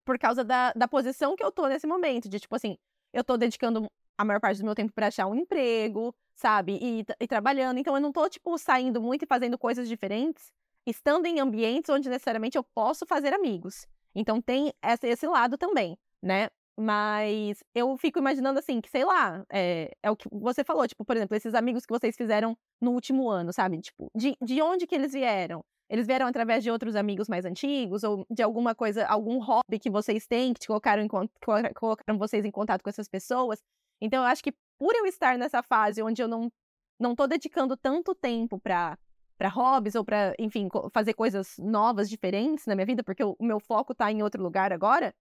por 0.05 0.19
causa 0.19 0.45
da, 0.45 0.73
da 0.73 0.89
posição 0.89 1.37
que 1.37 1.45
eu 1.45 1.53
tô 1.53 1.67
nesse 1.67 1.87
momento, 1.87 2.29
de 2.29 2.41
tipo 2.41 2.55
assim, 2.55 2.77
eu 3.13 3.25
tô 3.25 3.37
dedicando 3.37 3.91
a 4.17 4.25
maior 4.25 4.41
parte 4.41 4.59
do 4.59 4.65
meu 4.65 4.75
tempo 4.75 4.93
pra 4.93 5.07
achar 5.09 5.27
um 5.27 5.35
emprego, 5.35 6.15
sabe? 6.35 6.79
E, 6.81 7.05
e 7.19 7.27
trabalhando, 7.27 7.79
então 7.79 7.95
eu 7.95 8.01
não 8.01 8.13
tô, 8.13 8.29
tipo, 8.29 8.57
saindo 8.59 9.01
muito 9.01 9.25
e 9.25 9.27
fazendo 9.27 9.59
coisas 9.59 9.89
diferentes, 9.89 10.53
estando 10.87 11.27
em 11.27 11.41
ambientes 11.41 11.91
onde 11.91 12.09
necessariamente 12.09 12.57
eu 12.57 12.65
posso 12.65 13.07
fazer 13.07 13.33
amigos. 13.33 13.87
Então 14.15 14.41
tem 14.41 14.73
esse, 14.83 15.07
esse 15.07 15.27
lado 15.27 15.57
também, 15.57 15.97
né? 16.23 16.49
Mas 16.79 17.63
eu 17.75 17.97
fico 17.99 18.19
imaginando 18.19 18.59
assim, 18.59 18.81
que 18.81 18.89
sei 18.89 19.05
lá, 19.05 19.45
é, 19.51 19.91
é 20.03 20.11
o 20.11 20.17
que 20.17 20.29
você 20.33 20.65
falou, 20.65 20.87
tipo, 20.89 21.05
por 21.05 21.17
exemplo, 21.17 21.37
esses 21.37 21.55
amigos 21.55 21.85
que 21.85 21.93
vocês 21.93 22.17
fizeram 22.17 22.57
no 22.81 22.93
último 22.93 23.29
ano, 23.29 23.53
sabe? 23.53 23.81
Tipo, 23.81 24.11
de, 24.15 24.37
de 24.41 24.63
onde 24.63 24.87
que 24.87 24.95
eles 24.95 25.13
vieram? 25.13 25.63
Eles 25.91 26.07
vieram 26.07 26.27
através 26.29 26.63
de 26.63 26.71
outros 26.71 26.95
amigos 26.95 27.29
mais 27.29 27.45
antigos 27.45 28.05
ou 28.05 28.25
de 28.31 28.43
alguma 28.43 28.77
coisa, 28.77 29.05
algum 29.07 29.39
hobby 29.39 29.79
que 29.81 29.91
vocês 29.91 30.25
têm 30.25 30.55
que 30.55 30.61
te 30.61 30.69
colocaram, 30.69 31.03
em, 31.03 31.09
colocaram 31.09 32.17
vocês 32.17 32.45
em 32.45 32.51
contato 32.51 32.83
com 32.83 32.89
essas 32.89 33.09
pessoas. 33.09 33.61
Então 34.01 34.23
eu 34.23 34.27
acho 34.29 34.43
que 34.43 34.53
por 34.79 34.95
eu 34.95 35.05
estar 35.05 35.37
nessa 35.37 35.63
fase 35.63 36.01
onde 36.01 36.23
eu 36.23 36.29
não 36.29 36.51
não 36.99 37.17
tô 37.17 37.27
dedicando 37.27 37.77
tanto 37.77 38.15
tempo 38.15 38.61
pra 38.61 38.97
para 39.37 39.49
hobbies 39.49 39.95
ou 39.95 40.05
pra, 40.05 40.35
enfim, 40.39 40.69
fazer 40.93 41.15
coisas 41.15 41.57
novas, 41.59 42.11
diferentes 42.11 42.67
na 42.67 42.75
minha 42.75 42.85
vida, 42.85 43.03
porque 43.03 43.25
o, 43.25 43.35
meu 43.41 43.59
foco 43.59 43.95
tá 43.95 44.13
em 44.13 44.23
outro 44.23 44.43
lugar 44.43 44.71
agora, 44.71 45.15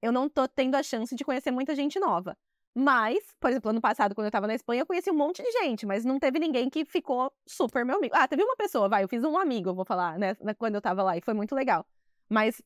eu 0.00 0.10
não 0.10 0.30
tô 0.30 0.48
tendo 0.48 0.76
a 0.76 0.82
chance 0.82 1.14
de 1.14 1.22
conhecer 1.22 1.50
muita 1.50 1.74
gente 1.74 2.00
nova. 2.00 2.34
Mas, 2.78 3.34
por 3.40 3.48
exemplo, 3.48 3.70
ano 3.70 3.80
passado, 3.80 4.14
quando 4.14 4.26
eu 4.26 4.30
tava 4.30 4.46
na 4.46 4.54
Espanha, 4.54 4.82
eu 4.82 4.86
conheci 4.86 5.10
um 5.10 5.14
monte 5.14 5.42
de 5.42 5.50
gente, 5.50 5.86
mas 5.86 6.04
não 6.04 6.18
teve 6.18 6.38
ninguém 6.38 6.68
que 6.68 6.84
ficou 6.84 7.32
super 7.48 7.86
meu 7.86 7.96
amigo. 7.96 8.14
Ah, 8.14 8.28
teve 8.28 8.42
uma 8.42 8.54
pessoa, 8.54 8.86
vai, 8.86 9.02
eu 9.02 9.08
fiz 9.08 9.24
um 9.24 9.38
amigo, 9.38 9.70
eu 9.70 9.74
vou 9.74 9.86
falar, 9.86 10.18
né, 10.18 10.36
quando 10.58 10.74
eu 10.74 10.82
tava 10.82 11.02
lá, 11.02 11.16
e 11.16 11.22
foi 11.22 11.32
muito 11.32 11.54
legal. 11.54 11.86
Mas, 12.28 12.60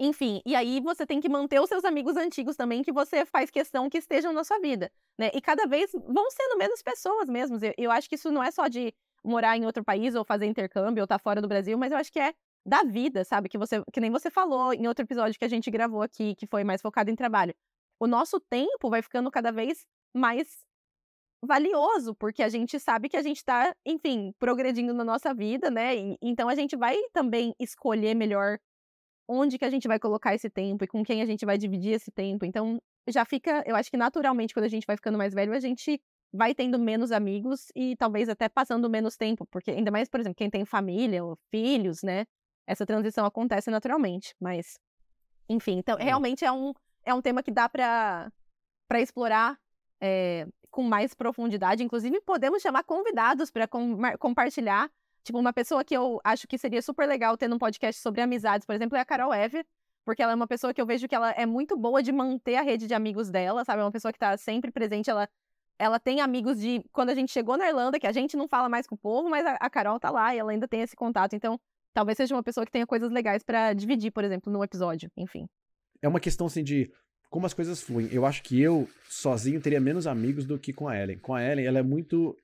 enfim, 0.00 0.40
e 0.46 0.56
aí 0.56 0.80
você 0.80 1.04
tem 1.06 1.20
que 1.20 1.28
manter 1.28 1.60
os 1.60 1.68
seus 1.68 1.84
amigos 1.84 2.16
antigos 2.16 2.56
também, 2.56 2.82
que 2.82 2.90
você 2.90 3.26
faz 3.26 3.50
questão 3.50 3.90
que 3.90 3.98
estejam 3.98 4.32
na 4.32 4.44
sua 4.44 4.58
vida, 4.60 4.90
né? 5.18 5.30
E 5.34 5.42
cada 5.42 5.66
vez 5.66 5.92
vão 5.92 6.30
sendo 6.30 6.56
menos 6.56 6.80
pessoas 6.80 7.28
mesmo. 7.28 7.58
Eu, 7.62 7.74
eu 7.76 7.90
acho 7.90 8.08
que 8.08 8.14
isso 8.14 8.30
não 8.32 8.42
é 8.42 8.50
só 8.50 8.66
de 8.66 8.94
morar 9.22 9.58
em 9.58 9.66
outro 9.66 9.84
país 9.84 10.14
ou 10.14 10.24
fazer 10.24 10.46
intercâmbio 10.46 11.02
ou 11.02 11.04
estar 11.04 11.18
fora 11.18 11.42
do 11.42 11.48
Brasil, 11.48 11.76
mas 11.76 11.92
eu 11.92 11.98
acho 11.98 12.10
que 12.10 12.18
é 12.18 12.32
da 12.64 12.82
vida, 12.82 13.24
sabe? 13.24 13.50
Que 13.50 13.58
você, 13.58 13.82
que 13.92 14.00
nem 14.00 14.10
você 14.10 14.30
falou 14.30 14.72
em 14.72 14.86
outro 14.86 15.04
episódio 15.04 15.38
que 15.38 15.44
a 15.44 15.48
gente 15.48 15.70
gravou 15.70 16.00
aqui, 16.00 16.34
que 16.34 16.46
foi 16.46 16.64
mais 16.64 16.80
focado 16.80 17.10
em 17.10 17.14
trabalho. 17.14 17.54
O 18.00 18.06
nosso 18.06 18.40
tempo 18.40 18.90
vai 18.90 19.02
ficando 19.02 19.30
cada 19.30 19.50
vez 19.52 19.84
mais 20.14 20.64
valioso, 21.44 22.14
porque 22.14 22.42
a 22.42 22.48
gente 22.48 22.80
sabe 22.80 23.08
que 23.08 23.16
a 23.16 23.22
gente 23.22 23.44
tá, 23.44 23.74
enfim, 23.84 24.32
progredindo 24.38 24.94
na 24.94 25.04
nossa 25.04 25.34
vida, 25.34 25.70
né? 25.70 25.96
E, 25.96 26.16
então 26.22 26.48
a 26.48 26.54
gente 26.54 26.76
vai 26.76 26.96
também 27.12 27.54
escolher 27.60 28.14
melhor 28.14 28.58
onde 29.28 29.58
que 29.58 29.64
a 29.64 29.70
gente 29.70 29.88
vai 29.88 29.98
colocar 29.98 30.34
esse 30.34 30.50
tempo 30.50 30.84
e 30.84 30.88
com 30.88 31.02
quem 31.04 31.22
a 31.22 31.26
gente 31.26 31.46
vai 31.46 31.58
dividir 31.58 31.92
esse 31.94 32.10
tempo. 32.10 32.44
Então 32.44 32.78
já 33.08 33.24
fica, 33.24 33.62
eu 33.66 33.76
acho 33.76 33.90
que 33.90 33.96
naturalmente 33.96 34.54
quando 34.54 34.64
a 34.66 34.68
gente 34.68 34.86
vai 34.86 34.96
ficando 34.96 35.18
mais 35.18 35.34
velho, 35.34 35.52
a 35.52 35.60
gente 35.60 36.00
vai 36.32 36.54
tendo 36.54 36.78
menos 36.78 37.12
amigos 37.12 37.68
e 37.76 37.96
talvez 37.96 38.28
até 38.28 38.48
passando 38.48 38.90
menos 38.90 39.16
tempo, 39.16 39.46
porque 39.50 39.70
ainda 39.70 39.90
mais, 39.90 40.08
por 40.08 40.20
exemplo, 40.20 40.36
quem 40.36 40.50
tem 40.50 40.64
família 40.64 41.24
ou 41.24 41.38
filhos, 41.50 42.02
né? 42.02 42.24
Essa 42.66 42.84
transição 42.86 43.24
acontece 43.26 43.70
naturalmente, 43.70 44.34
mas 44.40 44.78
enfim, 45.48 45.78
então 45.78 45.98
É. 45.98 46.04
realmente 46.04 46.44
é 46.44 46.50
um 46.52 46.72
é 47.04 47.14
um 47.14 47.22
tema 47.22 47.42
que 47.42 47.50
dá 47.50 47.68
para 47.68 48.32
para 48.88 49.00
explorar 49.00 49.58
é, 50.00 50.46
com 50.70 50.82
mais 50.82 51.14
profundidade. 51.14 51.82
Inclusive, 51.82 52.20
podemos 52.20 52.60
chamar 52.60 52.84
convidados 52.84 53.50
para 53.50 53.66
compartilhar. 54.18 54.90
Tipo, 55.22 55.38
uma 55.38 55.52
pessoa 55.52 55.82
que 55.82 55.96
eu 55.96 56.20
acho 56.22 56.46
que 56.46 56.58
seria 56.58 56.82
super 56.82 57.08
legal 57.08 57.36
ter 57.36 57.48
num 57.48 57.58
podcast 57.58 58.00
sobre 58.02 58.20
amizades, 58.20 58.66
por 58.66 58.74
exemplo, 58.74 58.96
é 58.96 59.00
a 59.00 59.04
Carol 59.06 59.32
Eve, 59.32 59.64
porque 60.04 60.22
ela 60.22 60.32
é 60.32 60.34
uma 60.34 60.46
pessoa 60.46 60.74
que 60.74 60.80
eu 60.80 60.84
vejo 60.84 61.08
que 61.08 61.14
ela 61.14 61.30
é 61.30 61.46
muito 61.46 61.76
boa 61.78 62.02
de 62.02 62.12
manter 62.12 62.56
a 62.56 62.62
rede 62.62 62.86
de 62.86 62.92
amigos 62.92 63.30
dela, 63.30 63.64
sabe? 63.64 63.80
É 63.80 63.84
uma 63.84 63.92
pessoa 63.92 64.12
que 64.12 64.18
tá 64.18 64.36
sempre 64.36 64.70
presente, 64.70 65.08
ela 65.08 65.28
ela 65.78 65.98
tem 65.98 66.20
amigos 66.20 66.60
de 66.60 66.84
quando 66.92 67.10
a 67.10 67.14
gente 67.14 67.32
chegou 67.32 67.56
na 67.56 67.68
Irlanda, 67.68 67.98
que 67.98 68.06
a 68.06 68.12
gente 68.12 68.36
não 68.36 68.46
fala 68.46 68.68
mais 68.68 68.86
com 68.86 68.94
o 68.94 68.98
povo, 68.98 69.28
mas 69.28 69.44
a, 69.44 69.70
Carol 69.70 69.98
tá 69.98 70.10
lá 70.10 70.34
e 70.34 70.38
ela 70.38 70.52
ainda 70.52 70.68
tem 70.68 70.80
esse 70.82 70.94
contato. 70.94 71.34
Então, 71.34 71.58
talvez 71.92 72.16
seja 72.16 72.34
uma 72.34 72.42
pessoa 72.42 72.64
que 72.64 72.70
tenha 72.70 72.86
coisas 72.86 73.10
legais 73.10 73.42
pra 73.42 73.72
dividir, 73.72 74.12
por 74.12 74.24
exemplo, 74.24 74.52
num 74.52 74.62
episódio, 74.62 75.10
enfim. 75.16 75.48
É 76.04 76.08
uma 76.08 76.20
questão 76.20 76.46
assim 76.46 76.62
de 76.62 76.92
como 77.30 77.46
as 77.46 77.54
coisas 77.54 77.80
fluem. 77.80 78.10
Eu 78.12 78.26
acho 78.26 78.42
que 78.42 78.60
eu, 78.60 78.86
sozinho, 79.08 79.58
teria 79.58 79.80
menos 79.80 80.06
amigos 80.06 80.44
do 80.44 80.58
que 80.58 80.70
com 80.70 80.86
a 80.86 81.00
Ellen. 81.00 81.16
Com 81.16 81.34
a 81.34 81.42
Ellen, 81.42 81.64
ela 81.64 81.78
é 81.78 81.82
muito 81.82 82.36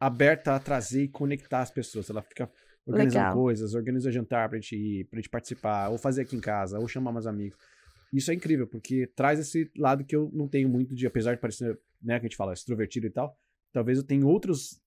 aberta 0.00 0.54
a 0.54 0.58
trazer 0.58 1.04
e 1.04 1.08
conectar 1.08 1.60
as 1.60 1.70
pessoas. 1.70 2.08
Ela 2.08 2.22
fica 2.22 2.50
organizando 2.86 3.26
Legal. 3.26 3.36
coisas, 3.36 3.74
organiza 3.74 4.10
jantar 4.10 4.48
pra 4.48 4.58
gente 4.58 4.74
ir, 4.74 5.04
pra 5.04 5.20
gente 5.20 5.28
participar, 5.28 5.90
ou 5.90 5.98
fazer 5.98 6.22
aqui 6.22 6.34
em 6.34 6.40
casa, 6.40 6.78
ou 6.78 6.88
chamar 6.88 7.12
mais 7.12 7.26
amigos. 7.26 7.58
Isso 8.14 8.30
é 8.30 8.34
incrível, 8.34 8.66
porque 8.66 9.06
traz 9.14 9.38
esse 9.38 9.70
lado 9.76 10.04
que 10.04 10.16
eu 10.16 10.30
não 10.32 10.48
tenho 10.48 10.70
muito 10.70 10.94
de, 10.94 11.06
apesar 11.06 11.34
de 11.34 11.40
parecer, 11.40 11.78
né, 12.02 12.18
que 12.18 12.24
a 12.24 12.28
gente 12.28 12.36
fala, 12.36 12.54
extrovertido 12.54 13.06
e 13.06 13.10
tal, 13.10 13.36
talvez 13.74 13.98
eu 13.98 14.04
tenha 14.04 14.26
outros 14.26 14.80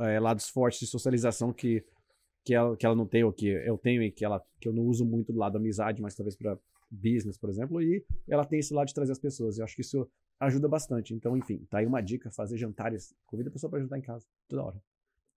eh, 0.00 0.18
lados 0.18 0.48
fortes 0.48 0.80
de 0.80 0.86
socialização 0.88 1.52
que, 1.52 1.84
que, 2.44 2.54
ela, 2.54 2.76
que 2.76 2.84
ela 2.84 2.96
não 2.96 3.06
tem, 3.06 3.22
ou 3.22 3.32
que 3.32 3.46
eu 3.46 3.78
tenho 3.78 4.02
e 4.02 4.10
que, 4.10 4.24
ela, 4.24 4.42
que 4.60 4.68
eu 4.68 4.72
não 4.72 4.82
uso 4.82 5.04
muito 5.04 5.32
do 5.32 5.38
lado 5.38 5.52
da 5.52 5.58
amizade, 5.60 6.02
mas 6.02 6.14
talvez 6.14 6.36
pra 6.36 6.58
business, 6.92 7.38
por 7.38 7.48
exemplo, 7.48 7.80
e 7.82 8.04
ela 8.28 8.44
tem 8.44 8.58
esse 8.58 8.74
lado 8.74 8.88
de 8.88 8.94
trazer 8.94 9.12
as 9.12 9.18
pessoas. 9.18 9.58
Eu 9.58 9.64
acho 9.64 9.74
que 9.74 9.80
isso 9.82 10.08
ajuda 10.38 10.68
bastante. 10.68 11.14
Então, 11.14 11.36
enfim, 11.36 11.64
tá 11.70 11.78
aí 11.78 11.86
uma 11.86 12.02
dica, 12.02 12.30
fazer 12.30 12.56
jantares, 12.58 13.14
convida 13.26 13.48
a 13.48 13.52
pessoa 13.52 13.70
pra 13.70 13.80
jantar 13.80 13.98
em 13.98 14.02
casa, 14.02 14.26
toda 14.48 14.62
hora. 14.62 14.82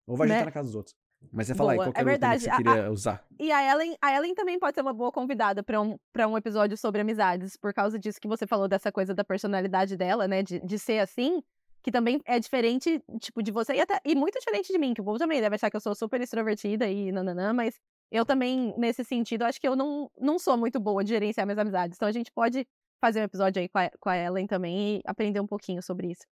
Ou 0.07 0.15
vai 0.17 0.27
Né? 0.27 0.33
jantar 0.33 0.45
na 0.45 0.51
casa 0.51 0.67
dos 0.67 0.75
outros. 0.75 0.95
Mas 1.31 1.47
você 1.47 1.55
fala 1.55 1.71
aí, 1.71 1.77
Boa, 1.77 1.87
qualquer 1.87 2.01
é 2.01 2.03
outro 2.03 2.19
tema 2.19 2.35
que 2.35 2.39
verdade. 2.39 2.43
você 2.43 2.49
A- 2.49 2.73
queria 2.75 2.91
usar. 2.91 3.25
E 3.39 3.51
a 3.51 3.71
Ellen, 3.71 3.95
a 4.01 4.15
Ellen 4.15 4.35
também 4.35 4.59
pode 4.59 4.75
ser 4.75 4.81
uma 4.81 4.93
boa 4.93 5.11
convidada 5.11 5.63
pra 5.63 5.81
um, 5.81 5.97
pra 6.13 6.27
um 6.27 6.37
episódio 6.37 6.77
sobre 6.77 7.01
amizades, 7.01 7.55
por 7.57 7.73
causa 7.73 7.97
disso 7.97 8.19
que 8.19 8.27
você 8.27 8.45
falou 8.45 8.67
dessa 8.67 8.91
coisa 8.91 9.13
da 9.15 9.23
personalidade 9.23 9.95
dela, 9.97 10.27
né? 10.27 10.43
De, 10.43 10.59
de 10.59 10.77
ser 10.77 10.99
assim, 10.99 11.41
que 11.81 11.91
também 11.91 12.19
é 12.25 12.39
diferente, 12.39 13.01
tipo, 13.19 13.41
de 13.41 13.51
você 13.51 13.73
e, 13.73 13.79
até, 13.81 13.99
e 14.05 14.13
muito 14.13 14.37
diferente 14.39 14.71
de 14.71 14.77
mim, 14.77 14.93
que 14.93 15.01
o 15.01 15.03
povo 15.05 15.17
também 15.17 15.39
deve 15.41 15.55
achar 15.55 15.69
que 15.71 15.77
eu 15.77 15.81
sou 15.81 15.95
super 15.95 16.19
extrovertida 16.21 16.87
e 16.87 17.11
nananã, 17.11 17.53
mas 17.53 17.79
eu 18.11 18.25
também, 18.25 18.73
nesse 18.77 19.03
sentido, 19.03 19.43
acho 19.43 19.59
que 19.59 19.67
eu 19.67 19.75
não, 19.75 20.09
não 20.19 20.39
sou 20.39 20.57
muito 20.57 20.79
boa 20.79 21.03
de 21.03 21.09
gerenciar 21.09 21.45
minhas 21.45 21.59
amizades. 21.59 21.97
Então 21.97 22.07
a 22.07 22.11
gente 22.11 22.31
pode 22.31 22.67
fazer 23.01 23.19
um 23.19 23.23
episódio 23.23 23.61
aí 23.61 23.69
com 23.69 23.77
a, 23.77 23.89
com 23.99 24.09
a 24.09 24.17
Ellen 24.17 24.47
também 24.47 24.97
e 24.97 25.01
aprender 25.05 25.39
um 25.39 25.47
pouquinho 25.47 25.81
sobre 25.81 26.11
isso. 26.11 26.23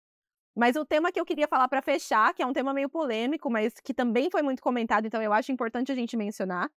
Mas 0.54 0.76
o 0.76 0.84
tema 0.84 1.10
que 1.10 1.18
eu 1.18 1.24
queria 1.24 1.48
falar 1.48 1.66
pra 1.68 1.80
fechar, 1.80 2.34
que 2.34 2.42
é 2.42 2.46
um 2.46 2.52
tema 2.52 2.74
meio 2.74 2.88
polêmico, 2.88 3.50
mas 3.50 3.74
que 3.82 3.94
também 3.94 4.30
foi 4.30 4.42
muito 4.42 4.62
comentado, 4.62 5.06
então 5.06 5.22
eu 5.22 5.32
acho 5.32 5.50
importante 5.50 5.90
a 5.90 5.94
gente 5.94 6.16
mencionar, 6.16 6.70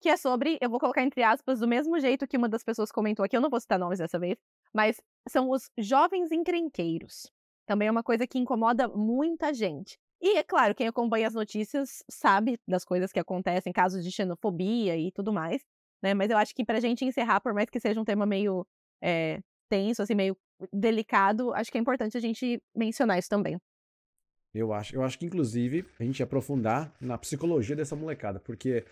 que 0.00 0.08
é 0.08 0.16
sobre, 0.16 0.58
eu 0.60 0.70
vou 0.70 0.78
colocar 0.78 1.02
entre 1.02 1.22
aspas, 1.22 1.58
do 1.60 1.66
mesmo 1.66 1.98
jeito 1.98 2.26
que 2.26 2.36
uma 2.36 2.48
das 2.48 2.62
pessoas 2.62 2.92
comentou 2.92 3.24
aqui, 3.24 3.36
eu 3.36 3.40
não 3.40 3.50
vou 3.50 3.60
citar 3.60 3.78
nomes 3.78 3.98
dessa 3.98 4.18
vez, 4.18 4.36
mas 4.72 5.00
são 5.28 5.50
os 5.50 5.70
jovens 5.76 6.30
encrenqueiros. 6.30 7.30
Também 7.66 7.88
é 7.88 7.90
uma 7.90 8.02
coisa 8.02 8.26
que 8.26 8.38
incomoda 8.38 8.86
muita 8.86 9.52
gente. 9.52 9.98
E, 10.26 10.38
é 10.38 10.42
claro, 10.42 10.74
quem 10.74 10.88
acompanha 10.88 11.28
as 11.28 11.34
notícias 11.34 12.02
sabe 12.10 12.58
das 12.66 12.84
coisas 12.84 13.12
que 13.12 13.20
acontecem, 13.20 13.72
casos 13.72 14.02
de 14.02 14.10
xenofobia 14.10 14.96
e 14.96 15.12
tudo 15.12 15.32
mais, 15.32 15.62
né? 16.02 16.14
Mas 16.14 16.30
eu 16.30 16.36
acho 16.36 16.52
que 16.52 16.64
pra 16.64 16.80
gente 16.80 17.04
encerrar, 17.04 17.40
por 17.40 17.54
mais 17.54 17.70
que 17.70 17.78
seja 17.78 18.00
um 18.00 18.04
tema 18.04 18.26
meio 18.26 18.66
é, 19.00 19.38
tenso, 19.68 20.02
assim, 20.02 20.16
meio 20.16 20.36
delicado, 20.72 21.54
acho 21.54 21.70
que 21.70 21.78
é 21.78 21.80
importante 21.80 22.16
a 22.16 22.20
gente 22.20 22.60
mencionar 22.74 23.20
isso 23.20 23.28
também. 23.28 23.56
Eu 24.52 24.72
acho, 24.72 24.96
eu 24.96 25.04
acho 25.04 25.16
que, 25.16 25.26
inclusive, 25.26 25.86
a 26.00 26.02
gente 26.02 26.20
aprofundar 26.20 26.92
na 27.00 27.16
psicologia 27.16 27.76
dessa 27.76 27.94
molecada, 27.94 28.40
porque 28.40 28.84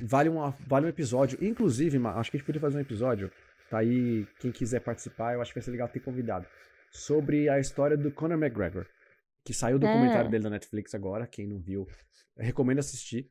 vale, 0.00 0.28
uma, 0.28 0.50
vale 0.66 0.86
um 0.86 0.88
episódio. 0.88 1.38
Inclusive, 1.40 2.04
acho 2.04 2.30
que 2.32 2.36
a 2.36 2.38
gente 2.38 2.46
podia 2.46 2.60
fazer 2.60 2.78
um 2.78 2.80
episódio. 2.80 3.30
Tá 3.70 3.78
aí, 3.78 4.26
quem 4.40 4.50
quiser 4.50 4.80
participar, 4.80 5.34
eu 5.34 5.40
acho 5.40 5.52
que 5.52 5.60
vai 5.60 5.64
ser 5.64 5.70
legal 5.70 5.88
ter 5.88 6.00
convidado. 6.00 6.48
Sobre 6.90 7.48
a 7.48 7.60
história 7.60 7.96
do 7.96 8.10
Conor 8.10 8.42
McGregor. 8.42 8.88
Que 9.44 9.52
saiu 9.52 9.76
o 9.76 9.78
documentário 9.80 10.26
Ah. 10.26 10.30
dele 10.30 10.44
na 10.44 10.50
Netflix 10.50 10.94
agora. 10.94 11.26
Quem 11.26 11.46
não 11.46 11.58
viu, 11.58 11.86
recomendo 12.36 12.78
assistir. 12.78 13.28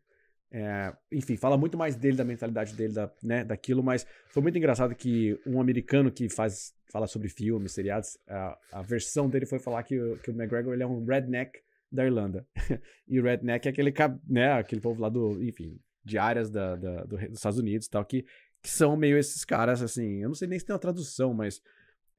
É, 0.53 0.93
enfim, 1.09 1.37
fala 1.37 1.57
muito 1.57 1.77
mais 1.77 1.95
dele, 1.95 2.17
da 2.17 2.25
mentalidade 2.25 2.73
dele, 2.75 2.93
da, 2.93 3.09
né, 3.23 3.41
daquilo, 3.45 3.81
mas 3.81 4.05
foi 4.27 4.43
muito 4.43 4.57
engraçado 4.57 4.93
que 4.93 5.39
um 5.47 5.61
americano 5.61 6.11
que 6.11 6.27
faz 6.27 6.73
fala 6.91 7.07
sobre 7.07 7.29
filmes, 7.29 7.71
seriados, 7.71 8.17
a, 8.27 8.57
a 8.73 8.81
versão 8.81 9.29
dele 9.29 9.45
foi 9.45 9.59
falar 9.59 9.81
que, 9.83 9.97
o- 9.97 10.17
que 10.17 10.29
o 10.29 10.33
McGregor 10.33 10.73
ele 10.73 10.83
é 10.83 10.85
um 10.85 11.05
redneck 11.05 11.57
da 11.89 12.03
Irlanda. 12.05 12.45
e 13.07 13.17
o 13.17 13.23
redneck 13.23 13.65
é 13.65 13.71
aquele, 13.71 13.93
né, 14.27 14.51
aquele 14.51 14.81
povo 14.81 15.01
lá 15.01 15.07
do, 15.07 15.41
enfim, 15.41 15.79
de 16.03 16.17
áreas 16.17 16.49
da, 16.49 16.75
da- 16.75 17.03
do 17.05 17.15
dos 17.15 17.37
Estados 17.37 17.57
Unidos 17.57 17.87
e 17.87 17.89
tal, 17.89 18.03
que, 18.03 18.25
que 18.61 18.69
são 18.69 18.97
meio 18.97 19.17
esses 19.17 19.45
caras, 19.45 19.81
assim, 19.81 20.21
eu 20.21 20.27
não 20.27 20.35
sei 20.35 20.49
nem 20.49 20.59
se 20.59 20.65
tem 20.65 20.73
uma 20.73 20.79
tradução, 20.79 21.33
mas 21.33 21.61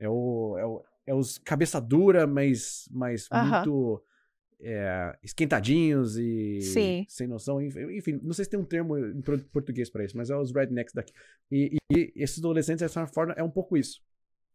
é 0.01 0.09
o, 0.09 0.57
é, 0.59 0.64
o- 0.64 0.82
é 1.07 1.14
os 1.14 1.38
cabeça 1.38 1.80
dura, 1.80 2.26
mas, 2.26 2.88
mas 2.90 3.26
Aham. 3.32 3.50
muito 3.50 4.03
é, 4.61 5.18
esquentadinhos 5.22 6.16
e 6.16 6.61
Sim. 6.61 7.05
sem 7.09 7.26
noção. 7.26 7.61
Enfim, 7.61 8.20
não 8.22 8.32
sei 8.32 8.44
se 8.44 8.50
tem 8.50 8.61
um 8.61 8.64
termo 8.64 8.96
em 8.98 9.20
português 9.53 9.90
pra 9.90 10.05
isso, 10.05 10.16
mas 10.16 10.30
é 10.30 10.36
os 10.36 10.53
rednecks 10.53 10.94
daqui. 10.94 11.12
E, 11.50 11.76
e- 11.92 12.12
esses 12.14 12.38
adolescentes, 12.38 12.86
de 12.86 12.92
certa 12.92 13.12
forma, 13.12 13.32
é 13.36 13.42
um 13.42 13.50
pouco 13.50 13.76
isso. 13.76 14.00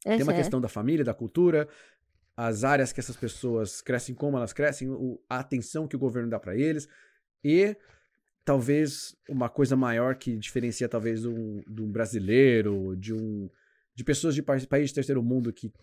Tem 0.04 0.24
uma 0.24 0.34
questão 0.34 0.62
da 0.62 0.70
família, 0.70 1.04
da 1.04 1.14
cultura, 1.14 1.68
as 2.38 2.64
áreas 2.64 2.94
que 2.94 3.00
essas 3.02 3.18
pessoas 3.18 3.82
crescem, 3.82 4.16
como 4.16 4.38
elas 4.38 4.54
crescem, 4.54 4.90
o- 4.90 5.20
a 5.30 5.40
atenção 5.40 5.88
que 5.88 5.96
o 5.96 6.00
governo 6.00 6.30
dá 6.30 6.40
pra 6.40 6.56
eles 6.56 6.88
e 7.44 7.76
talvez 8.46 9.14
uma 9.28 9.50
coisa 9.50 9.76
maior 9.76 10.16
que 10.16 10.38
diferencia 10.38 10.88
talvez 10.88 11.26
um, 11.26 11.62
de 11.68 11.82
um 11.82 11.92
brasileiro, 11.92 12.96
de 12.96 13.14
um 13.14 13.50
de 13.94 14.04
pessoas 14.04 14.36
de 14.36 14.44
pa- 14.44 14.56
países 14.70 14.92
de 14.92 14.96
terceiro 14.96 15.22
mundo 15.24 15.52
que 15.52 15.74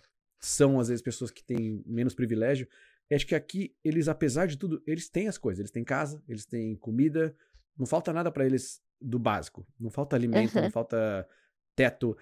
são 0.40 0.78
às 0.80 0.88
vezes 0.88 1.02
pessoas 1.02 1.30
que 1.30 1.42
têm 1.42 1.82
menos 1.86 2.14
privilégio. 2.14 2.68
É 3.10 3.16
de 3.16 3.26
que 3.26 3.34
aqui 3.34 3.74
eles, 3.84 4.08
apesar 4.08 4.46
de 4.46 4.56
tudo, 4.56 4.82
eles 4.86 5.08
têm 5.08 5.28
as 5.28 5.36
coisas. 5.38 5.60
Eles 5.60 5.70
têm 5.70 5.84
casa, 5.84 6.22
eles 6.28 6.44
têm 6.46 6.74
comida, 6.76 7.34
não 7.78 7.86
falta 7.86 8.12
nada 8.12 8.30
pra 8.30 8.46
eles 8.46 8.80
do 9.00 9.18
básico. 9.18 9.66
Não 9.78 9.90
falta 9.90 10.16
alimento, 10.16 10.54
Uhum. 10.56 10.62
não 10.62 10.70
falta 10.70 11.28
teto. 11.76 12.16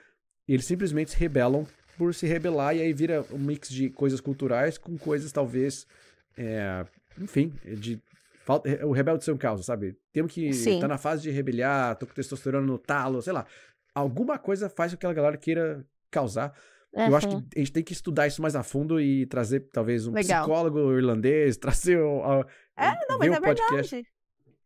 Eles 0.49 0.65
simplesmente 0.65 1.13
se 1.13 1.17
rebelam 1.17 1.67
por 1.97 2.15
se 2.15 2.27
rebelar 2.27 2.75
e 2.75 2.81
aí 2.81 2.93
vira 2.93 3.25
um 3.31 3.39
mix 3.39 3.69
de 3.69 3.91
coisas 3.91 4.21
culturais 4.21 4.77
com 4.79 4.97
coisas 4.99 5.31
talvez, 5.31 5.87
é, 6.37 6.85
enfim, 7.21 7.53
de 7.79 8.01
falta, 8.45 8.69
é, 8.69 8.85
o 8.85 8.91
rebelde 8.91 9.23
ser 9.25 9.31
um 9.31 9.37
causa, 9.37 9.63
sabe? 9.63 9.97
Temos 10.13 10.33
que 10.33 10.53
Sim. 10.53 10.81
tá 10.81 10.89
na 10.89 10.99
fase 10.99 11.23
de 11.23 11.31
rebeliar, 11.31 11.97
tô 11.97 12.07
com 12.07 12.15
testosterona 12.15 12.67
no 12.67 12.79
talo, 12.79 13.23
sei 13.23 13.33
lá. 13.33 13.47
Alguma 13.95 14.39
coisa 14.39 14.69
faz 14.69 14.91
com 14.93 14.97
que 14.99 15.07
aquela 15.07 15.15
galera 15.15 15.37
queira 15.37 15.87
causar. 16.11 16.59
Eu 16.95 17.17
acho 17.17 17.27
que 17.29 17.35
Uhum. 17.35 17.47
a 17.57 17.59
gente 17.59 17.73
tem 17.73 17.83
que 17.83 17.93
estudar 17.93 18.27
isso 18.27 18.43
mais 18.43 18.55
a 18.55 18.63
fundo 18.63 19.01
e 19.01 19.25
trazer 19.27 19.61
talvez 19.73 20.07
um 20.07 20.13
Legal. 20.13 20.43
psicólogo 20.45 20.93
irlandês, 20.97 21.57
trazer 21.59 21.99
o, 21.99 22.23
a, 22.23 22.47
É, 22.77 22.91
não, 23.09 23.19
mas 23.19 23.31
um 23.31 23.35
é 23.35 23.41
podcast. 23.41 23.91
verdade. 23.95 24.09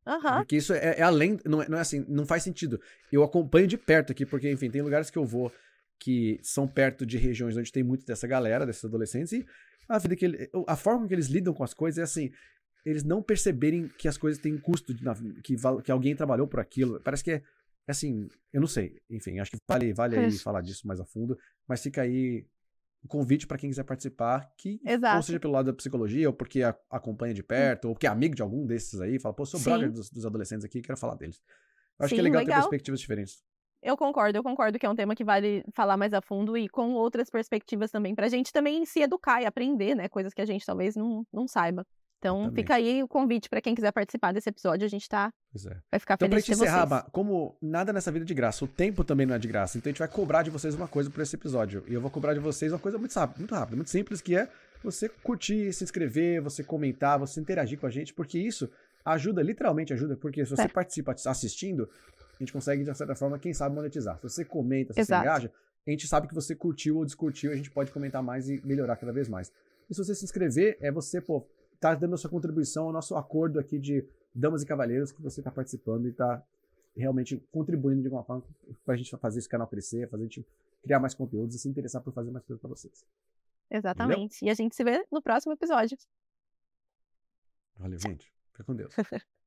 Aham. 0.06 0.36
Porque 0.38 0.56
isso 0.56 0.72
é, 0.72 0.96
é 0.98 1.02
além, 1.02 1.38
não 1.44 1.62
é, 1.62 1.68
não 1.68 1.78
é 1.78 1.80
assim, 1.80 2.04
não 2.08 2.24
faz 2.26 2.42
sentido. 2.42 2.80
Eu 3.12 3.22
acompanho 3.24 3.66
de 3.66 3.76
perto 3.76 4.12
aqui, 4.12 4.24
porque, 4.26 4.50
enfim, 4.50 4.70
tem 4.70 4.82
lugares 4.82 5.10
que 5.10 5.18
eu 5.18 5.24
vou 5.24 5.52
que 5.98 6.38
são 6.42 6.68
perto 6.68 7.06
de 7.06 7.16
regiões 7.16 7.56
onde 7.56 7.72
tem 7.72 7.82
muito 7.82 8.04
dessa 8.04 8.26
galera, 8.26 8.66
desses 8.66 8.84
adolescentes, 8.84 9.32
e 9.32 9.46
a 9.88 9.98
vida 9.98 10.14
que 10.14 10.24
ele, 10.26 10.50
a 10.66 10.76
forma 10.76 11.08
que 11.08 11.14
eles 11.14 11.26
lidam 11.28 11.54
com 11.54 11.64
as 11.64 11.72
coisas 11.72 11.98
é 11.98 12.02
assim, 12.02 12.30
eles 12.84 13.02
não 13.02 13.22
perceberem 13.22 13.88
que 13.98 14.06
as 14.06 14.16
coisas 14.18 14.40
têm 14.40 14.56
custo, 14.58 14.92
de, 14.94 15.02
que, 15.42 15.56
que 15.82 15.90
alguém 15.90 16.14
trabalhou 16.14 16.46
por 16.46 16.60
aquilo. 16.60 17.00
Parece 17.00 17.24
que 17.24 17.30
é, 17.32 17.34
é 17.36 17.42
assim, 17.86 18.28
eu 18.52 18.60
não 18.60 18.68
sei. 18.68 19.00
Enfim, 19.10 19.38
acho 19.38 19.50
que 19.52 19.58
vale, 19.68 19.92
vale 19.92 20.16
aí 20.16 20.38
falar 20.38 20.60
disso 20.60 20.86
mais 20.86 21.00
a 21.00 21.04
fundo, 21.04 21.38
mas 21.66 21.82
fica 21.82 22.02
aí 22.02 22.46
o 23.04 23.08
convite 23.08 23.46
para 23.46 23.56
quem 23.58 23.70
quiser 23.70 23.84
participar, 23.84 24.50
que 24.56 24.80
Exato. 24.84 25.14
Hum. 25.14 25.16
ou 25.18 25.22
seja 25.22 25.38
pelo 25.40 25.52
lado 25.52 25.66
da 25.66 25.72
psicologia, 25.76 26.28
ou 26.28 26.34
porque 26.34 26.62
a- 26.62 26.76
acompanha 26.90 27.32
de 27.32 27.42
perto, 27.42 27.86
ou 27.88 27.94
porque 27.94 28.06
é 28.06 28.10
amigo 28.10 28.34
de 28.34 28.42
algum 28.42 28.66
desses 28.66 29.00
aí, 29.00 29.18
fala, 29.20 29.34
pô, 29.34 29.46
sou 29.46 29.60
Sim. 29.60 29.70
brother 29.70 29.92
dos, 29.92 30.10
dos 30.10 30.26
adolescentes 30.26 30.64
aqui, 30.64 30.82
quero 30.82 30.98
falar 30.98 31.14
deles. 31.14 31.40
Eu 31.98 32.04
acho 32.06 32.14
que 32.14 32.20
é 32.20 32.22
Sim, 32.22 32.28
legal, 32.28 32.42
ter 32.42 32.46
legal. 32.48 32.62
perspectivas 32.62 33.00
diferentes. 33.00 33.44
Eu 33.82 33.96
concordo, 33.96 34.36
eu 34.36 34.42
concordo 34.42 34.78
que 34.78 34.86
é 34.86 34.90
um 34.90 34.96
tema 34.96 35.14
que 35.14 35.22
vale 35.22 35.62
falar 35.72 35.96
mais 35.96 36.12
a 36.12 36.20
fundo 36.20 36.56
e 36.56 36.68
com 36.68 36.94
outras 36.94 37.30
perspectivas 37.30 37.90
também, 37.90 38.14
pra 38.14 38.28
gente 38.28 38.52
também 38.52 38.84
se 38.84 39.00
educar 39.00 39.40
e 39.40 39.46
aprender, 39.46 39.94
né? 39.94 40.08
Coisas 40.08 40.34
que 40.34 40.40
a 40.40 40.46
gente 40.46 40.66
talvez 40.66 40.96
não, 40.96 41.24
não 41.32 41.46
saiba. 41.46 41.86
Então 42.26 42.38
Exatamente. 42.38 42.56
fica 42.62 42.74
aí 42.74 43.02
o 43.02 43.08
convite 43.08 43.48
pra 43.48 43.60
quem 43.60 43.74
quiser 43.74 43.92
participar 43.92 44.32
desse 44.32 44.48
episódio, 44.48 44.84
a 44.84 44.88
gente 44.88 45.08
tá, 45.08 45.32
é. 45.54 45.76
vai 45.90 46.00
ficar 46.00 46.14
Então, 46.14 46.28
feliz 46.28 46.44
de 46.44 46.50
ter 46.50 46.54
encerrar, 46.56 46.78
vocês. 46.86 47.02
Ba, 47.02 47.08
como 47.12 47.56
nada 47.62 47.92
nessa 47.92 48.10
vida 48.10 48.24
é 48.24 48.26
de 48.26 48.34
graça, 48.34 48.64
o 48.64 48.68
tempo 48.68 49.04
também 49.04 49.26
não 49.26 49.34
é 49.34 49.38
de 49.38 49.46
graça, 49.46 49.78
então 49.78 49.88
a 49.88 49.92
gente 49.92 49.98
vai 50.00 50.08
cobrar 50.08 50.42
de 50.42 50.50
vocês 50.50 50.74
uma 50.74 50.88
coisa 50.88 51.08
por 51.08 51.20
esse 51.20 51.36
episódio. 51.36 51.84
E 51.86 51.94
eu 51.94 52.00
vou 52.00 52.10
cobrar 52.10 52.34
de 52.34 52.40
vocês 52.40 52.72
uma 52.72 52.78
coisa 52.78 52.98
muito 52.98 53.14
rápida, 53.14 53.38
muito 53.38 53.54
rápida, 53.54 53.76
muito 53.76 53.90
simples, 53.90 54.20
que 54.20 54.34
é 54.36 54.48
você 54.82 55.08
curtir, 55.08 55.72
se 55.72 55.84
inscrever, 55.84 56.40
você 56.42 56.64
comentar, 56.64 57.18
você 57.18 57.40
interagir 57.40 57.78
com 57.78 57.86
a 57.86 57.90
gente, 57.90 58.12
porque 58.12 58.38
isso 58.38 58.68
ajuda, 59.04 59.40
literalmente 59.40 59.92
ajuda, 59.92 60.16
porque 60.16 60.44
se 60.44 60.50
você 60.50 60.62
É. 60.62 60.68
participa 60.68 61.14
assistindo, 61.26 61.88
a 62.18 62.42
gente 62.42 62.52
consegue, 62.52 62.82
de 62.84 62.92
certa 62.94 63.14
forma, 63.14 63.38
quem 63.38 63.54
sabe 63.54 63.74
monetizar. 63.74 64.16
Se 64.16 64.22
você 64.24 64.44
comenta, 64.44 64.92
se 64.92 65.00
Exato. 65.00 65.22
você 65.22 65.28
engaja, 65.28 65.52
a 65.86 65.90
gente 65.90 66.08
sabe 66.08 66.26
que 66.26 66.34
você 66.34 66.54
curtiu 66.56 66.96
ou 66.98 67.04
descurtiu, 67.04 67.52
a 67.52 67.56
gente 67.56 67.70
pode 67.70 67.92
comentar 67.92 68.20
mais 68.22 68.48
e 68.48 68.60
melhorar 68.64 68.96
cada 68.96 69.12
vez 69.12 69.28
mais. 69.28 69.50
E 69.88 69.94
se 69.94 70.04
você 70.04 70.14
se 70.16 70.24
inscrever, 70.24 70.76
é 70.80 70.90
você, 70.90 71.20
pô, 71.20 71.46
tá 71.80 71.94
dando 71.94 72.14
a 72.14 72.18
sua 72.18 72.30
contribuição 72.30 72.86
ao 72.86 72.92
nosso 72.92 73.16
acordo 73.16 73.58
aqui 73.58 73.78
de 73.78 74.06
damas 74.34 74.62
e 74.62 74.66
cavalheiros 74.66 75.12
que 75.12 75.22
você 75.22 75.42
tá 75.42 75.50
participando 75.50 76.08
e 76.08 76.12
tá 76.12 76.42
realmente 76.96 77.36
contribuindo 77.52 78.00
de 78.00 78.08
alguma 78.08 78.24
forma 78.24 78.42
pra 78.84 78.96
gente 78.96 79.14
fazer 79.16 79.38
esse 79.38 79.48
canal 79.48 79.66
crescer, 79.66 80.08
fazer 80.08 80.22
a 80.22 80.26
gente 80.26 80.46
criar 80.82 81.00
mais 81.00 81.14
conteúdos 81.14 81.54
e 81.54 81.58
se 81.58 81.68
interessar 81.68 82.02
por 82.02 82.12
fazer 82.12 82.30
mais 82.30 82.44
coisas 82.44 82.60
pra 82.60 82.68
vocês. 82.68 83.04
Exatamente. 83.70 84.44
E 84.44 84.50
a 84.50 84.54
gente 84.54 84.74
se 84.74 84.84
vê 84.84 85.04
no 85.10 85.20
próximo 85.20 85.52
episódio. 85.52 85.98
Valeu, 87.76 87.98
gente. 87.98 88.32
Fica 88.52 88.64
com 88.64 88.74
Deus. 88.74 88.94